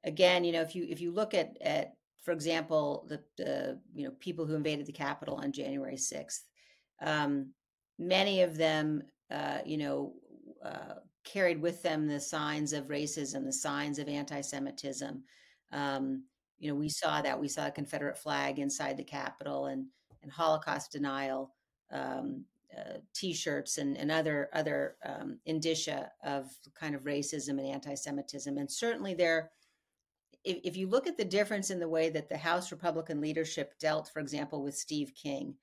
again 0.04 0.44
you 0.44 0.52
know 0.52 0.62
if 0.62 0.74
you 0.74 0.86
if 0.88 1.00
you 1.00 1.10
look 1.10 1.34
at 1.34 1.56
at 1.60 1.94
for 2.22 2.32
example 2.32 3.06
the 3.08 3.20
the 3.36 3.78
you 3.94 4.04
know 4.04 4.12
people 4.20 4.46
who 4.46 4.54
invaded 4.54 4.86
the 4.86 4.92
capitol 4.92 5.36
on 5.36 5.52
january 5.52 5.96
6th 5.96 6.40
um 7.02 7.50
many 7.98 8.42
of 8.42 8.56
them, 8.56 9.02
uh, 9.30 9.58
you 9.64 9.76
know, 9.76 10.14
uh, 10.64 10.94
carried 11.24 11.60
with 11.60 11.82
them 11.82 12.06
the 12.06 12.20
signs 12.20 12.72
of 12.72 12.86
racism, 12.86 13.44
the 13.44 13.52
signs 13.52 13.98
of 13.98 14.08
anti-Semitism. 14.08 15.22
Um, 15.72 16.24
you 16.58 16.68
know, 16.68 16.74
we 16.74 16.88
saw 16.88 17.20
that. 17.20 17.38
We 17.38 17.48
saw 17.48 17.66
a 17.66 17.72
Confederate 17.72 18.16
flag 18.16 18.58
inside 18.58 18.96
the 18.96 19.04
Capitol 19.04 19.66
and 19.66 19.86
and 20.22 20.32
Holocaust 20.32 20.90
denial 20.90 21.54
um, 21.92 22.44
uh, 22.76 22.98
T-shirts 23.14 23.78
and, 23.78 23.96
and 23.96 24.10
other 24.10 24.48
other 24.52 24.96
um, 25.04 25.38
indicia 25.46 26.10
of 26.24 26.50
kind 26.74 26.94
of 26.94 27.02
racism 27.02 27.50
and 27.50 27.66
anti-Semitism. 27.66 28.56
And 28.56 28.70
certainly 28.70 29.14
there, 29.14 29.50
if, 30.44 30.58
if 30.64 30.76
you 30.76 30.88
look 30.88 31.06
at 31.06 31.16
the 31.16 31.24
difference 31.24 31.70
in 31.70 31.80
the 31.80 31.88
way 31.88 32.10
that 32.10 32.28
the 32.28 32.36
House 32.36 32.70
Republican 32.70 33.20
leadership 33.20 33.78
dealt, 33.78 34.10
for 34.12 34.20
example, 34.20 34.62
with 34.62 34.76
Steve 34.76 35.12
King 35.14 35.54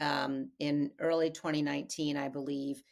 um, 0.00 0.50
in 0.58 0.90
early 1.00 1.30
2019, 1.30 2.16
I 2.16 2.28
believe, 2.28 2.82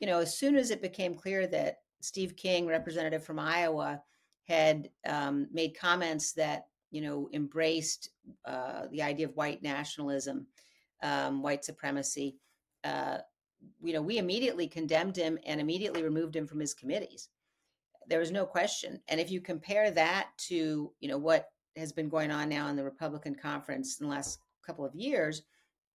you 0.00 0.06
know, 0.06 0.18
as 0.18 0.36
soon 0.36 0.56
as 0.56 0.70
it 0.70 0.82
became 0.82 1.14
clear 1.14 1.46
that 1.48 1.78
Steve 2.00 2.36
King, 2.36 2.66
representative 2.66 3.24
from 3.24 3.38
Iowa, 3.38 4.00
had 4.46 4.88
um, 5.06 5.46
made 5.52 5.78
comments 5.78 6.32
that 6.32 6.66
you 6.90 7.02
know 7.02 7.28
embraced 7.32 8.10
uh, 8.46 8.86
the 8.90 9.02
idea 9.02 9.26
of 9.26 9.36
white 9.36 9.62
nationalism, 9.62 10.46
um, 11.02 11.42
white 11.42 11.64
supremacy. 11.64 12.36
Uh, 12.84 13.18
you 13.82 13.92
know, 13.92 14.02
we 14.02 14.18
immediately 14.18 14.68
condemned 14.68 15.16
him 15.16 15.38
and 15.44 15.60
immediately 15.60 16.02
removed 16.02 16.34
him 16.34 16.46
from 16.46 16.60
his 16.60 16.74
committees. 16.74 17.28
There 18.08 18.18
was 18.18 18.30
no 18.30 18.46
question. 18.46 19.00
And 19.08 19.20
if 19.20 19.30
you 19.30 19.40
compare 19.40 19.90
that 19.90 20.28
to 20.48 20.92
you 21.00 21.08
know 21.08 21.18
what 21.18 21.48
has 21.76 21.92
been 21.92 22.08
going 22.08 22.30
on 22.30 22.48
now 22.48 22.68
in 22.68 22.76
the 22.76 22.84
Republican 22.84 23.34
conference 23.34 24.00
in 24.00 24.06
the 24.06 24.12
last 24.12 24.40
couple 24.66 24.84
of 24.84 24.94
years, 24.94 25.42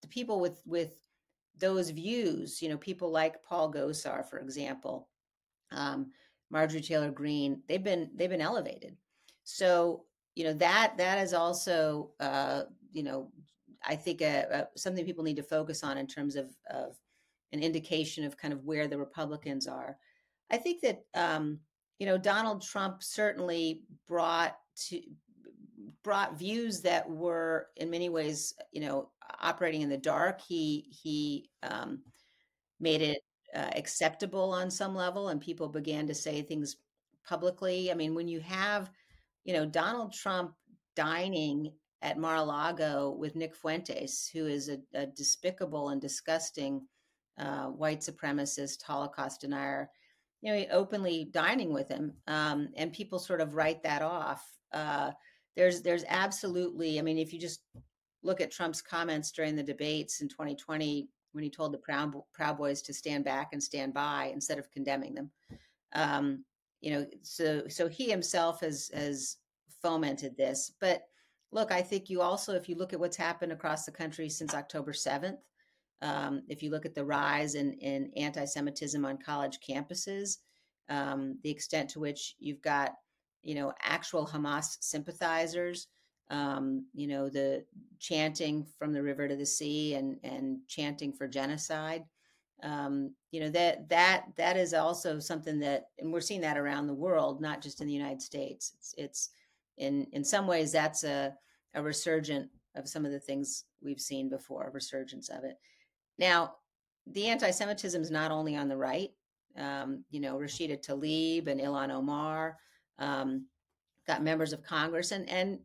the 0.02 0.08
people 0.08 0.40
with 0.40 0.62
with 0.66 0.96
those 1.58 1.90
views, 1.90 2.62
you 2.62 2.70
know, 2.70 2.78
people 2.78 3.12
like 3.12 3.44
Paul 3.44 3.72
Gosar, 3.72 4.28
for 4.28 4.40
example, 4.40 5.08
um, 5.72 6.12
Marjorie 6.50 6.82
Taylor 6.82 7.12
Greene, 7.12 7.62
they've 7.68 7.84
been 7.84 8.10
they've 8.16 8.30
been 8.30 8.42
elevated. 8.42 8.96
So 9.44 10.06
you 10.36 10.44
know 10.46 10.54
that 10.54 10.94
that 10.98 11.20
is 11.20 11.34
also 11.34 12.12
uh, 12.20 12.64
you 12.92 13.04
know 13.04 13.32
I 13.86 13.96
think 13.96 14.22
a, 14.22 14.68
a, 14.74 14.80
something 14.80 15.06
people 15.06 15.24
need 15.24 15.36
to 15.38 15.44
focus 15.44 15.84
on 15.84 15.98
in 15.98 16.08
terms 16.08 16.36
of, 16.36 16.50
of 16.70 16.96
an 17.52 17.62
indication 17.62 18.24
of 18.24 18.38
kind 18.38 18.54
of 18.54 18.64
where 18.64 18.88
the 18.88 18.98
Republicans 18.98 19.68
are. 19.68 19.98
I 20.50 20.58
think 20.58 20.82
that 20.82 21.04
um, 21.14 21.60
you 22.00 22.06
know 22.06 22.18
Donald 22.18 22.62
Trump 22.62 23.04
certainly 23.04 23.82
brought 24.08 24.58
to 24.88 25.02
brought 26.04 26.38
views 26.38 26.82
that 26.82 27.10
were 27.10 27.68
in 27.78 27.90
many 27.90 28.10
ways 28.10 28.54
you 28.72 28.82
know 28.82 29.10
operating 29.42 29.82
in 29.82 29.90
the 29.90 29.98
dark. 29.98 30.42
He 30.42 30.86
he 30.90 31.50
um, 31.64 32.02
made 32.80 33.02
it 33.02 33.20
uh, 33.56 33.70
acceptable 33.76 34.52
on 34.52 34.70
some 34.72 34.96
level, 34.96 35.30
and 35.30 35.40
people 35.40 35.70
began 35.70 36.08
to 36.08 36.16
say 36.16 36.42
things 36.42 36.78
publicly. 37.28 37.92
I 37.92 37.96
mean, 37.96 38.16
when 38.16 38.28
you 38.28 38.40
have 38.42 38.90
you 39.46 39.54
know 39.54 39.66
Donald 39.66 40.14
Trump 40.14 40.54
dining 40.96 41.72
at 42.02 42.20
Mar-a-Lago 42.20 43.16
with 43.18 43.36
Nick 43.36 43.56
Fuentes, 43.56 44.30
who 44.32 44.46
is 44.46 44.70
a, 44.70 44.78
a 44.94 45.06
despicable 45.06 45.90
and 45.90 46.02
disgusting 46.02 46.82
uh, 47.38 47.68
white 47.68 48.02
supremacist 48.02 48.84
Holocaust 48.84 49.42
denier. 49.42 49.90
You 50.44 50.54
know, 50.54 50.66
openly 50.72 51.30
dining 51.32 51.74
with 51.74 51.88
him, 51.88 52.14
um, 52.28 52.70
and 52.76 52.92
people 52.92 53.18
sort 53.18 53.42
of 53.42 53.56
write 53.56 53.82
that 53.84 54.02
off. 54.02 54.46
Uh, 54.72 55.12
there's 55.56 55.82
there's 55.82 56.04
absolutely, 56.08 57.00
I 57.00 57.02
mean, 57.02 57.18
if 57.18 57.34
you 57.34 57.40
just 57.40 57.62
look 58.24 58.42
at 58.42 58.52
Trump's 58.52 58.82
comments 58.82 59.32
during 59.32 59.56
the 59.56 59.64
debates 59.64 60.22
in 60.22 60.28
2020 60.28 61.08
when 61.32 61.44
he 61.44 61.50
told 61.50 61.74
the 61.74 61.78
Proud, 61.78 62.14
Proud 62.34 62.58
Boys 62.58 62.82
to 62.84 62.94
stand 62.94 63.26
back 63.26 63.50
and 63.54 63.64
stand 63.64 63.94
by 63.94 64.32
instead 64.34 64.60
of 64.60 64.70
condemning 64.70 65.16
them. 65.16 65.32
Um, 65.94 66.44
you 66.82 66.92
know, 66.92 67.06
so 67.22 67.64
so 67.70 67.88
he 67.88 68.10
himself 68.10 68.60
has 68.60 68.92
has 68.94 69.38
fomented 69.82 70.36
this, 70.36 70.74
but 70.80 71.04
look, 71.54 71.72
I 71.72 71.82
think 71.82 72.10
you 72.10 72.22
also, 72.22 72.54
if 72.56 72.68
you 72.68 72.76
look 72.76 72.94
at 72.94 73.00
what's 73.00 73.16
happened 73.16 73.52
across 73.52 73.86
the 73.86 73.92
country 73.92 74.28
since 74.28 74.54
October 74.54 74.92
7th, 74.92 75.38
um, 76.04 76.44
if 76.50 76.62
you 76.62 76.70
look 76.70 76.86
at 76.86 76.94
the 76.94 77.06
rise 77.06 77.56
in, 77.56 77.74
in 77.76 78.12
anti 78.18 78.44
Semitism 78.44 79.04
on 79.06 79.18
college 79.18 79.60
campuses, 79.68 80.38
um, 80.90 81.40
the 81.44 81.50
extent 81.50 81.90
to 81.92 82.00
which 82.00 82.36
you've 82.40 82.62
got, 82.62 82.92
you 83.42 83.56
know, 83.56 83.72
actual 83.82 84.28
Hamas 84.28 84.78
sympathizers, 84.82 85.88
um, 86.30 86.86
you 86.94 87.08
know, 87.08 87.30
the 87.30 87.64
chanting 88.00 88.68
from 88.78 88.92
the 88.92 89.02
river 89.02 89.30
to 89.30 89.38
the 89.38 89.46
sea 89.46 89.96
and, 89.96 90.18
and 90.24 90.58
chanting 90.68 91.14
for 91.14 91.28
genocide. 91.28 92.04
Um, 92.62 93.14
you 93.32 93.42
know 93.42 93.50
that 93.50 93.90
that 93.90 94.26
that 94.38 94.56
is 94.56 94.74
also 94.74 95.20
something 95.20 95.60
that, 95.60 95.88
and 96.00 96.14
we're 96.14 96.22
seeing 96.22 96.42
that 96.42 96.58
around 96.58 96.88
the 96.88 96.94
world, 96.94 97.42
not 97.42 97.62
just 97.62 97.82
in 97.82 97.88
the 97.88 97.94
United 97.94 98.22
States. 98.22 98.74
It's, 98.78 98.96
it's 98.98 99.30
in 99.78 100.08
in 100.14 100.24
some 100.24 100.48
ways 100.48 100.72
that's 100.72 101.04
a 101.04 101.34
a 101.74 101.82
resurgent 101.82 102.50
of 102.76 102.88
some 102.88 103.06
of 103.06 103.12
the 103.12 103.20
things 103.20 103.66
we've 103.82 104.00
seen 104.00 104.30
before, 104.30 104.68
a 104.68 104.72
resurgence 104.72 105.30
of 105.30 105.44
it. 105.44 105.58
Now, 106.18 106.56
the 107.08 107.28
anti-Semitism 107.28 108.02
is 108.02 108.12
not 108.12 108.32
only 108.32 108.56
on 108.56 108.68
the 108.68 108.78
right. 108.78 109.12
Um, 109.58 110.04
you 110.10 110.20
know, 110.20 110.38
Rashida 110.38 110.84
Tlaib 110.84 111.48
and 111.48 111.60
Ilhan 111.60 111.92
Omar 111.92 112.58
um, 112.98 113.46
got 114.08 114.24
members 114.24 114.54
of 114.54 114.64
Congress, 114.64 115.12
and 115.12 115.30
and 115.30 115.60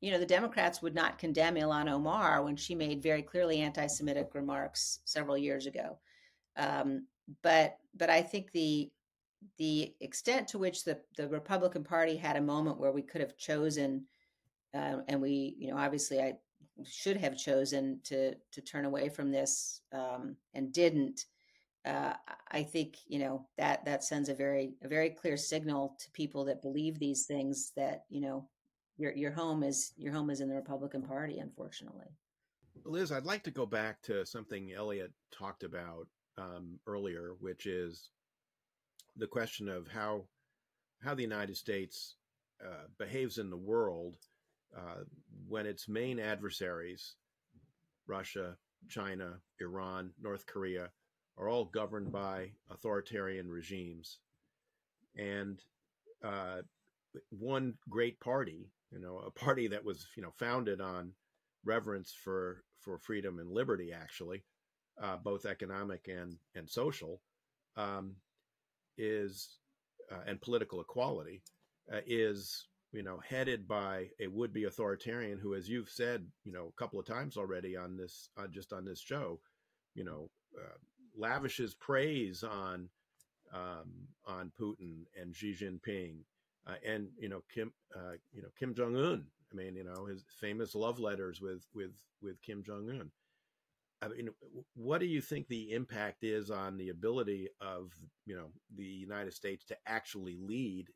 you 0.00 0.12
know 0.12 0.18
the 0.18 0.26
Democrats 0.26 0.80
would 0.82 0.94
not 0.94 1.18
condemn 1.18 1.56
Ilhan 1.56 1.90
Omar 1.90 2.44
when 2.44 2.56
she 2.56 2.74
made 2.74 3.02
very 3.02 3.22
clearly 3.22 3.60
anti-Semitic 3.60 4.30
remarks 4.34 5.00
several 5.04 5.36
years 5.36 5.66
ago. 5.66 5.98
Um, 6.56 7.06
but 7.42 7.78
but 7.96 8.10
I 8.10 8.22
think 8.22 8.52
the 8.52 8.92
the 9.58 9.92
extent 10.00 10.46
to 10.48 10.58
which 10.58 10.84
the 10.84 11.00
the 11.16 11.28
Republican 11.28 11.82
Party 11.82 12.16
had 12.16 12.36
a 12.36 12.40
moment 12.40 12.78
where 12.78 12.92
we 12.92 13.02
could 13.02 13.20
have 13.20 13.36
chosen 13.36 14.04
uh, 14.74 14.98
and 15.08 15.20
we, 15.20 15.54
you 15.58 15.70
know, 15.70 15.76
obviously 15.76 16.20
I 16.20 16.34
should 16.84 17.16
have 17.16 17.36
chosen 17.36 18.00
to 18.04 18.34
to 18.52 18.60
turn 18.60 18.84
away 18.84 19.08
from 19.08 19.30
this 19.30 19.82
um, 19.92 20.36
and 20.54 20.72
didn't. 20.72 21.26
Uh, 21.84 22.14
I 22.50 22.62
think 22.62 22.98
you 23.06 23.18
know 23.18 23.46
that 23.58 23.84
that 23.84 24.04
sends 24.04 24.28
a 24.28 24.34
very 24.34 24.74
a 24.82 24.88
very 24.88 25.10
clear 25.10 25.36
signal 25.36 25.96
to 25.98 26.10
people 26.12 26.44
that 26.44 26.62
believe 26.62 26.98
these 26.98 27.26
things 27.26 27.72
that 27.76 28.04
you 28.08 28.20
know 28.20 28.48
your 28.96 29.12
your 29.14 29.32
home 29.32 29.62
is 29.62 29.92
your 29.96 30.12
home 30.12 30.30
is 30.30 30.40
in 30.40 30.48
the 30.48 30.54
Republican 30.54 31.02
Party, 31.02 31.38
unfortunately. 31.38 32.06
Liz, 32.84 33.12
I'd 33.12 33.24
like 33.24 33.44
to 33.44 33.50
go 33.50 33.66
back 33.66 34.02
to 34.02 34.26
something 34.26 34.72
Eliot 34.72 35.12
talked 35.30 35.62
about 35.62 36.06
um, 36.38 36.78
earlier, 36.86 37.34
which 37.40 37.66
is 37.66 38.10
the 39.16 39.26
question 39.26 39.68
of 39.68 39.88
how 39.88 40.24
how 41.02 41.14
the 41.14 41.22
United 41.22 41.56
States 41.56 42.16
uh, 42.64 42.86
behaves 42.98 43.38
in 43.38 43.50
the 43.50 43.56
world 43.56 44.16
uh, 44.76 45.04
when 45.48 45.66
its 45.66 45.88
main 45.88 46.18
adversaries, 46.18 47.14
Russia, 48.06 48.56
China, 48.88 49.38
Iran, 49.60 50.10
North 50.20 50.46
Korea, 50.46 50.90
are 51.38 51.48
all 51.48 51.64
governed 51.64 52.12
by 52.12 52.52
authoritarian 52.70 53.48
regimes. 53.48 54.18
And 55.16 55.60
uh, 56.24 56.62
one 57.30 57.74
great 57.88 58.20
party, 58.20 58.70
you 58.90 59.00
know, 59.00 59.18
a 59.18 59.30
party 59.30 59.68
that 59.68 59.84
was, 59.84 60.06
you 60.16 60.22
know, 60.22 60.32
founded 60.38 60.80
on 60.80 61.12
reverence 61.64 62.14
for, 62.24 62.62
for 62.80 62.98
freedom 62.98 63.38
and 63.38 63.50
liberty, 63.50 63.92
actually, 63.92 64.44
uh, 65.02 65.16
both 65.16 65.46
economic 65.46 66.08
and, 66.08 66.36
and 66.54 66.68
social, 66.68 67.20
um, 67.76 68.16
is, 68.98 69.58
uh, 70.10 70.20
and 70.26 70.40
political 70.40 70.80
equality, 70.80 71.42
uh, 71.92 72.00
is 72.06 72.66
you 72.92 73.02
know, 73.02 73.20
headed 73.26 73.66
by 73.66 74.08
a 74.20 74.26
would-be 74.26 74.64
authoritarian 74.64 75.38
who, 75.38 75.54
as 75.54 75.68
you've 75.68 75.88
said, 75.88 76.26
you 76.44 76.52
know, 76.52 76.66
a 76.66 76.80
couple 76.80 77.00
of 77.00 77.06
times 77.06 77.36
already 77.36 77.76
on 77.76 77.96
this, 77.96 78.28
uh, 78.36 78.46
just 78.46 78.72
on 78.72 78.84
this 78.84 79.00
show, 79.00 79.40
you 79.94 80.04
know, 80.04 80.28
uh, 80.58 80.76
lavishes 81.16 81.74
praise 81.74 82.44
on 82.44 82.88
um, 83.52 84.08
on 84.26 84.50
Putin 84.58 85.04
and 85.20 85.34
Xi 85.34 85.54
Jinping, 85.54 86.16
uh, 86.66 86.76
and 86.86 87.08
you 87.18 87.28
know 87.28 87.42
Kim, 87.52 87.72
uh, 87.94 88.12
you 88.32 88.42
know 88.42 88.48
Kim 88.58 88.74
Jong 88.74 88.96
Un. 88.96 89.26
I 89.52 89.54
mean, 89.54 89.74
you 89.76 89.84
know 89.84 90.06
his 90.06 90.24
famous 90.40 90.74
love 90.74 90.98
letters 90.98 91.40
with 91.40 91.66
with 91.74 91.92
with 92.22 92.40
Kim 92.42 92.62
Jong 92.62 92.88
Un. 92.88 93.10
I 94.02 94.08
mean, 94.08 94.30
what 94.74 94.98
do 94.98 95.06
you 95.06 95.20
think 95.20 95.46
the 95.46 95.72
impact 95.72 96.24
is 96.24 96.50
on 96.50 96.76
the 96.76 96.88
ability 96.88 97.48
of 97.60 97.92
you 98.26 98.36
know 98.36 98.48
the 98.74 98.84
United 98.84 99.34
States 99.34 99.64
to 99.66 99.76
actually 99.86 100.36
lead 100.40 100.88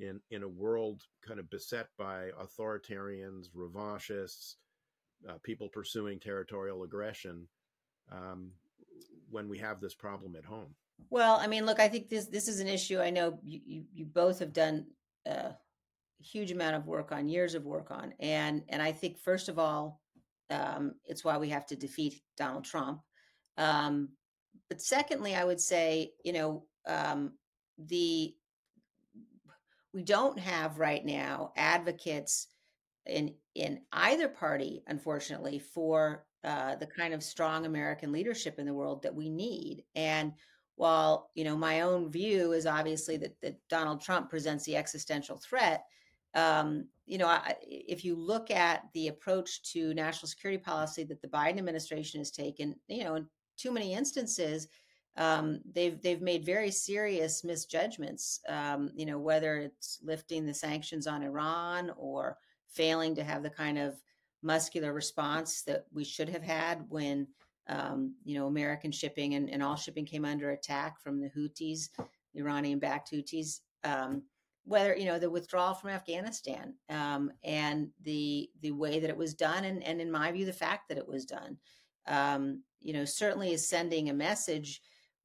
in 0.00 0.20
in 0.30 0.42
a 0.42 0.48
world 0.48 1.02
kind 1.26 1.40
of 1.40 1.50
beset 1.50 1.88
by 1.98 2.30
authoritarians, 2.40 3.48
revanchists, 3.54 4.56
uh, 5.28 5.34
people 5.42 5.68
pursuing 5.68 6.18
territorial 6.18 6.82
aggression, 6.82 7.46
um, 8.10 8.50
when 9.30 9.48
we 9.48 9.58
have 9.58 9.80
this 9.80 9.94
problem 9.94 10.36
at 10.36 10.44
home. 10.44 10.74
Well, 11.08 11.36
I 11.36 11.46
mean, 11.46 11.64
look, 11.64 11.80
I 11.80 11.88
think 11.88 12.08
this 12.08 12.26
this 12.26 12.48
is 12.48 12.60
an 12.60 12.68
issue. 12.68 13.00
I 13.00 13.10
know 13.10 13.38
you 13.42 13.60
you, 13.64 13.84
you 13.92 14.04
both 14.04 14.38
have 14.40 14.52
done 14.52 14.86
a 15.26 15.54
huge 16.20 16.50
amount 16.50 16.76
of 16.76 16.86
work 16.86 17.12
on, 17.12 17.28
years 17.28 17.54
of 17.54 17.64
work 17.64 17.90
on, 17.90 18.12
and 18.20 18.62
and 18.68 18.82
I 18.82 18.92
think 18.92 19.18
first 19.18 19.48
of 19.48 19.58
all, 19.58 20.00
um, 20.50 20.94
it's 21.04 21.24
why 21.24 21.38
we 21.38 21.48
have 21.50 21.66
to 21.66 21.76
defeat 21.76 22.20
Donald 22.36 22.64
Trump. 22.64 23.00
Um, 23.56 24.10
but 24.68 24.80
secondly, 24.80 25.34
I 25.34 25.44
would 25.44 25.60
say, 25.60 26.12
you 26.24 26.32
know, 26.32 26.64
um, 26.86 27.32
the 27.78 28.34
we 29.92 30.02
don't 30.02 30.38
have 30.38 30.78
right 30.78 31.04
now 31.04 31.52
advocates 31.56 32.46
in 33.06 33.34
in 33.54 33.80
either 33.92 34.28
party, 34.28 34.82
unfortunately, 34.86 35.58
for 35.58 36.24
uh, 36.44 36.76
the 36.76 36.86
kind 36.86 37.12
of 37.12 37.22
strong 37.22 37.66
American 37.66 38.12
leadership 38.12 38.58
in 38.58 38.66
the 38.66 38.74
world 38.74 39.02
that 39.02 39.14
we 39.14 39.28
need. 39.28 39.84
And 39.94 40.32
while 40.76 41.30
you 41.34 41.44
know 41.44 41.56
my 41.56 41.80
own 41.82 42.10
view 42.10 42.52
is 42.52 42.66
obviously 42.66 43.16
that, 43.18 43.36
that 43.42 43.58
Donald 43.68 44.00
Trump 44.00 44.30
presents 44.30 44.64
the 44.64 44.76
existential 44.76 45.36
threat, 45.36 45.84
um, 46.34 46.86
you 47.06 47.18
know, 47.18 47.26
I, 47.26 47.56
if 47.62 48.04
you 48.04 48.14
look 48.14 48.50
at 48.50 48.84
the 48.94 49.08
approach 49.08 49.62
to 49.72 49.92
national 49.94 50.28
security 50.28 50.62
policy 50.62 51.04
that 51.04 51.20
the 51.20 51.28
Biden 51.28 51.58
administration 51.58 52.20
has 52.20 52.30
taken, 52.30 52.76
you 52.88 53.04
know, 53.04 53.16
in 53.16 53.26
too 53.56 53.72
many 53.72 53.94
instances, 53.94 54.68
um, 55.20 55.60
they've 55.74 56.00
they've 56.00 56.22
made 56.22 56.46
very 56.46 56.70
serious 56.70 57.44
misjudgments. 57.44 58.40
Um, 58.48 58.90
you 58.94 59.04
know, 59.04 59.18
whether 59.18 59.58
it's 59.58 59.98
lifting 60.02 60.46
the 60.46 60.54
sanctions 60.54 61.06
on 61.06 61.22
Iran 61.22 61.92
or 61.98 62.38
failing 62.70 63.14
to 63.16 63.22
have 63.22 63.42
the 63.42 63.50
kind 63.50 63.78
of 63.78 64.00
muscular 64.42 64.94
response 64.94 65.62
that 65.64 65.84
we 65.92 66.04
should 66.04 66.30
have 66.30 66.42
had 66.42 66.86
when 66.88 67.26
um, 67.68 68.14
you 68.24 68.38
know 68.38 68.46
American 68.46 68.90
shipping 68.90 69.34
and, 69.34 69.50
and, 69.50 69.62
all 69.62 69.76
shipping 69.76 70.06
came 70.06 70.24
under 70.24 70.52
attack 70.52 70.98
from 70.98 71.20
the 71.20 71.28
Houthis, 71.28 71.90
Iranian-backed 72.34 73.12
Houthis. 73.12 73.60
Um, 73.84 74.22
whether 74.64 74.96
you 74.96 75.04
know 75.04 75.18
the 75.18 75.28
withdrawal 75.28 75.74
from 75.74 75.90
Afghanistan 75.90 76.72
um, 76.88 77.30
and 77.44 77.90
the 78.04 78.48
the 78.62 78.70
way 78.70 78.98
that 79.00 79.10
it 79.10 79.16
was 79.16 79.34
done, 79.34 79.64
and, 79.64 79.84
and 79.84 80.00
in 80.00 80.10
my 80.10 80.32
view, 80.32 80.46
the 80.46 80.52
fact 80.54 80.88
that 80.88 80.98
it 80.98 81.06
was 81.06 81.26
done, 81.26 81.58
um, 82.06 82.62
you 82.80 82.94
know, 82.94 83.04
certainly 83.04 83.52
is 83.52 83.68
sending 83.68 84.08
a 84.08 84.14
message 84.14 84.80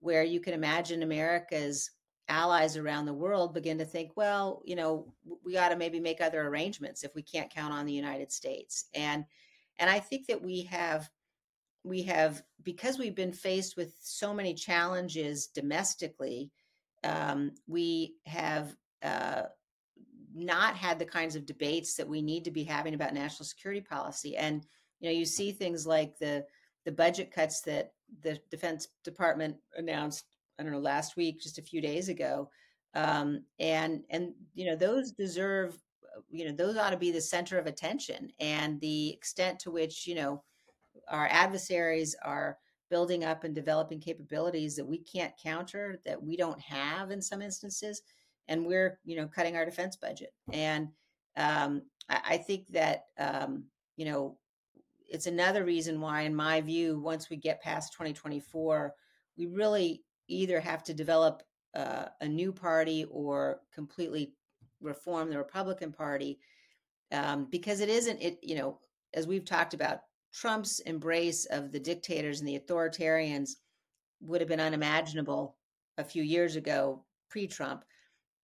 where 0.06 0.24
you 0.24 0.39
can 0.39 0.53
imagine 0.53 1.01
America's 1.01 1.89
allies 2.28 2.78
around 2.78 3.06
the 3.06 3.14
world 3.14 3.56
begin 3.56 3.80
to 3.80 3.86
think, 3.86 4.12
well, 4.16 4.62
you 4.64 4.76
know, 4.76 5.12
we 5.43 5.53
got 5.53 5.70
to 5.70 5.76
maybe 5.76 5.99
make 5.99 6.22
other 6.22 6.47
arrangements 6.47 7.03
if 7.03 7.16
we 7.16 7.24
can't 7.24 7.53
count 7.53 7.74
on 7.74 7.88
the 7.88 7.93
United 7.93 8.32
States. 8.32 8.86
And 8.93 9.26
and 9.80 9.89
I 9.89 9.99
think 9.99 10.28
that 10.28 10.41
we 10.41 10.62
have 10.64 11.10
we 11.84 12.03
have 12.03 12.43
because 12.62 12.99
we've 12.99 13.16
been 13.16 13.34
faced 13.34 13.76
with 13.78 13.95
so 13.99 14.32
many 14.32 14.53
challenges 14.53 15.47
domestically, 15.47 16.51
um, 17.03 17.51
we 17.68 18.14
have 18.28 18.76
uh, 19.01 19.43
not 20.36 20.76
had 20.76 20.99
the 20.99 21.06
kinds 21.06 21.36
of 21.36 21.47
debates 21.47 21.95
that 21.95 22.08
we 22.08 22.22
need 22.22 22.45
to 22.45 22.51
be 22.51 22.64
having 22.64 22.93
about 22.93 23.16
national 23.16 23.45
security 23.45 23.82
policy. 23.82 24.38
And 24.38 24.64
you 24.99 25.10
know, 25.10 25.16
you 25.18 25.26
see 25.26 25.51
things 25.51 25.88
like 25.88 26.20
the 26.20 26.45
the 26.86 26.92
budget 26.92 27.32
cuts 27.32 27.62
that 27.62 27.94
the 28.22 28.40
Defense 28.50 28.88
Department 29.04 29.58
announced, 29.76 30.26
I 30.60 30.64
don't 30.64 30.72
know, 30.72 30.80
last 30.80 31.18
week, 31.18 31.42
just 31.42 31.58
a 31.58 31.64
few 31.64 31.82
days 31.82 32.10
ago. 32.10 32.50
Um, 32.94 33.44
and 33.60 34.04
and 34.10 34.34
you 34.54 34.66
know 34.66 34.76
those 34.76 35.12
deserve 35.12 35.78
you 36.32 36.46
know 36.46 36.54
those 36.54 36.78
ought 36.78 36.92
to 36.92 36.98
be 36.98 37.12
the 37.12 37.20
center 37.20 37.60
of 37.60 37.68
attention 37.68 38.30
and 38.40 38.80
the 38.80 39.10
extent 39.10 39.60
to 39.60 39.72
which 39.72 40.08
you 40.08 40.16
know 40.16 40.42
our 41.10 41.28
adversaries 41.30 42.16
are 42.24 42.58
building 42.90 43.26
up 43.26 43.44
and 43.44 43.54
developing 43.54 44.00
capabilities 44.00 44.76
that 44.76 44.86
we 44.86 45.00
can't 45.00 45.34
counter 45.42 46.00
that 46.06 46.22
we 46.22 46.38
don't 46.38 46.60
have 46.62 47.12
in 47.12 47.22
some 47.22 47.42
instances 47.42 48.02
and 48.48 48.66
we're 48.66 49.00
you 49.04 49.16
know 49.16 49.28
cutting 49.28 49.58
our 49.58 49.66
defense 49.66 49.98
budget 49.98 50.34
and 50.54 50.88
um, 51.38 51.82
I, 52.10 52.22
I, 52.30 52.38
think 52.38 52.68
that 52.70 53.08
um, 53.20 53.66
you 53.98 54.06
know 54.06 54.38
it's 55.10 55.28
another 55.28 55.64
reason 55.64 56.01
why, 56.01 56.22
in 56.22 56.36
my 56.36 56.62
view, 56.62 56.99
once 56.99 57.30
we 57.30 57.38
get 57.38 57.62
past 57.62 57.93
2024, 57.93 58.93
we 59.38 59.45
really 59.47 60.03
either 60.28 60.60
have 60.60 60.84
to 60.84 60.93
develop 60.93 61.43
uh, 61.76 62.06
a 62.22 62.28
new 62.28 62.51
party 62.51 63.06
or 63.12 63.60
completely 63.74 64.34
reform 64.82 65.30
the 65.30 65.38
Republican 65.38 65.91
Party 65.91 66.39
um, 67.12 67.47
because 67.51 67.80
it 67.80 67.89
isn't 67.89 68.22
it 68.22 68.39
you 68.41 68.56
know 68.56 68.80
as 69.14 69.28
we've 69.28 69.45
talked 69.45 69.74
about 69.74 70.01
Trump's 70.34 70.80
embrace 70.82 71.45
of 71.45 71.72
the 71.72 71.80
dictators 71.80 72.39
and 72.39 72.47
the 72.47 72.60
authoritarians 72.60 73.51
would 74.22 74.41
have 74.41 74.49
been 74.49 74.60
unimaginable 74.60 75.58
a 75.97 76.03
few 76.03 76.24
years 76.24 76.56
ago 76.56 77.03
pre-Trump 77.30 77.84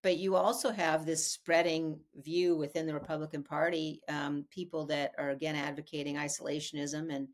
but 0.03 0.17
you 0.17 0.35
also 0.35 0.71
have 0.71 1.05
this 1.05 1.27
spreading 1.27 2.01
view 2.17 2.57
within 2.57 2.87
the 2.87 2.95
Republican 2.95 3.43
Party, 3.43 4.01
um, 4.09 4.47
people 4.51 4.87
that 4.87 5.13
are 5.19 5.31
again 5.31 5.57
advocating 5.57 6.17
isolationism 6.17 7.15
and 7.15 7.29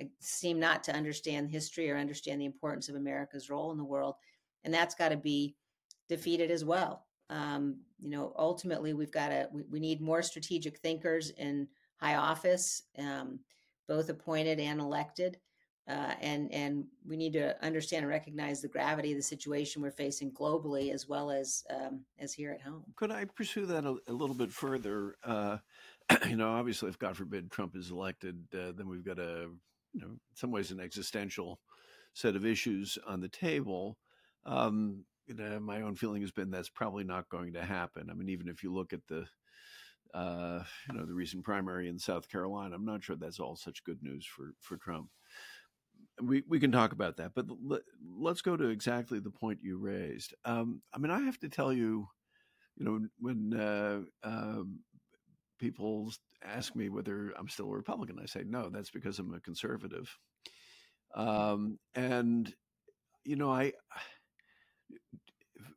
uh, 0.00 0.04
seem 0.18 0.58
not 0.60 0.84
to 0.84 0.94
understand 0.94 1.50
history 1.50 1.90
or 1.90 1.96
understand 1.96 2.40
the 2.40 2.46
importance 2.46 2.88
of 2.88 2.96
America's 2.96 3.48
role 3.48 3.72
in 3.72 3.78
the 3.78 3.84
world, 3.84 4.16
and 4.64 4.72
that's 4.72 4.94
got 4.94 5.10
to 5.10 5.16
be 5.16 5.54
defeated 6.08 6.50
as 6.50 6.64
well. 6.64 7.06
Um, 7.30 7.78
you 8.00 8.10
know, 8.10 8.34
ultimately, 8.36 8.92
we've 8.92 9.12
got 9.12 9.28
to 9.28 9.48
we, 9.52 9.62
we, 9.70 9.80
need 9.80 10.00
more 10.00 10.22
strategic 10.22 10.78
thinkers 10.78 11.30
in 11.30 11.68
high 11.96 12.16
office, 12.16 12.82
um, 12.98 13.38
both 13.88 14.08
appointed 14.08 14.58
and 14.58 14.80
elected. 14.80 15.38
Uh, 15.88 16.14
and 16.20 16.52
and 16.52 16.84
we 17.06 17.16
need 17.16 17.32
to 17.32 17.62
understand 17.64 18.04
and 18.04 18.10
recognize 18.10 18.60
the 18.60 18.68
gravity 18.68 19.10
of 19.12 19.16
the 19.16 19.22
situation 19.22 19.82
we're 19.82 19.90
facing 19.90 20.30
globally 20.30 20.92
as 20.92 21.08
well 21.08 21.30
as 21.30 21.64
um, 21.70 22.02
as 22.18 22.32
here 22.32 22.52
at 22.52 22.60
home. 22.60 22.84
Could 22.96 23.10
I 23.10 23.24
pursue 23.24 23.66
that 23.66 23.84
a, 23.84 23.96
a 24.06 24.12
little 24.12 24.36
bit 24.36 24.52
further? 24.52 25.16
Uh, 25.24 25.56
you 26.28 26.36
know, 26.36 26.50
obviously, 26.50 26.88
if 26.90 26.98
God 26.98 27.16
forbid 27.16 27.50
Trump 27.50 27.74
is 27.74 27.90
elected, 27.90 28.38
uh, 28.54 28.72
then 28.76 28.88
we've 28.88 29.04
got 29.04 29.18
a 29.18 29.48
you 29.92 30.00
know, 30.00 30.08
in 30.08 30.20
some 30.34 30.50
ways, 30.50 30.70
an 30.70 30.80
existential 30.80 31.60
set 32.14 32.36
of 32.36 32.46
issues 32.46 32.98
on 33.06 33.20
the 33.20 33.28
table. 33.28 33.98
Um, 34.44 35.04
you 35.26 35.34
know, 35.34 35.60
my 35.60 35.82
own 35.82 35.94
feeling 35.94 36.22
has 36.22 36.32
been 36.32 36.50
that's 36.50 36.68
probably 36.68 37.04
not 37.04 37.28
going 37.28 37.52
to 37.54 37.62
happen. 37.62 38.08
I 38.10 38.14
mean, 38.14 38.28
even 38.28 38.48
if 38.48 38.62
you 38.62 38.72
look 38.72 38.92
at 38.92 39.06
the 39.08 39.26
uh, 40.12 40.64
you 40.88 40.98
know 40.98 41.06
the 41.06 41.14
recent 41.14 41.44
primary 41.44 41.88
in 41.88 41.98
South 41.98 42.28
Carolina, 42.28 42.74
I'm 42.74 42.84
not 42.84 43.02
sure 43.02 43.16
that's 43.16 43.40
all 43.40 43.56
such 43.56 43.84
good 43.84 44.02
news 44.02 44.26
for 44.26 44.54
for 44.60 44.76
Trump 44.76 45.08
we, 46.22 46.42
we 46.48 46.60
can 46.60 46.72
talk 46.72 46.92
about 46.92 47.16
that, 47.16 47.32
but 47.34 47.46
let, 47.62 47.82
us 48.26 48.42
go 48.42 48.56
to 48.56 48.68
exactly 48.68 49.18
the 49.18 49.30
point 49.30 49.60
you 49.62 49.78
raised. 49.78 50.34
Um, 50.44 50.82
I 50.92 50.98
mean, 50.98 51.10
I 51.10 51.20
have 51.20 51.38
to 51.40 51.48
tell 51.48 51.72
you, 51.72 52.08
you 52.76 52.84
know, 52.84 53.00
when 53.18 53.54
uh, 53.54 54.00
um, 54.22 54.80
people 55.58 56.12
ask 56.44 56.74
me 56.74 56.88
whether 56.88 57.32
I'm 57.38 57.48
still 57.48 57.70
a 57.70 57.76
Republican, 57.76 58.18
I 58.22 58.26
say 58.26 58.42
no. 58.46 58.68
That's 58.70 58.90
because 58.90 59.18
I'm 59.18 59.34
a 59.34 59.40
conservative. 59.40 60.16
Um, 61.14 61.78
and 61.94 62.52
you 63.24 63.36
know, 63.36 63.50
I 63.50 63.72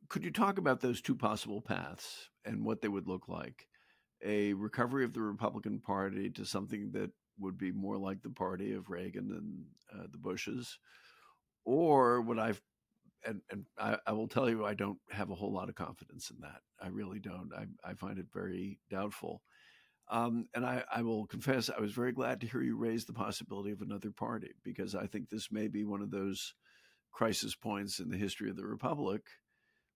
could 0.08 0.24
you 0.24 0.30
talk 0.30 0.58
about 0.58 0.80
those 0.80 1.00
two 1.00 1.14
possible 1.14 1.60
paths 1.60 2.28
and 2.44 2.64
what 2.64 2.80
they 2.80 2.88
would 2.88 3.08
look 3.08 3.28
like? 3.28 3.66
A 4.24 4.52
recovery 4.54 5.04
of 5.04 5.12
the 5.12 5.20
Republican 5.20 5.80
Party 5.80 6.30
to 6.30 6.44
something 6.44 6.92
that 6.92 7.10
would 7.38 7.58
be 7.58 7.72
more 7.72 7.96
like 7.96 8.22
the 8.22 8.30
party 8.30 8.72
of 8.72 8.90
Reagan 8.90 9.30
and 9.30 9.64
uh, 9.92 10.06
the 10.10 10.18
Bushes, 10.18 10.78
or 11.64 12.20
what 12.20 12.38
I've 12.38 12.60
and, 13.26 13.40
and 13.50 13.64
I, 13.78 13.96
I, 14.06 14.12
will 14.12 14.28
tell 14.28 14.50
you, 14.50 14.66
I 14.66 14.74
don't 14.74 14.98
have 15.10 15.30
a 15.30 15.34
whole 15.34 15.52
lot 15.52 15.70
of 15.70 15.74
confidence 15.74 16.30
in 16.30 16.40
that. 16.42 16.60
I 16.78 16.88
really 16.88 17.18
don't. 17.18 17.50
I, 17.56 17.64
I 17.88 17.94
find 17.94 18.18
it 18.18 18.26
very 18.32 18.78
doubtful. 18.90 19.40
Um, 20.10 20.46
and 20.54 20.66
I, 20.66 20.84
I, 20.94 21.02
will 21.02 21.26
confess, 21.26 21.70
I 21.70 21.80
was 21.80 21.92
very 21.92 22.12
glad 22.12 22.40
to 22.40 22.46
hear 22.46 22.60
you 22.60 22.76
raise 22.76 23.06
the 23.06 23.14
possibility 23.14 23.70
of 23.70 23.80
another 23.80 24.10
party 24.10 24.50
because 24.62 24.94
I 24.94 25.06
think 25.06 25.30
this 25.30 25.50
may 25.50 25.68
be 25.68 25.84
one 25.84 26.02
of 26.02 26.10
those 26.10 26.54
crisis 27.12 27.54
points 27.54 28.00
in 28.00 28.10
the 28.10 28.16
history 28.16 28.50
of 28.50 28.56
the 28.56 28.66
republic 28.66 29.22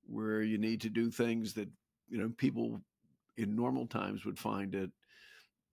where 0.06 0.40
you 0.40 0.56
need 0.56 0.80
to 0.80 0.88
do 0.88 1.10
things 1.10 1.52
that 1.54 1.68
you 2.08 2.16
know 2.16 2.30
people 2.38 2.80
in 3.36 3.54
normal 3.54 3.86
times 3.86 4.24
would 4.24 4.38
find 4.38 4.74
it 4.74 4.90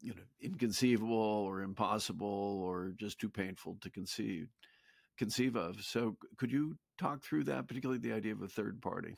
you 0.01 0.13
know 0.13 0.21
inconceivable 0.41 1.13
or 1.13 1.61
impossible 1.61 2.61
or 2.63 2.93
just 2.97 3.19
too 3.19 3.29
painful 3.29 3.77
to 3.81 3.89
conceive 3.89 4.49
conceive 5.17 5.55
of. 5.55 5.81
So 5.81 6.17
could 6.37 6.51
you 6.51 6.77
talk 6.97 7.23
through 7.23 7.45
that 7.45 7.67
particularly 7.67 7.99
the 7.99 8.13
idea 8.13 8.33
of 8.33 8.41
a 8.41 8.47
third 8.47 8.81
party? 8.81 9.15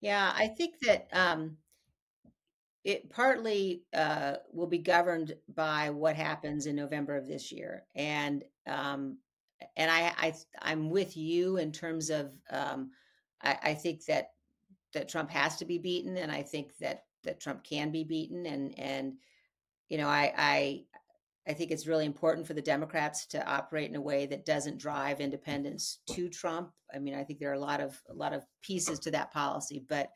Yeah 0.00 0.32
i 0.34 0.46
think 0.46 0.78
that 0.80 1.08
um, 1.12 1.56
it 2.84 3.10
partly 3.10 3.82
uh, 3.92 4.36
will 4.52 4.66
be 4.66 4.78
governed 4.78 5.34
by 5.54 5.90
what 5.90 6.16
happens 6.16 6.66
in 6.66 6.76
november 6.76 7.16
of 7.16 7.26
this 7.26 7.52
year. 7.52 7.84
And 7.94 8.44
um, 8.66 9.18
and 9.76 9.90
I, 9.90 10.12
I 10.16 10.34
i'm 10.62 10.90
with 10.90 11.16
you 11.16 11.58
in 11.58 11.72
terms 11.72 12.10
of 12.10 12.32
um, 12.50 12.90
I, 13.42 13.58
I 13.62 13.74
think 13.74 14.04
that 14.06 14.30
that 14.92 15.08
trump 15.08 15.30
has 15.30 15.56
to 15.58 15.64
be 15.64 15.78
beaten 15.78 16.16
and 16.16 16.32
i 16.32 16.42
think 16.42 16.76
that 16.78 17.04
that 17.24 17.40
trump 17.40 17.62
can 17.62 17.90
be 17.90 18.04
beaten 18.04 18.46
and 18.46 18.78
and 18.78 19.14
you 19.90 19.98
know, 19.98 20.08
I, 20.08 20.32
I 20.36 20.84
I 21.46 21.52
think 21.52 21.70
it's 21.70 21.86
really 21.86 22.06
important 22.06 22.46
for 22.46 22.54
the 22.54 22.62
Democrats 22.62 23.26
to 23.26 23.44
operate 23.44 23.90
in 23.90 23.96
a 23.96 24.00
way 24.00 24.26
that 24.26 24.46
doesn't 24.46 24.78
drive 24.78 25.20
independents 25.20 25.98
to 26.10 26.28
Trump. 26.28 26.70
I 26.94 26.98
mean, 26.98 27.14
I 27.14 27.24
think 27.24 27.40
there 27.40 27.50
are 27.50 27.54
a 27.54 27.60
lot 27.60 27.80
of 27.80 28.00
a 28.08 28.14
lot 28.14 28.32
of 28.32 28.46
pieces 28.62 28.98
to 29.00 29.10
that 29.10 29.32
policy, 29.32 29.82
but 29.86 30.10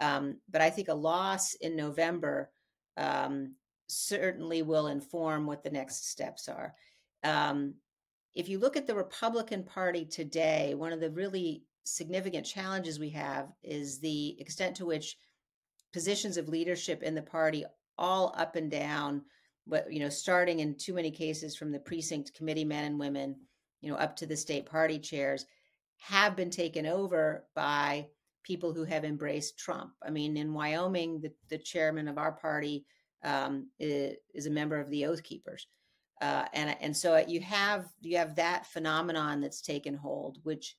um, 0.00 0.36
but 0.48 0.60
I 0.60 0.70
think 0.70 0.88
a 0.88 0.94
loss 0.94 1.54
in 1.54 1.74
November 1.74 2.50
um, 2.96 3.54
certainly 3.88 4.62
will 4.62 4.86
inform 4.86 5.46
what 5.46 5.64
the 5.64 5.70
next 5.70 6.08
steps 6.08 6.48
are. 6.48 6.74
Um, 7.24 7.74
if 8.34 8.48
you 8.48 8.58
look 8.58 8.76
at 8.76 8.86
the 8.86 8.94
Republican 8.94 9.64
Party 9.64 10.04
today, 10.04 10.74
one 10.74 10.92
of 10.92 11.00
the 11.00 11.10
really 11.10 11.64
significant 11.84 12.44
challenges 12.44 12.98
we 12.98 13.10
have 13.10 13.48
is 13.62 13.98
the 13.98 14.38
extent 14.40 14.76
to 14.76 14.86
which 14.86 15.16
positions 15.92 16.36
of 16.36 16.48
leadership 16.48 17.02
in 17.02 17.14
the 17.14 17.22
party, 17.22 17.64
all 17.98 18.34
up 18.36 18.56
and 18.56 18.70
down, 18.70 19.22
but 19.66 19.92
you 19.92 20.00
know, 20.00 20.08
starting 20.08 20.60
in 20.60 20.76
too 20.76 20.94
many 20.94 21.10
cases 21.10 21.56
from 21.56 21.72
the 21.72 21.78
precinct 21.78 22.34
committee 22.34 22.64
men 22.64 22.84
and 22.84 22.98
women, 22.98 23.36
you 23.80 23.90
know, 23.90 23.96
up 23.96 24.16
to 24.16 24.26
the 24.26 24.36
state 24.36 24.66
party 24.66 24.98
chairs, 24.98 25.46
have 25.98 26.36
been 26.36 26.50
taken 26.50 26.86
over 26.86 27.46
by 27.54 28.06
people 28.42 28.72
who 28.72 28.84
have 28.84 29.04
embraced 29.04 29.58
Trump. 29.58 29.92
I 30.06 30.10
mean, 30.10 30.36
in 30.36 30.52
Wyoming, 30.52 31.20
the, 31.20 31.32
the 31.48 31.58
chairman 31.58 32.06
of 32.06 32.18
our 32.18 32.32
party 32.32 32.84
um, 33.24 33.68
is, 33.78 34.16
is, 34.34 34.46
a 34.46 34.50
member 34.50 34.78
of 34.78 34.88
the 34.90 35.06
Oath 35.06 35.22
Keepers, 35.22 35.66
uh, 36.20 36.44
and 36.52 36.76
and 36.80 36.96
so 36.96 37.16
you 37.26 37.40
have 37.40 37.86
you 38.00 38.18
have 38.18 38.36
that 38.36 38.66
phenomenon 38.66 39.40
that's 39.40 39.62
taken 39.62 39.94
hold, 39.94 40.38
which 40.44 40.76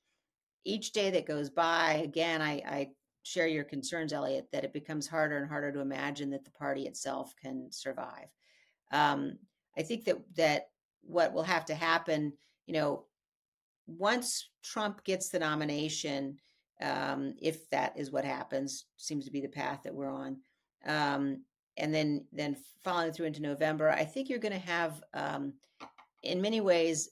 each 0.64 0.92
day 0.92 1.10
that 1.10 1.26
goes 1.26 1.50
by, 1.50 2.00
again, 2.04 2.42
I, 2.42 2.62
I 2.66 2.88
share 3.28 3.46
your 3.46 3.64
concerns, 3.64 4.12
Eliot, 4.12 4.48
that 4.52 4.64
it 4.64 4.72
becomes 4.72 5.06
harder 5.06 5.36
and 5.36 5.48
harder 5.48 5.70
to 5.72 5.80
imagine 5.80 6.30
that 6.30 6.44
the 6.44 6.50
party 6.50 6.86
itself 6.86 7.34
can 7.40 7.70
survive. 7.70 8.28
Um, 8.90 9.38
I 9.76 9.82
think 9.82 10.04
that 10.04 10.18
that 10.36 10.70
what 11.02 11.32
will 11.32 11.42
have 11.42 11.66
to 11.66 11.74
happen, 11.74 12.32
you 12.66 12.74
know, 12.74 13.04
once 13.86 14.50
Trump 14.62 15.04
gets 15.04 15.28
the 15.28 15.38
nomination, 15.38 16.38
um, 16.80 17.34
if 17.40 17.68
that 17.70 17.98
is 17.98 18.10
what 18.10 18.24
happens, 18.24 18.86
seems 18.96 19.24
to 19.24 19.30
be 19.30 19.40
the 19.40 19.48
path 19.48 19.80
that 19.82 19.94
we're 19.94 20.10
on, 20.10 20.38
um, 20.86 21.42
and 21.76 21.94
then 21.94 22.24
then 22.32 22.56
following 22.82 23.12
through 23.12 23.26
into 23.26 23.42
November, 23.42 23.90
I 23.90 24.04
think 24.04 24.28
you're 24.28 24.38
going 24.38 24.60
to 24.60 24.70
have, 24.76 25.02
um, 25.12 25.52
in 26.22 26.40
many 26.40 26.60
ways, 26.60 27.10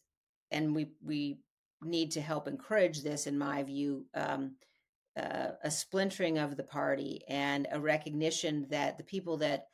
and 0.50 0.74
we 0.74 0.92
we 1.04 1.38
need 1.82 2.10
to 2.12 2.20
help 2.20 2.48
encourage 2.48 3.02
this, 3.02 3.26
in 3.26 3.36
my 3.36 3.62
view, 3.62 4.06
um, 4.14 4.56
uh, 5.16 5.52
a 5.62 5.70
splintering 5.70 6.38
of 6.38 6.56
the 6.56 6.62
party 6.62 7.22
and 7.28 7.66
a 7.72 7.80
recognition 7.80 8.66
that 8.70 8.98
the 8.98 9.04
people 9.04 9.36
that 9.38 9.68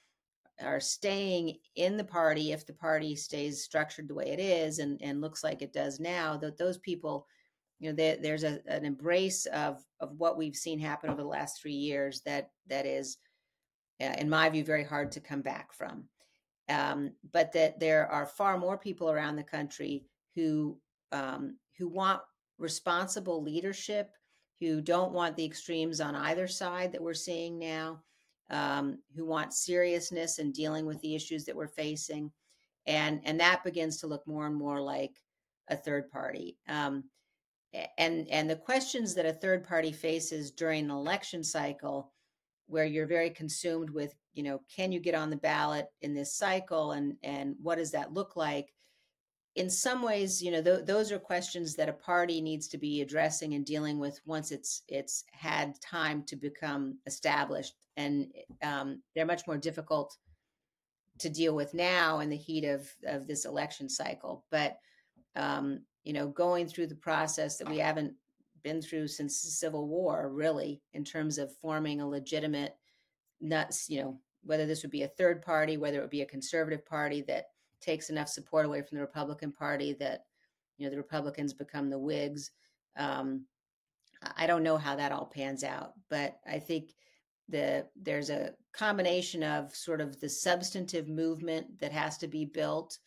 are 0.62 0.80
staying 0.80 1.57
in 1.76 1.97
the 1.97 2.05
party, 2.05 2.53
if 2.53 2.66
the 2.66 2.72
party 2.72 3.16
stays 3.16 3.64
structured 3.64 4.09
the 4.09 4.14
way 4.14 4.28
it 4.28 4.38
is 4.38 4.78
and, 4.78 5.01
and 5.03 5.20
looks 5.20 5.43
like 5.43 5.62
it 5.62 5.72
does 5.72 5.99
now, 5.99 6.36
that 6.36 6.57
those 6.57 6.78
people, 6.78 7.26
you 7.80 7.88
know, 7.90 7.97
they, 7.97 8.18
there's 8.22 8.45
a, 8.45 8.61
an 8.66 8.84
embrace 8.84 9.47
of 9.47 9.84
of 10.01 10.12
what 10.18 10.38
we've 10.38 10.55
seen 10.57 10.78
happen 10.78 11.11
over 11.11 11.22
the 11.22 11.28
last 11.28 11.61
three 11.61 11.72
years 11.72 12.20
that 12.24 12.51
that 12.68 12.86
is, 12.86 13.16
uh, 14.01 14.14
in 14.18 14.28
my 14.28 14.49
view, 14.49 14.64
very 14.64 14.84
hard 14.84 15.11
to 15.12 15.20
come 15.20 15.43
back 15.43 15.72
from. 15.72 16.05
Um, 16.68 17.12
but 17.32 17.53
that 17.53 17.80
there 17.80 18.07
are 18.07 18.26
far 18.26 18.57
more 18.57 18.78
people 18.78 19.11
around 19.11 19.36
the 19.36 19.43
country 19.43 20.05
who 20.36 20.78
um, 21.11 21.57
who 21.78 21.88
want 21.88 22.20
responsible 22.59 23.43
leadership, 23.43 24.11
who 24.63 24.81
don't 24.81 25.13
want 25.13 25.37
the 25.37 25.45
extremes 25.45 26.01
on 26.01 26.15
either 26.15 26.47
side 26.47 26.93
that 26.93 27.03
we're 27.03 27.15
seeing 27.15 27.59
now, 27.59 28.01
um, 28.49 28.99
who 29.17 29.27
want 29.27 29.53
seriousness 29.53 30.39
and 30.39 30.55
dealing 30.55 30.87
with 30.87 31.01
the 31.01 31.17
issues 31.17 31.45
that 31.45 31.57
we're 31.57 31.67
facing, 31.67 32.31
and 32.87 33.21
and 33.25 33.41
that 33.41 33.65
begins 33.65 33.99
to 33.99 34.07
look 34.07 34.25
more 34.25 34.47
and 34.47 34.55
more 34.55 34.81
like 34.81 35.17
a 35.69 35.77
third 35.77 36.09
party. 36.11 36.59
Um, 36.69 37.05
and 37.99 38.29
and 38.29 38.49
the 38.49 38.57
questions 38.57 39.15
that 39.15 39.27
a 39.27 39.33
third 39.33 39.65
party 39.65 39.91
faces 39.91 40.53
during 40.53 40.85
an 40.85 40.91
election 40.91 41.43
cycle, 41.43 42.13
where 42.69 42.85
you're 42.85 43.07
very 43.07 43.31
consumed 43.31 43.91
with, 43.91 44.15
you 44.33 44.45
know, 44.45 44.61
can 44.75 44.93
you 44.93 45.01
get 45.01 45.17
on 45.17 45.31
the 45.31 45.37
ballot 45.37 45.87
in 46.03 46.15
this 46.15 46.37
cycle, 46.37 46.93
and 46.93 47.17
and 47.25 47.57
what 47.61 47.79
does 47.79 47.91
that 47.91 48.13
look 48.13 48.37
like? 48.37 48.73
In 49.55 49.69
some 49.69 50.03
ways, 50.03 50.43
you 50.43 50.51
know, 50.51 50.63
th- 50.63 50.87
those 50.87 51.13
are 51.13 51.19
questions 51.19 51.75
that 51.77 51.89
a 51.89 51.93
party 51.93 52.41
needs 52.41 52.69
to 52.69 52.79
be 52.79 53.03
addressing 53.03 53.55
and 53.55 53.65
dealing 53.67 53.99
with 53.99 54.21
once 54.25 54.51
it's 54.51 54.83
it's 54.89 55.25
had 55.33 55.79
time 55.81 56.23
to 56.25 56.37
become 56.37 56.99
established, 57.07 57.75
and 57.97 58.33
um, 58.63 59.03
they're 59.15 59.27
much 59.27 59.47
more 59.47 59.59
difficult 59.59 60.17
to 61.19 61.29
deal 61.29 61.55
with 61.55 61.75
now 61.75 62.21
in 62.21 62.31
the 62.31 62.37
heat 62.37 62.65
of 62.65 62.89
of 63.05 63.27
this 63.27 63.45
election 63.45 63.89
cycle. 63.89 64.45
But 64.51 64.79
um, 65.37 65.81
you 66.05 66.15
know, 66.15 66.29
going 66.29 66.67
through 66.67 66.87
the 66.87 66.95
process 66.95 67.59
that 67.59 67.69
we 67.69 67.79
haven't 67.79 68.15
been 68.63 68.81
through 68.81 69.09
since 69.09 69.43
the 69.43 69.51
Civil 69.51 69.87
War, 69.87 70.31
really, 70.33 70.81
in 70.95 71.05
terms 71.05 71.37
of 71.37 71.55
forming 71.57 72.01
a 72.01 72.09
legitimate, 72.09 72.75
nuts, 73.41 73.91
you 73.91 74.01
know, 74.01 74.19
whether 74.45 74.67
this 74.67 74.83
would 74.83 74.91
be 74.91 75.03
a 75.03 75.09
third 75.09 75.43
party, 75.43 75.77
whether 75.77 75.99
it 75.99 76.01
would 76.01 76.11
be 76.11 76.23
a 76.23 76.27
conservative 76.27 76.87
party 76.87 77.23
that 77.23 77.47
takes 77.83 78.11
enough 78.11 78.28
support 78.28 78.66
away 78.66 78.83
from 78.83 78.97
the 78.97 79.03
Republican 79.03 79.53
Party 79.53 79.93
that 79.95 80.24
you 80.78 80.87
know 80.87 80.91
the 80.91 80.97
Republicans 80.97 81.53
become 81.53 81.91
the 81.91 81.99
Whigs. 81.99 82.51
Um, 82.97 83.47
I 84.37 84.47
don't 84.47 84.62
know 84.62 84.76
how 84.76 84.97
that 84.97 85.12
all 85.12 85.26
pans 85.26 85.64
out, 85.64 85.93
but 86.09 86.39
I 86.47 86.59
think 86.59 86.93
the 87.49 87.87
there's 88.01 88.30
a 88.30 88.55
combination 88.72 89.43
of 89.43 89.74
sort 89.74 90.01
of 90.01 90.20
the 90.20 90.28
substantive 90.28 91.09
movement 91.09 91.80
that 91.80 91.93
has 91.93 92.18
to 92.18 92.28
be 92.28 92.45
built, 92.45 92.99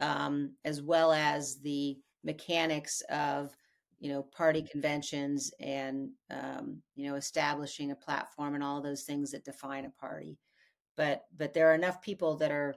um, 0.00 0.54
as 0.64 0.80
well 0.80 1.12
as 1.12 1.60
the 1.60 1.98
mechanics 2.24 3.02
of 3.10 3.54
you 3.98 4.10
know 4.10 4.22
party 4.22 4.62
conventions 4.62 5.52
and 5.60 6.08
um, 6.30 6.82
you 6.94 7.08
know 7.08 7.16
establishing 7.16 7.90
a 7.90 7.96
platform 7.96 8.54
and 8.54 8.64
all 8.64 8.80
those 8.80 9.02
things 9.02 9.30
that 9.30 9.44
define 9.44 9.84
a 9.84 9.90
party. 10.00 10.38
But 10.96 11.24
but 11.36 11.52
there 11.52 11.70
are 11.70 11.74
enough 11.74 12.00
people 12.00 12.36
that 12.36 12.50
are 12.50 12.74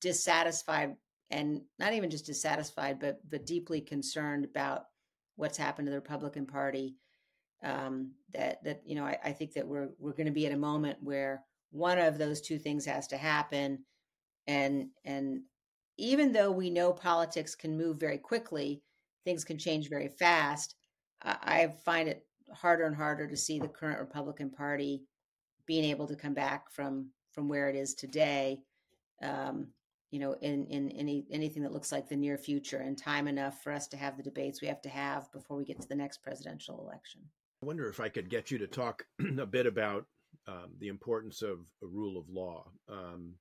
dissatisfied 0.00 0.96
and 1.30 1.60
not 1.78 1.92
even 1.92 2.10
just 2.10 2.26
dissatisfied, 2.26 2.98
but 3.00 3.18
but 3.28 3.46
deeply 3.46 3.80
concerned 3.80 4.44
about 4.44 4.84
what's 5.36 5.58
happened 5.58 5.86
to 5.86 5.90
the 5.90 5.98
Republican 5.98 6.46
Party. 6.46 6.96
Um, 7.62 8.12
that 8.32 8.62
that 8.64 8.82
you 8.84 8.94
know, 8.94 9.04
I, 9.04 9.18
I 9.24 9.32
think 9.32 9.52
that 9.54 9.66
we're 9.66 9.90
we're 9.98 10.12
going 10.14 10.26
to 10.26 10.32
be 10.32 10.46
at 10.46 10.52
a 10.52 10.58
moment 10.58 10.98
where 11.02 11.44
one 11.70 11.98
of 11.98 12.18
those 12.18 12.40
two 12.40 12.58
things 12.58 12.84
has 12.86 13.06
to 13.08 13.16
happen, 13.16 13.84
and 14.46 14.88
and 15.04 15.42
even 15.98 16.32
though 16.32 16.50
we 16.50 16.70
know 16.70 16.92
politics 16.92 17.54
can 17.54 17.76
move 17.76 17.98
very 17.98 18.18
quickly, 18.18 18.82
things 19.24 19.44
can 19.44 19.58
change 19.58 19.88
very 19.88 20.08
fast. 20.08 20.74
I, 21.22 21.36
I 21.42 21.74
find 21.84 22.08
it 22.08 22.26
harder 22.52 22.86
and 22.86 22.96
harder 22.96 23.28
to 23.28 23.36
see 23.36 23.58
the 23.58 23.68
current 23.68 24.00
Republican 24.00 24.50
Party 24.50 25.04
being 25.66 25.84
able 25.84 26.08
to 26.08 26.16
come 26.16 26.34
back 26.34 26.70
from 26.72 27.10
from 27.32 27.48
where 27.48 27.68
it 27.68 27.76
is 27.76 27.94
today. 27.94 28.60
Um, 29.22 29.68
you 30.10 30.18
know, 30.18 30.34
in, 30.40 30.66
in 30.66 30.90
any 30.90 31.24
anything 31.30 31.62
that 31.62 31.72
looks 31.72 31.92
like 31.92 32.08
the 32.08 32.16
near 32.16 32.36
future 32.36 32.78
and 32.78 32.98
time 32.98 33.28
enough 33.28 33.62
for 33.62 33.72
us 33.72 33.86
to 33.88 33.96
have 33.96 34.16
the 34.16 34.22
debates 34.22 34.60
we 34.60 34.68
have 34.68 34.82
to 34.82 34.88
have 34.88 35.30
before 35.32 35.56
we 35.56 35.64
get 35.64 35.80
to 35.80 35.88
the 35.88 35.94
next 35.94 36.22
presidential 36.22 36.80
election. 36.80 37.20
I 37.62 37.66
wonder 37.66 37.88
if 37.88 38.00
I 38.00 38.08
could 38.08 38.30
get 38.30 38.50
you 38.50 38.58
to 38.58 38.66
talk 38.66 39.04
a 39.38 39.46
bit 39.46 39.66
about 39.66 40.06
um, 40.48 40.70
the 40.78 40.88
importance 40.88 41.42
of 41.42 41.58
a 41.82 41.86
rule 41.86 42.18
of 42.18 42.28
law. 42.28 42.64
Um, 42.88 43.34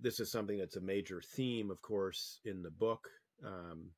this 0.00 0.20
is 0.20 0.30
something 0.30 0.58
that's 0.58 0.76
a 0.76 0.80
major 0.80 1.20
theme, 1.20 1.70
of 1.70 1.82
course, 1.82 2.40
in 2.44 2.62
the 2.62 2.70
book, 2.70 3.08
um, 3.44 3.90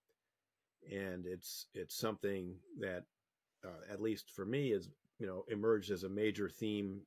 and 0.90 1.26
it's 1.26 1.66
it's 1.74 1.96
something 1.96 2.54
that, 2.80 3.04
uh, 3.64 3.92
at 3.92 4.00
least 4.00 4.30
for 4.34 4.44
me, 4.44 4.72
is 4.72 4.88
you 5.18 5.26
know 5.26 5.44
emerged 5.48 5.90
as 5.90 6.02
a 6.02 6.08
major 6.08 6.48
theme 6.48 7.00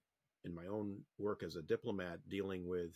in 0.46 0.56
my 0.56 0.66
own 0.68 0.98
work 1.20 1.44
as 1.44 1.56
a 1.56 1.62
diplomat 1.62 2.20
dealing 2.30 2.68
with 2.68 2.96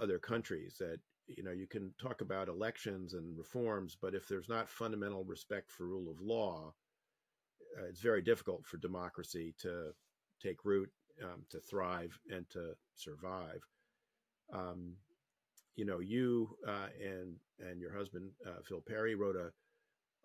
other 0.00 0.18
countries 0.18 0.76
that 0.78 0.98
you 1.26 1.42
know 1.42 1.50
you 1.50 1.66
can 1.66 1.92
talk 2.00 2.20
about 2.20 2.48
elections 2.48 3.14
and 3.14 3.36
reforms 3.36 3.96
but 4.00 4.14
if 4.14 4.26
there's 4.28 4.48
not 4.48 4.68
fundamental 4.68 5.24
respect 5.24 5.70
for 5.70 5.86
rule 5.86 6.10
of 6.10 6.20
law 6.20 6.72
uh, 7.78 7.84
it's 7.86 8.00
very 8.00 8.22
difficult 8.22 8.64
for 8.66 8.78
democracy 8.78 9.54
to 9.58 9.90
take 10.42 10.64
root 10.64 10.90
um, 11.22 11.42
to 11.50 11.58
thrive 11.60 12.18
and 12.30 12.48
to 12.50 12.74
survive. 12.94 13.60
Um, 14.52 14.94
you 15.76 15.84
know 15.84 16.00
you 16.00 16.56
uh, 16.66 16.88
and 17.00 17.36
and 17.60 17.80
your 17.80 17.96
husband 17.96 18.30
uh, 18.46 18.60
phil 18.64 18.82
perry 18.86 19.14
wrote 19.14 19.36
a 19.36 19.50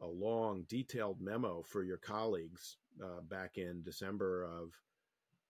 a 0.04 0.08
long 0.08 0.66
detailed 0.68 1.22
memo 1.22 1.62
for 1.62 1.84
your 1.84 1.98
colleagues 1.98 2.78
uh, 3.04 3.22
back 3.30 3.58
in 3.58 3.84
december 3.84 4.44
of 4.44 4.72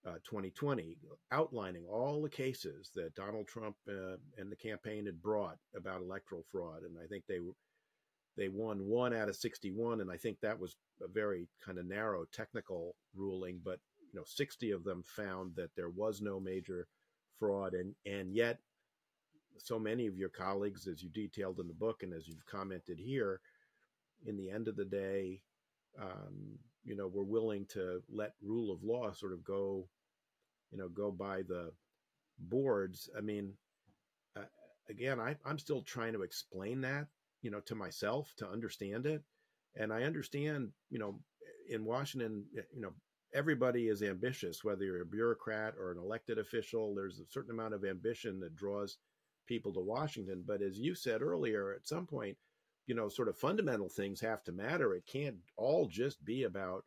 uh, 0.06 0.16
2020, 0.26 0.98
outlining 1.32 1.86
all 1.86 2.22
the 2.22 2.30
cases 2.30 2.92
that 2.96 3.16
Donald 3.16 3.48
Trump 3.48 3.76
uh, 3.88 4.18
and 4.38 4.52
the 4.52 4.56
campaign 4.56 5.06
had 5.06 5.22
brought 5.22 5.58
about 5.76 6.02
electoral 6.02 6.44
fraud, 6.52 6.84
and 6.84 6.98
I 7.02 7.08
think 7.08 7.24
they 7.28 7.40
they 8.36 8.48
won 8.48 8.88
one 8.88 9.14
out 9.14 9.30
of 9.30 9.36
61, 9.36 10.02
and 10.02 10.12
I 10.12 10.18
think 10.18 10.40
that 10.42 10.60
was 10.60 10.76
a 11.04 11.08
very 11.08 11.48
kind 11.64 11.78
of 11.78 11.86
narrow 11.86 12.26
technical 12.34 12.96
ruling, 13.16 13.62
but 13.64 13.80
you 14.12 14.20
know, 14.20 14.26
60 14.26 14.72
of 14.72 14.84
them 14.84 15.04
found 15.04 15.56
that 15.56 15.70
there 15.76 15.90
was 15.90 16.22
no 16.22 16.40
major 16.40 16.88
fraud, 17.40 17.74
and 17.74 17.96
and 18.06 18.36
yet 18.36 18.60
so 19.58 19.80
many 19.80 20.08
of 20.08 20.18
your 20.18 20.30
colleagues, 20.30 20.88
as 20.88 21.04
you 21.04 21.10
detailed 21.10 21.60
in 21.60 21.68
the 21.68 21.74
book 21.74 22.04
and 22.04 22.14
as 22.14 22.28
you've 22.28 22.46
commented 22.46 23.00
here, 23.00 23.40
in 24.26 24.36
the 24.38 24.50
end 24.50 24.68
of 24.68 24.76
the 24.76 24.86
day, 24.86 25.42
um, 26.02 26.58
you 26.84 26.96
know, 26.96 27.08
were 27.08 27.24
willing 27.24 27.66
to 27.74 28.02
let 28.10 28.34
rule 28.42 28.74
of 28.74 28.84
law 28.84 29.12
sort 29.14 29.34
of 29.34 29.44
go, 29.44 29.88
you 30.72 30.78
know, 30.78 30.90
go 30.90 31.12
by 31.12 31.42
the 31.42 31.72
boards. 32.40 33.10
I 33.18 33.22
mean, 33.22 33.54
uh, 34.36 34.42
again, 34.90 35.20
I, 35.20 35.36
I'm 35.46 35.60
still 35.60 35.82
trying 35.82 36.14
to 36.14 36.24
explain 36.24 36.82
that 36.82 37.08
you 37.44 37.52
know, 37.52 37.60
to 37.60 37.76
myself 37.76 38.34
to 38.38 38.50
understand 38.50 39.06
it. 39.06 39.22
And 39.76 39.94
I 39.94 40.04
understand, 40.04 40.70
you 40.90 40.98
know, 40.98 41.20
in 41.70 41.86
Washington, 41.86 42.46
you 42.74 42.82
know, 42.82 42.94
everybody 43.36 43.88
is 43.88 44.02
ambitious, 44.02 44.64
whether 44.64 44.84
you're 44.84 45.02
a 45.02 45.06
bureaucrat 45.06 45.76
or 45.78 45.92
an 45.92 45.98
elected 45.98 46.40
official. 46.40 46.96
There's 46.96 47.20
a 47.20 47.30
certain 47.30 47.52
amount 47.52 47.74
of 47.74 47.84
ambition 47.84 48.40
that 48.40 48.56
draws 48.56 48.98
people 49.46 49.74
to 49.74 49.82
Washington. 49.82 50.44
But 50.48 50.62
as 50.62 50.80
you 50.80 50.96
said 50.96 51.22
earlier, 51.22 51.74
at 51.74 51.88
some 51.88 52.08
point, 52.08 52.38
you 52.88 52.96
know, 52.96 53.08
sort 53.08 53.30
of 53.30 53.38
fundamental 53.38 53.90
things 53.90 54.20
have 54.22 54.44
to 54.44 54.52
matter. 54.52 54.94
It 54.94 55.06
can't 55.06 55.38
all 55.56 55.88
just 55.88 56.24
be 56.26 56.44
about 56.44 56.84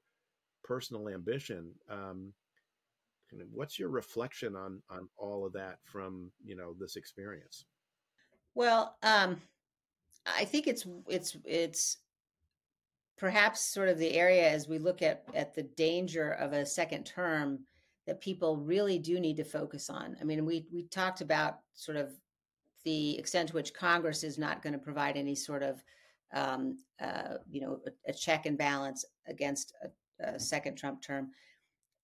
personal 0.62 1.08
ambition. 1.08 1.72
Um, 1.88 2.32
what's 3.50 3.78
your 3.78 3.88
reflection 3.88 4.54
on 4.54 4.82
on 4.90 5.08
all 5.16 5.44
of 5.46 5.52
that 5.54 5.78
from 5.84 6.30
you 6.44 6.56
know 6.56 6.74
this 6.78 6.96
experience? 6.96 7.64
Well, 8.54 8.96
um, 9.02 9.40
I 10.26 10.44
think 10.44 10.66
it's 10.66 10.86
it's 11.08 11.36
it's 11.44 11.98
perhaps 13.16 13.60
sort 13.60 13.88
of 13.88 13.98
the 13.98 14.12
area 14.12 14.50
as 14.50 14.68
we 14.68 14.78
look 14.78 15.02
at 15.02 15.24
at 15.34 15.54
the 15.54 15.62
danger 15.62 16.32
of 16.32 16.52
a 16.52 16.66
second 16.66 17.04
term 17.04 17.60
that 18.06 18.20
people 18.20 18.56
really 18.56 18.98
do 18.98 19.18
need 19.18 19.36
to 19.36 19.44
focus 19.44 19.90
on. 19.90 20.16
I 20.20 20.24
mean, 20.24 20.44
we 20.44 20.66
we 20.72 20.84
talked 20.84 21.20
about 21.20 21.58
sort 21.74 21.96
of 21.96 22.12
the 22.86 23.18
extent 23.18 23.48
to 23.48 23.54
which 23.54 23.74
Congress 23.74 24.22
is 24.22 24.38
not 24.38 24.62
going 24.62 24.72
to 24.72 24.78
provide 24.78 25.16
any 25.16 25.34
sort 25.34 25.64
of 25.64 25.82
um, 26.32 26.78
uh, 27.00 27.34
you 27.50 27.60
know 27.60 27.80
a, 27.86 28.10
a, 28.10 28.12
check 28.12 28.46
and 28.46 28.56
balance 28.56 29.04
against 29.26 29.74
a, 29.82 30.24
a, 30.24 30.40
second 30.40 30.76
Trump 30.76 31.02
term, 31.02 31.30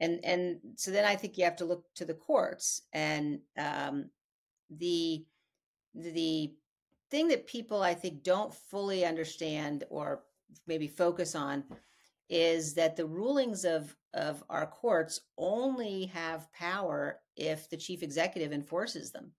and 0.00 0.20
and 0.24 0.58
so 0.74 0.90
then 0.90 1.04
I 1.04 1.14
think 1.14 1.38
you 1.38 1.44
have 1.44 1.56
to 1.56 1.64
look 1.64 1.84
to 1.94 2.04
the 2.04 2.14
courts 2.14 2.82
and 2.92 3.38
um, 3.56 4.10
the 4.70 5.24
the 5.94 6.52
thing 7.10 7.28
that 7.28 7.46
people 7.46 7.82
I 7.82 7.94
think 7.94 8.24
don't 8.24 8.52
fully 8.52 9.04
understand 9.04 9.84
or 9.88 10.24
maybe 10.66 10.88
focus 10.88 11.36
on 11.36 11.62
is 12.28 12.74
that 12.74 12.96
the 12.96 13.06
rulings 13.06 13.64
of 13.64 13.94
of 14.14 14.42
our 14.50 14.66
courts 14.66 15.20
only 15.38 16.06
have 16.06 16.52
power 16.52 17.20
if 17.36 17.70
the 17.70 17.76
chief 17.76 18.02
executive 18.02 18.52
enforces 18.52 19.12
them. 19.12 19.30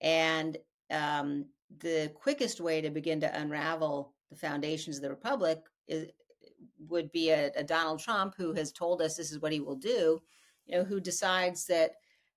And 0.00 0.56
um, 0.90 1.44
the 1.78 2.10
quickest 2.14 2.60
way 2.60 2.80
to 2.80 2.90
begin 2.90 3.20
to 3.20 3.40
unravel 3.40 4.14
the 4.30 4.36
foundations 4.36 4.96
of 4.96 5.02
the 5.02 5.10
republic 5.10 5.60
is, 5.88 6.08
would 6.88 7.10
be 7.12 7.30
a, 7.30 7.50
a 7.56 7.64
donald 7.64 8.00
trump 8.00 8.34
who 8.36 8.52
has 8.52 8.72
told 8.72 9.00
us 9.00 9.16
this 9.16 9.32
is 9.32 9.40
what 9.40 9.52
he 9.52 9.60
will 9.60 9.76
do 9.76 10.20
you 10.66 10.76
know 10.76 10.84
who 10.84 11.00
decides 11.00 11.66
that 11.66 11.92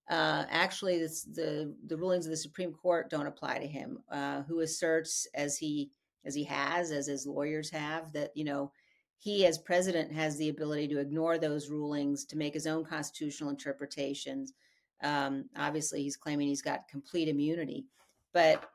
uh, 0.09 0.43
actually 0.49 0.99
this, 0.99 1.23
the 1.23 1.73
the 1.87 1.95
rulings 1.95 2.25
of 2.25 2.31
the 2.31 2.37
supreme 2.37 2.73
court 2.73 3.09
don't 3.09 3.27
apply 3.27 3.57
to 3.57 3.67
him 3.67 3.99
uh, 4.11 4.41
who 4.43 4.59
asserts 4.59 5.27
as 5.33 5.57
he 5.57 5.91
as 6.25 6.35
he 6.35 6.43
has, 6.43 6.91
as 6.91 7.07
his 7.07 7.25
lawyers 7.25 7.69
have, 7.69 8.11
that, 8.13 8.31
you 8.35 8.43
know, 8.43 8.71
he 9.17 9.45
as 9.45 9.57
president 9.57 10.11
has 10.11 10.37
the 10.37 10.49
ability 10.49 10.87
to 10.89 10.99
ignore 10.99 11.37
those 11.37 11.69
rulings 11.69 12.25
to 12.25 12.37
make 12.37 12.53
his 12.53 12.67
own 12.67 12.83
constitutional 12.83 13.49
interpretations. 13.49 14.53
Um, 15.01 15.45
obviously, 15.57 16.03
he's 16.03 16.17
claiming 16.17 16.47
he's 16.47 16.61
got 16.61 16.87
complete 16.89 17.29
immunity, 17.29 17.85
but 18.33 18.69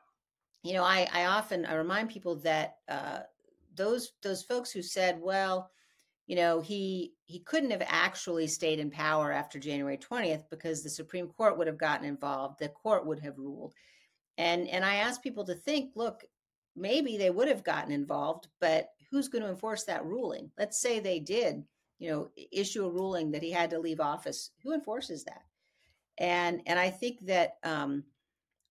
you 0.63 0.73
know, 0.73 0.83
I, 0.83 1.07
I 1.13 1.25
often 1.25 1.65
I 1.65 1.75
remind 1.75 2.09
people 2.09 2.35
that 2.37 2.77
uh, 2.87 3.19
those 3.75 4.13
those 4.21 4.43
folks 4.43 4.71
who 4.71 4.81
said, 4.81 5.19
well, 5.21 5.71
you 6.27 6.35
know, 6.35 6.59
he 6.59 7.13
he 7.25 7.39
couldn't 7.39 7.71
have 7.71 7.83
actually 7.85 8.47
stayed 8.47 8.79
in 8.79 8.91
power 8.91 9.31
after 9.31 9.57
January 9.59 9.97
20th 9.97 10.43
because 10.49 10.83
the 10.83 10.89
Supreme 10.89 11.27
Court 11.27 11.57
would 11.57 11.67
have 11.67 11.77
gotten 11.77 12.05
involved, 12.05 12.59
the 12.59 12.69
court 12.69 13.05
would 13.05 13.19
have 13.19 13.37
ruled. 13.37 13.73
And 14.37 14.67
and 14.67 14.83
I 14.83 14.95
ask 14.95 15.21
people 15.21 15.45
to 15.45 15.55
think, 15.55 15.93
look, 15.95 16.23
maybe 16.75 17.17
they 17.17 17.29
would 17.29 17.47
have 17.47 17.63
gotten 17.63 17.91
involved, 17.91 18.47
but 18.59 18.89
who's 19.11 19.27
going 19.27 19.43
to 19.43 19.49
enforce 19.49 19.85
that 19.85 20.05
ruling? 20.05 20.51
Let's 20.57 20.79
say 20.79 20.99
they 20.99 21.19
did, 21.19 21.63
you 21.97 22.09
know, 22.09 22.29
issue 22.51 22.85
a 22.85 22.89
ruling 22.91 23.31
that 23.31 23.41
he 23.41 23.51
had 23.51 23.69
to 23.71 23.79
leave 23.79 23.99
office. 23.99 24.51
Who 24.63 24.73
enforces 24.73 25.23
that? 25.23 25.43
And 26.17 26.61
and 26.67 26.77
I 26.77 26.89
think 26.89 27.21
that 27.21 27.57
um, 27.63 28.03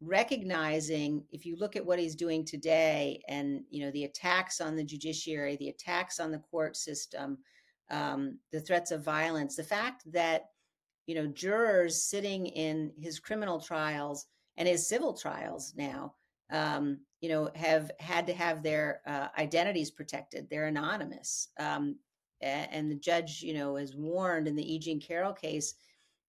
recognizing 0.01 1.25
if 1.31 1.45
you 1.45 1.57
look 1.57 1.77
at 1.77 1.85
what 1.85 1.99
he's 1.99 2.15
doing 2.15 2.45
today, 2.45 3.23
and 3.29 3.63
you 3.71 3.85
know 3.85 3.91
the 3.91 4.05
attacks 4.05 4.61
on 4.61 4.77
the 4.77 4.85
judiciary, 4.85 5.57
the 5.57 5.69
attacks 5.69 6.21
on 6.21 6.31
the 6.31 6.39
court 6.39 6.77
system, 6.77 7.39
um, 7.91 8.39
the 8.53 8.61
threats 8.61 8.91
of 8.91 9.05
violence, 9.05 9.57
the 9.57 9.65
fact 9.65 10.11
that 10.13 10.51
you 11.07 11.15
know 11.15 11.27
jurors 11.27 12.03
sitting 12.03 12.47
in 12.47 12.93
his 12.99 13.19
criminal 13.19 13.61
trials 13.61 14.27
and 14.57 14.69
his 14.69 14.89
civil 14.89 15.15
trials 15.15 15.73
now 15.77 16.15
um, 16.51 16.99
you 17.21 17.29
know, 17.29 17.51
have 17.55 17.91
had 17.99 18.27
to 18.27 18.33
have 18.33 18.63
their 18.63 19.01
uh, 19.07 19.29
identities 19.39 19.91
protected. 19.91 20.49
They're 20.49 20.67
anonymous. 20.67 21.49
Um, 21.59 21.97
and 22.41 22.89
the 22.89 22.95
judge, 22.95 23.43
you 23.43 23.53
know, 23.53 23.75
has 23.75 23.97
warned 23.97 24.47
in 24.47 24.55
the 24.55 24.75
E. 24.75 24.79
Jean 24.79 25.01
Carroll 25.01 25.33
case, 25.33 25.75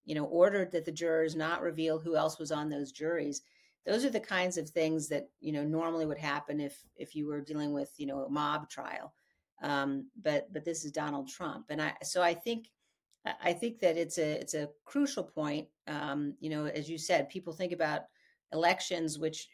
you 0.05 0.15
know, 0.15 0.25
ordered 0.25 0.71
that 0.71 0.83
the 0.83 0.91
jurors 0.91 1.35
not 1.35 1.61
reveal 1.61 1.99
who 1.99 2.15
else 2.15 2.39
was 2.39 2.51
on 2.51 2.67
those 2.67 2.91
juries. 2.91 3.43
Those 3.89 4.05
are 4.05 4.11
the 4.11 4.19
kinds 4.19 4.57
of 4.57 4.69
things 4.69 5.07
that 5.09 5.29
you 5.39 5.51
know 5.51 5.63
normally 5.63 6.05
would 6.05 6.19
happen 6.19 6.59
if 6.59 6.79
if 6.95 7.15
you 7.15 7.25
were 7.27 7.41
dealing 7.41 7.73
with 7.73 7.91
you 7.97 8.05
know 8.05 8.23
a 8.23 8.29
mob 8.29 8.69
trial. 8.69 9.13
Um, 9.63 10.09
but 10.21 10.53
but 10.53 10.63
this 10.63 10.85
is 10.85 10.91
Donald 10.91 11.27
Trump, 11.27 11.65
and 11.69 11.81
I 11.81 11.93
so 12.03 12.21
I 12.21 12.33
think 12.33 12.67
I 13.41 13.51
think 13.51 13.79
that 13.79 13.97
it's 13.97 14.17
a 14.17 14.39
it's 14.39 14.53
a 14.53 14.69
crucial 14.85 15.23
point. 15.23 15.67
Um, 15.87 16.35
you 16.39 16.49
know, 16.49 16.65
as 16.65 16.87
you 16.87 16.97
said, 16.97 17.29
people 17.29 17.51
think 17.51 17.73
about 17.73 18.03
elections, 18.53 19.17
which 19.17 19.47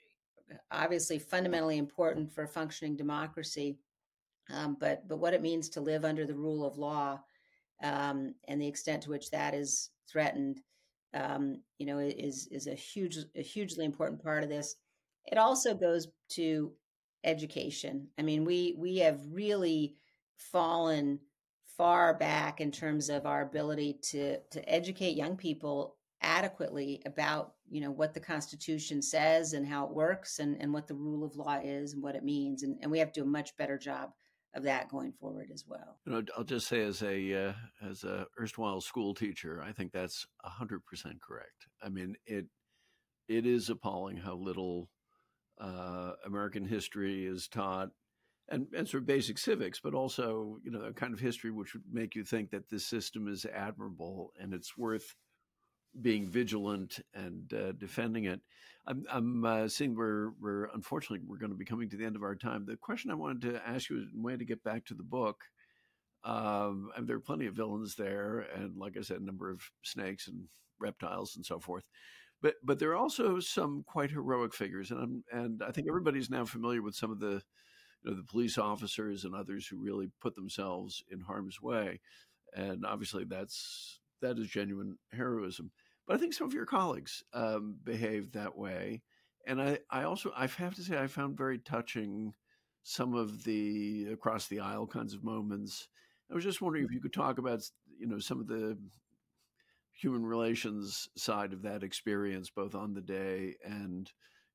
obviously 0.70 1.18
fundamentally 1.18 1.78
important 1.78 2.32
for 2.32 2.44
a 2.44 2.48
functioning 2.48 2.96
democracy. 2.96 3.78
Um, 4.54 4.78
but 4.80 5.08
but 5.08 5.18
what 5.18 5.34
it 5.34 5.42
means 5.42 5.70
to 5.70 5.82
live 5.82 6.06
under 6.06 6.26
the 6.26 6.36
rule 6.36 6.66
of 6.66 6.78
law 6.78 7.20
um, 7.82 8.36
and 8.48 8.62
the 8.62 8.68
extent 8.68 9.04
to 9.04 9.10
which 9.10 9.32
that 9.32 9.54
is 9.54 9.92
threatened, 10.08 10.62
um, 11.16 11.62
you 11.78 11.86
know, 11.86 12.00
is 12.00 12.48
is 12.52 12.68
a 12.68 12.76
huge 12.76 13.18
a 13.36 13.42
hugely 13.42 13.86
important 13.86 14.22
part 14.22 14.44
of 14.44 14.50
this. 14.50 14.76
It 15.26 15.38
also 15.38 15.74
goes 15.74 16.08
to 16.32 16.72
education. 17.24 18.08
I 18.20 18.22
mean, 18.22 18.46
we 18.46 18.76
we 18.78 18.98
have 18.98 19.20
really 19.32 19.96
fallen 20.38 21.20
far 21.78 22.14
back 22.14 22.62
in 22.62 22.72
terms 22.72 23.10
of 23.10 23.26
our 23.26 23.42
ability 23.42 24.00
to 24.12 24.38
to 24.52 24.70
educate 24.70 25.18
young 25.18 25.36
people 25.36 25.98
adequately 26.22 27.02
about 27.06 27.54
you 27.70 27.82
know 27.82 27.92
what 27.92 28.14
the 28.14 28.20
constitution 28.20 29.02
says 29.02 29.54
and 29.54 29.68
how 29.68 29.86
it 29.86 29.94
works 29.94 30.40
and, 30.40 30.60
and 30.62 30.74
what 30.74 30.88
the 30.88 30.94
rule 30.94 31.24
of 31.24 31.36
law 31.36 31.60
is 31.64 31.94
and 31.94 32.02
what 32.02 32.16
it 32.16 32.24
means 32.24 32.64
and, 32.64 32.78
and 32.82 32.90
we 32.90 33.00
have 33.00 33.12
to 33.12 33.22
do 33.22 33.26
a 33.26 33.30
much 33.30 33.56
better 33.58 33.78
job 33.78 34.12
of 34.56 34.64
that 34.64 34.90
going 34.90 35.12
forward 35.12 35.50
as 35.54 35.66
well. 35.68 36.00
You 36.06 36.14
know 36.14 36.24
i'll 36.38 36.44
just 36.44 36.68
say 36.68 36.82
as 36.82 37.02
a 37.04 37.48
uh, 37.50 37.54
as 37.88 38.04
a 38.04 38.28
erstwhile 38.40 38.82
school 38.82 39.14
teacher 39.14 39.62
i 39.62 39.72
think 39.72 39.92
that's 39.92 40.26
100% 40.46 40.80
correct. 41.22 41.68
I 41.84 41.90
mean 41.90 42.16
it 42.26 42.46
it 43.28 43.46
is 43.46 43.70
appalling 43.70 44.18
how 44.18 44.36
little 44.36 44.90
uh, 45.60 46.14
american 46.26 46.66
history 46.66 47.26
is 47.26 47.48
taught 47.48 47.90
and, 48.50 48.68
and 48.76 48.88
sort 48.88 49.04
of 49.04 49.08
basic 49.08 49.38
civics, 49.38 49.80
but 49.84 49.94
also, 49.96 50.60
you 50.64 50.72
know, 50.72 50.82
a 50.82 50.94
kind 50.94 51.14
of 51.14 51.20
history 51.20 51.52
which 51.52 51.74
would 51.74 51.84
make 51.92 52.16
you 52.16 52.24
think 52.24 52.52
that 52.52 52.70
this 52.70 52.86
system 52.86 53.28
is 53.28 53.46
admirable 53.46 54.34
and 54.40 54.54
it's 54.54 54.78
worth 54.78 55.16
being 56.02 56.28
vigilant 56.28 57.00
and 57.14 57.54
uh, 57.54 57.72
defending 57.74 58.26
it. 58.26 58.42
I'm, 58.88 59.04
I'm 59.10 59.46
uh, 59.46 59.68
seeing 59.68 59.96
we're, 59.96 60.32
we're 60.40 60.66
unfortunately 60.74 61.26
we're 61.28 61.38
going 61.38 61.52
to 61.52 61.58
be 61.58 61.66
coming 61.66 61.90
to 61.90 61.98
the 61.98 62.06
end 62.06 62.16
of 62.16 62.24
our 62.24 62.36
time. 62.36 62.66
The 62.66 62.78
question 62.78 63.12
I 63.12 63.16
wanted 63.16 63.54
to 63.54 63.68
ask 63.68 63.90
you 63.90 63.98
is 63.98 64.06
way 64.14 64.38
to 64.38 64.46
get 64.46 64.64
back 64.64 64.86
to 64.86 64.94
the 64.94 65.04
book. 65.04 65.44
Um, 66.24 66.90
and 66.96 67.08
there 67.08 67.16
are 67.16 67.22
plenty 67.22 67.46
of 67.46 67.54
villains 67.54 67.96
there, 67.96 68.48
and 68.56 68.76
like 68.78 68.98
I 68.98 69.02
said, 69.02 69.22
a 69.22 69.26
number 69.26 69.52
of 69.52 69.62
snakes 69.84 70.28
and 70.28 70.48
reptiles 70.80 71.36
and 71.36 71.46
so 71.46 71.60
forth. 71.60 71.88
But 72.42 72.56
but 72.64 72.80
there 72.80 72.92
are 72.92 72.96
also 72.96 73.40
some 73.40 73.84
quite 73.88 74.12
heroic 74.12 74.54
figures, 74.54 74.92
and 74.92 75.00
I'm, 75.00 75.24
and 75.32 75.64
I 75.64 75.72
think 75.72 75.88
everybody's 75.88 76.30
now 76.30 76.46
familiar 76.46 76.82
with 76.82 76.96
some 76.96 77.12
of 77.12 77.20
the 77.20 77.42
you 78.04 78.12
know 78.12 78.16
the 78.16 78.24
police 78.24 78.58
officers 78.58 79.24
and 79.24 79.36
others 79.36 79.68
who 79.68 79.78
really 79.78 80.10
put 80.20 80.36
themselves 80.36 81.04
in 81.12 81.22
harm's 81.22 81.62
way, 81.62 82.02
and 82.56 82.86
obviously 82.86 83.24
that's 83.24 84.00
that 84.22 84.40
is 84.40 84.48
genuine 84.48 84.98
heroism. 85.12 85.72
But 86.08 86.16
I 86.16 86.18
think 86.18 86.34
some 86.34 86.48
of 86.48 86.54
your 86.54 86.66
colleagues 86.66 87.24
um, 87.34 87.78
behaved 87.84 88.34
that 88.34 88.58
way. 88.58 89.02
And 89.48 89.62
I, 89.62 89.80
I 89.90 90.04
also, 90.04 90.32
I 90.36 90.48
have 90.48 90.76
to 90.76 90.84
say, 90.84 90.98
I 90.98 91.08
found 91.08 91.38
very 91.38 91.60
touching 91.60 92.34
some 92.84 93.16
of 93.16 93.44
the 93.44 94.08
across 94.12 94.48
the 94.48 94.60
aisle 94.60 94.88
kinds 94.88 95.14
of 95.14 95.24
moments. 95.24 95.88
I 96.32 96.36
was 96.36 96.44
just 96.44 96.62
wondering 96.62 96.86
if 96.86 96.92
you 96.92 97.02
could 97.02 97.14
talk 97.14 97.38
about, 97.38 97.64
you 98.00 98.08
know, 98.08 98.20
some 98.20 98.40
of 98.40 98.48
the 98.48 98.78
human 99.92 100.26
relations 100.26 101.08
side 101.16 101.54
of 101.54 101.62
that 101.64 101.84
experience, 101.84 102.50
both 102.50 102.76
on 102.76 102.94
the 102.94 103.02
day 103.02 103.56
and 103.64 104.12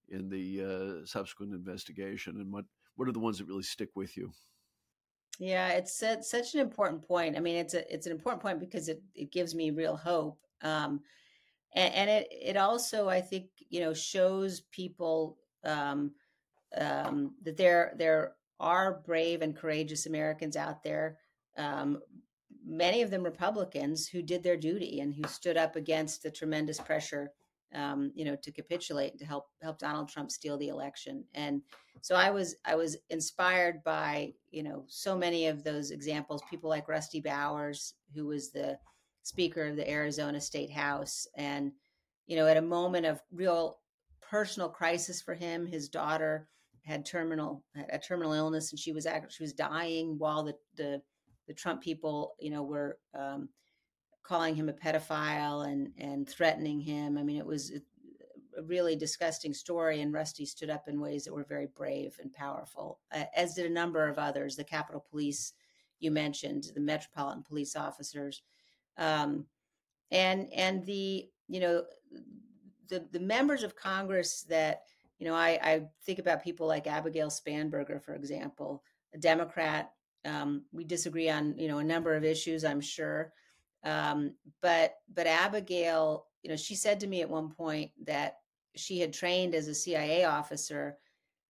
in 0.08 0.28
the 0.28 1.02
uh, 1.02 1.06
subsequent 1.06 1.54
investigation, 1.54 2.36
and 2.36 2.52
what 2.52 2.64
what 2.96 3.08
are 3.08 3.12
the 3.12 3.20
ones 3.20 3.38
that 3.38 3.46
really 3.46 3.62
stick 3.62 3.90
with 3.94 4.16
you? 4.16 4.30
Yeah, 5.38 5.70
it's 5.70 6.04
such 6.22 6.54
an 6.54 6.60
important 6.60 7.06
point. 7.06 7.36
I 7.36 7.40
mean, 7.40 7.56
it's 7.56 7.74
a 7.74 7.92
it's 7.92 8.06
an 8.06 8.12
important 8.12 8.42
point 8.42 8.60
because 8.60 8.88
it 8.88 9.02
it 9.14 9.32
gives 9.32 9.54
me 9.54 9.70
real 9.70 9.96
hope. 9.96 10.38
Um, 10.62 11.00
and, 11.74 11.94
and 11.94 12.10
it 12.10 12.28
it 12.30 12.56
also 12.56 13.08
I 13.08 13.20
think 13.20 13.46
you 13.68 13.80
know 13.80 13.94
shows 13.94 14.60
people 14.72 15.38
um, 15.64 16.12
um, 16.76 17.34
that 17.42 17.56
there 17.56 17.94
there 17.96 18.34
are 18.58 19.00
brave 19.06 19.42
and 19.42 19.56
courageous 19.56 20.06
Americans 20.06 20.56
out 20.56 20.82
there, 20.82 21.18
um, 21.56 22.00
many 22.64 23.02
of 23.02 23.10
them 23.10 23.22
Republicans, 23.22 24.06
who 24.06 24.22
did 24.22 24.42
their 24.42 24.56
duty 24.56 25.00
and 25.00 25.14
who 25.14 25.22
stood 25.24 25.56
up 25.56 25.76
against 25.76 26.22
the 26.22 26.30
tremendous 26.30 26.78
pressure, 26.78 27.32
um, 27.74 28.12
you 28.14 28.24
know, 28.24 28.36
to 28.36 28.52
capitulate 28.52 29.18
to 29.18 29.24
help 29.24 29.46
help 29.62 29.78
Donald 29.78 30.08
Trump 30.08 30.30
steal 30.30 30.58
the 30.58 30.68
election. 30.68 31.24
And 31.34 31.62
so 32.02 32.14
I 32.14 32.30
was 32.30 32.56
I 32.64 32.74
was 32.74 32.96
inspired 33.10 33.82
by 33.84 34.34
you 34.50 34.62
know 34.62 34.84
so 34.88 35.16
many 35.16 35.46
of 35.46 35.64
those 35.64 35.90
examples. 35.90 36.42
People 36.50 36.70
like 36.70 36.88
Rusty 36.88 37.20
Bowers, 37.20 37.94
who 38.14 38.26
was 38.26 38.50
the 38.50 38.78
Speaker 39.22 39.66
of 39.66 39.76
the 39.76 39.88
Arizona 39.88 40.40
State 40.40 40.70
House, 40.70 41.26
and 41.36 41.72
you 42.26 42.36
know, 42.36 42.46
at 42.46 42.56
a 42.56 42.62
moment 42.62 43.06
of 43.06 43.20
real 43.32 43.78
personal 44.20 44.68
crisis 44.68 45.20
for 45.20 45.34
him, 45.34 45.66
his 45.66 45.88
daughter 45.88 46.48
had 46.84 47.04
terminal 47.04 47.64
had 47.74 47.86
a 47.90 47.98
terminal 47.98 48.32
illness, 48.32 48.70
and 48.70 48.78
she 48.78 48.92
was 48.92 49.06
actually 49.06 49.30
she 49.30 49.42
was 49.42 49.52
dying 49.52 50.18
while 50.18 50.42
the 50.42 50.54
the, 50.76 51.02
the 51.48 51.54
Trump 51.54 51.82
people, 51.82 52.34
you 52.40 52.50
know, 52.50 52.62
were 52.62 52.98
um, 53.18 53.48
calling 54.22 54.54
him 54.54 54.68
a 54.68 54.72
pedophile 54.72 55.66
and 55.66 55.92
and 55.98 56.28
threatening 56.28 56.80
him. 56.80 57.18
I 57.18 57.22
mean, 57.22 57.36
it 57.36 57.46
was 57.46 57.72
a 58.56 58.62
really 58.62 58.96
disgusting 58.96 59.52
story, 59.52 60.00
and 60.00 60.12
Rusty 60.12 60.44
stood 60.46 60.70
up 60.70 60.88
in 60.88 61.00
ways 61.00 61.24
that 61.24 61.34
were 61.34 61.44
very 61.44 61.68
brave 61.74 62.18
and 62.22 62.32
powerful, 62.32 63.00
as 63.34 63.54
did 63.54 63.66
a 63.66 63.74
number 63.74 64.08
of 64.08 64.18
others. 64.18 64.56
The 64.56 64.64
Capitol 64.64 65.04
Police, 65.10 65.52
you 65.98 66.10
mentioned, 66.10 66.66
the 66.74 66.80
Metropolitan 66.80 67.42
Police 67.42 67.76
officers, 67.76 68.42
um, 68.96 69.46
and 70.10 70.52
and 70.52 70.84
the 70.86 71.28
you 71.48 71.60
know 71.60 71.84
the 72.88 73.06
the 73.12 73.20
members 73.20 73.62
of 73.62 73.76
Congress 73.76 74.42
that 74.48 74.82
you 75.18 75.26
know 75.26 75.34
I, 75.34 75.58
I 75.62 75.82
think 76.04 76.18
about 76.18 76.44
people 76.44 76.66
like 76.66 76.86
Abigail 76.86 77.28
Spanberger, 77.28 78.02
for 78.02 78.14
example, 78.14 78.82
a 79.14 79.18
Democrat. 79.18 79.92
Um, 80.24 80.64
we 80.72 80.84
disagree 80.84 81.30
on 81.30 81.56
you 81.56 81.68
know 81.68 81.78
a 81.78 81.84
number 81.84 82.14
of 82.14 82.24
issues, 82.24 82.64
I'm 82.64 82.80
sure, 82.80 83.32
um, 83.84 84.34
but 84.60 84.96
but 85.14 85.26
Abigail, 85.26 86.26
you 86.42 86.50
know, 86.50 86.56
she 86.56 86.74
said 86.74 87.00
to 87.00 87.06
me 87.06 87.22
at 87.22 87.30
one 87.30 87.50
point 87.50 87.90
that 88.04 88.38
she 88.76 89.00
had 89.00 89.12
trained 89.12 89.54
as 89.54 89.68
a 89.68 89.74
CIA 89.74 90.24
officer 90.24 90.98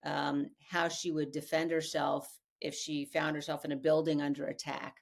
um, 0.04 0.50
how 0.70 0.88
she 0.88 1.10
would 1.10 1.32
defend 1.32 1.70
herself 1.70 2.40
if 2.60 2.74
she 2.74 3.04
found 3.04 3.34
herself 3.34 3.64
in 3.64 3.72
a 3.72 3.76
building 3.76 4.22
under 4.22 4.46
attack, 4.46 4.99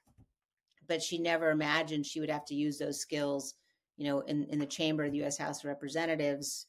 but 0.89 1.01
she 1.01 1.17
never 1.17 1.51
imagined 1.51 2.05
she 2.05 2.19
would 2.19 2.29
have 2.29 2.45
to 2.45 2.55
use 2.55 2.77
those 2.77 2.99
skills 2.99 3.55
you 3.99 4.05
know, 4.05 4.21
in, 4.21 4.45
in 4.45 4.59
the 4.59 4.65
chamber 4.65 5.03
of 5.03 5.11
the 5.11 5.17
U.S. 5.19 5.37
House 5.37 5.59
of 5.59 5.65
Representatives 5.65 6.67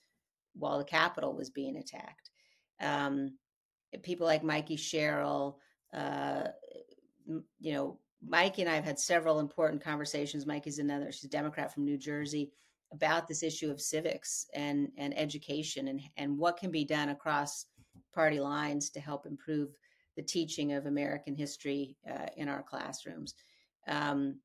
while 0.54 0.78
the 0.78 0.84
Capitol 0.84 1.32
was 1.32 1.48
being 1.48 1.76
attacked. 1.76 2.30
Um, 2.80 3.38
people 4.02 4.26
like 4.26 4.42
Mikey 4.42 4.74
Sherrill, 4.74 5.58
uh, 5.94 6.48
you 7.60 7.72
know, 7.72 7.98
Mikey 8.26 8.62
and 8.62 8.70
I 8.70 8.74
have 8.74 8.84
had 8.84 8.98
several 8.98 9.38
important 9.38 9.82
conversations. 9.82 10.44
Mikey's 10.44 10.80
another, 10.80 11.12
she's 11.12 11.24
a 11.24 11.28
Democrat 11.28 11.72
from 11.72 11.84
New 11.84 11.96
Jersey, 11.96 12.50
about 12.92 13.28
this 13.28 13.44
issue 13.44 13.70
of 13.70 13.80
civics 13.80 14.46
and, 14.52 14.88
and 14.98 15.16
education 15.16 15.86
and, 15.86 16.00
and 16.16 16.36
what 16.36 16.56
can 16.56 16.72
be 16.72 16.84
done 16.84 17.10
across 17.10 17.66
party 18.12 18.40
lines 18.40 18.90
to 18.90 18.98
help 18.98 19.24
improve 19.24 19.68
the 20.16 20.22
teaching 20.22 20.72
of 20.72 20.86
American 20.86 21.36
history 21.36 21.96
uh, 22.10 22.26
in 22.36 22.48
our 22.48 22.64
classrooms. 22.64 23.36
Um, 23.86 24.36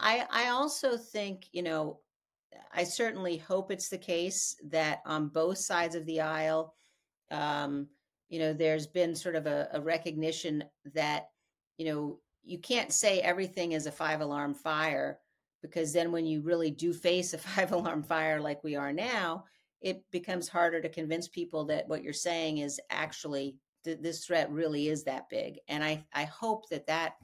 I, 0.00 0.26
I 0.30 0.48
also 0.48 0.96
think, 0.96 1.46
you 1.52 1.62
know, 1.62 2.00
I 2.72 2.84
certainly 2.84 3.36
hope 3.36 3.70
it's 3.70 3.88
the 3.88 3.98
case 3.98 4.56
that 4.70 5.00
on 5.06 5.28
both 5.28 5.58
sides 5.58 5.94
of 5.94 6.06
the 6.06 6.20
aisle, 6.20 6.74
um, 7.30 7.88
you 8.28 8.38
know, 8.38 8.52
there's 8.52 8.86
been 8.86 9.14
sort 9.14 9.36
of 9.36 9.46
a, 9.46 9.68
a, 9.72 9.80
recognition 9.80 10.64
that, 10.94 11.28
you 11.78 11.86
know, 11.86 12.18
you 12.42 12.58
can't 12.58 12.92
say 12.92 13.20
everything 13.20 13.72
is 13.72 13.86
a 13.86 13.92
five 13.92 14.20
alarm 14.20 14.54
fire 14.54 15.18
because 15.62 15.92
then 15.92 16.12
when 16.12 16.26
you 16.26 16.42
really 16.42 16.70
do 16.70 16.92
face 16.92 17.32
a 17.32 17.38
five 17.38 17.72
alarm 17.72 18.02
fire 18.02 18.40
like 18.40 18.62
we 18.64 18.76
are 18.76 18.92
now, 18.92 19.44
it 19.80 20.02
becomes 20.10 20.48
harder 20.48 20.80
to 20.80 20.88
convince 20.88 21.28
people 21.28 21.64
that 21.66 21.86
what 21.88 22.02
you're 22.02 22.12
saying 22.12 22.58
is 22.58 22.80
actually 22.90 23.56
th- 23.84 24.00
this 24.00 24.24
threat 24.24 24.50
really 24.50 24.88
is 24.88 25.04
that 25.04 25.28
big. 25.28 25.58
And 25.68 25.84
I, 25.84 26.04
I 26.12 26.24
hope 26.24 26.68
that 26.70 26.86
that 26.86 27.14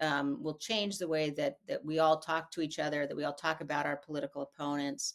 um, 0.00 0.42
will 0.42 0.56
change 0.56 0.98
the 0.98 1.08
way 1.08 1.30
that 1.30 1.58
that 1.68 1.84
we 1.84 1.98
all 1.98 2.18
talk 2.18 2.50
to 2.52 2.60
each 2.60 2.78
other, 2.78 3.06
that 3.06 3.16
we 3.16 3.24
all 3.24 3.32
talk 3.32 3.60
about 3.60 3.86
our 3.86 3.96
political 3.96 4.42
opponents. 4.42 5.14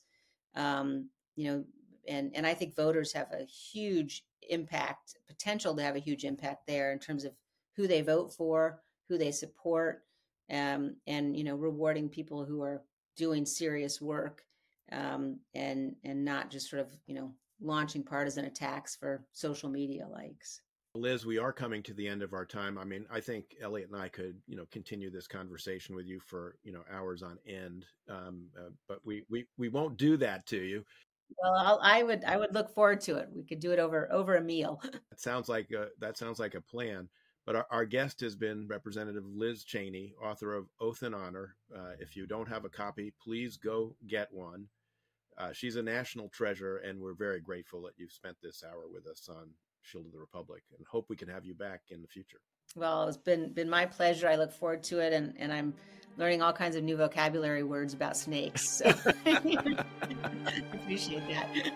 Um, 0.55 1.09
you 1.36 1.49
know, 1.49 1.63
and 2.07 2.32
and 2.36 2.45
I 2.45 2.53
think 2.53 2.75
voters 2.75 3.13
have 3.13 3.32
a 3.32 3.45
huge 3.45 4.25
impact, 4.49 5.15
potential 5.27 5.75
to 5.75 5.84
have 5.84 5.95
a 5.95 5.99
huge 5.99 6.23
impact 6.25 6.67
there 6.67 6.91
in 6.91 6.99
terms 6.99 7.23
of 7.23 7.34
who 7.75 7.88
they 7.88 8.01
vote 8.01 8.34
for, 8.34 8.82
who 9.07 9.17
they 9.17 9.32
support, 9.32 10.03
um, 10.49 10.95
and 11.07 11.38
you 11.38 11.43
know, 11.43 11.55
rewarding 11.55 12.09
people 12.09 12.45
who 12.45 12.61
are 12.61 12.82
doing 13.17 13.45
serious 13.45 14.01
work 14.01 14.43
um, 14.91 15.39
and 15.53 15.95
and 16.03 16.23
not 16.23 16.49
just 16.49 16.69
sort 16.69 16.82
of 16.82 16.88
you 17.07 17.15
know 17.15 17.32
launching 17.61 18.03
partisan 18.03 18.45
attacks 18.45 18.95
for 18.95 19.23
social 19.32 19.69
media 19.69 20.07
likes. 20.07 20.61
Liz, 20.93 21.25
we 21.25 21.37
are 21.37 21.53
coming 21.53 21.81
to 21.83 21.93
the 21.93 22.07
end 22.07 22.21
of 22.21 22.33
our 22.33 22.45
time. 22.45 22.77
I 22.77 22.83
mean, 22.83 23.05
I 23.09 23.21
think 23.21 23.55
Eliot 23.61 23.89
and 23.91 24.01
I 24.01 24.09
could, 24.09 24.35
you 24.45 24.57
know, 24.57 24.65
continue 24.71 25.09
this 25.09 25.27
conversation 25.27 25.95
with 25.95 26.05
you 26.05 26.19
for, 26.19 26.55
you 26.63 26.73
know, 26.73 26.83
hours 26.91 27.23
on 27.23 27.37
end. 27.47 27.85
Um, 28.09 28.47
uh, 28.57 28.71
but 28.89 28.99
we, 29.05 29.23
we, 29.29 29.45
we 29.57 29.69
won't 29.69 29.97
do 29.97 30.17
that 30.17 30.45
to 30.47 30.57
you. 30.57 30.83
Well, 31.41 31.53
I'll, 31.55 31.79
I 31.81 32.03
would, 32.03 32.25
I 32.25 32.35
would 32.35 32.53
look 32.53 32.73
forward 32.75 32.99
to 33.01 33.15
it. 33.15 33.29
We 33.33 33.43
could 33.43 33.61
do 33.61 33.71
it 33.71 33.79
over, 33.79 34.11
over 34.11 34.35
a 34.35 34.41
meal. 34.41 34.81
That 35.09 35.21
sounds 35.21 35.47
like 35.49 35.71
a, 35.71 35.89
that 35.99 36.17
sounds 36.17 36.39
like 36.39 36.55
a 36.55 36.61
plan. 36.61 37.07
But 37.45 37.55
our, 37.55 37.67
our 37.71 37.85
guest 37.85 38.19
has 38.21 38.35
been 38.35 38.67
Representative 38.67 39.23
Liz 39.25 39.63
Cheney, 39.63 40.13
author 40.21 40.53
of 40.55 40.67
Oath 40.79 41.03
and 41.03 41.15
Honor. 41.15 41.55
Uh, 41.73 41.91
if 41.99 42.15
you 42.15 42.27
don't 42.27 42.47
have 42.47 42.65
a 42.65 42.69
copy, 42.69 43.13
please 43.23 43.57
go 43.57 43.95
get 44.07 44.31
one. 44.31 44.67
Uh, 45.37 45.53
she's 45.53 45.75
a 45.75 45.81
national 45.81 46.29
treasure, 46.29 46.77
and 46.77 46.99
we're 46.99 47.13
very 47.13 47.39
grateful 47.39 47.81
that 47.83 47.93
you've 47.97 48.11
spent 48.11 48.35
this 48.41 48.63
hour 48.63 48.83
with 48.91 49.07
us 49.07 49.29
on 49.29 49.49
Shield 49.84 50.05
of 50.05 50.11
the 50.11 50.19
Republic, 50.19 50.63
and 50.77 50.86
hope 50.88 51.05
we 51.09 51.15
can 51.15 51.27
have 51.27 51.45
you 51.45 51.53
back 51.53 51.82
in 51.89 52.01
the 52.01 52.07
future. 52.07 52.39
Well, 52.75 53.07
it's 53.07 53.17
been 53.17 53.51
been 53.53 53.69
my 53.69 53.86
pleasure. 53.86 54.27
I 54.27 54.36
look 54.36 54.51
forward 54.51 54.84
to 54.84 54.99
it, 54.99 55.13
and 55.13 55.34
and 55.38 55.51
I'm 55.51 55.73
learning 56.17 56.41
all 56.41 56.53
kinds 56.53 56.75
of 56.75 56.84
new 56.84 56.97
vocabulary 56.97 57.63
words 57.63 57.93
about 57.93 58.17
snakes. 58.17 58.69
So 58.69 58.93
I 59.25 60.63
appreciate 60.73 61.27
that. 61.29 61.73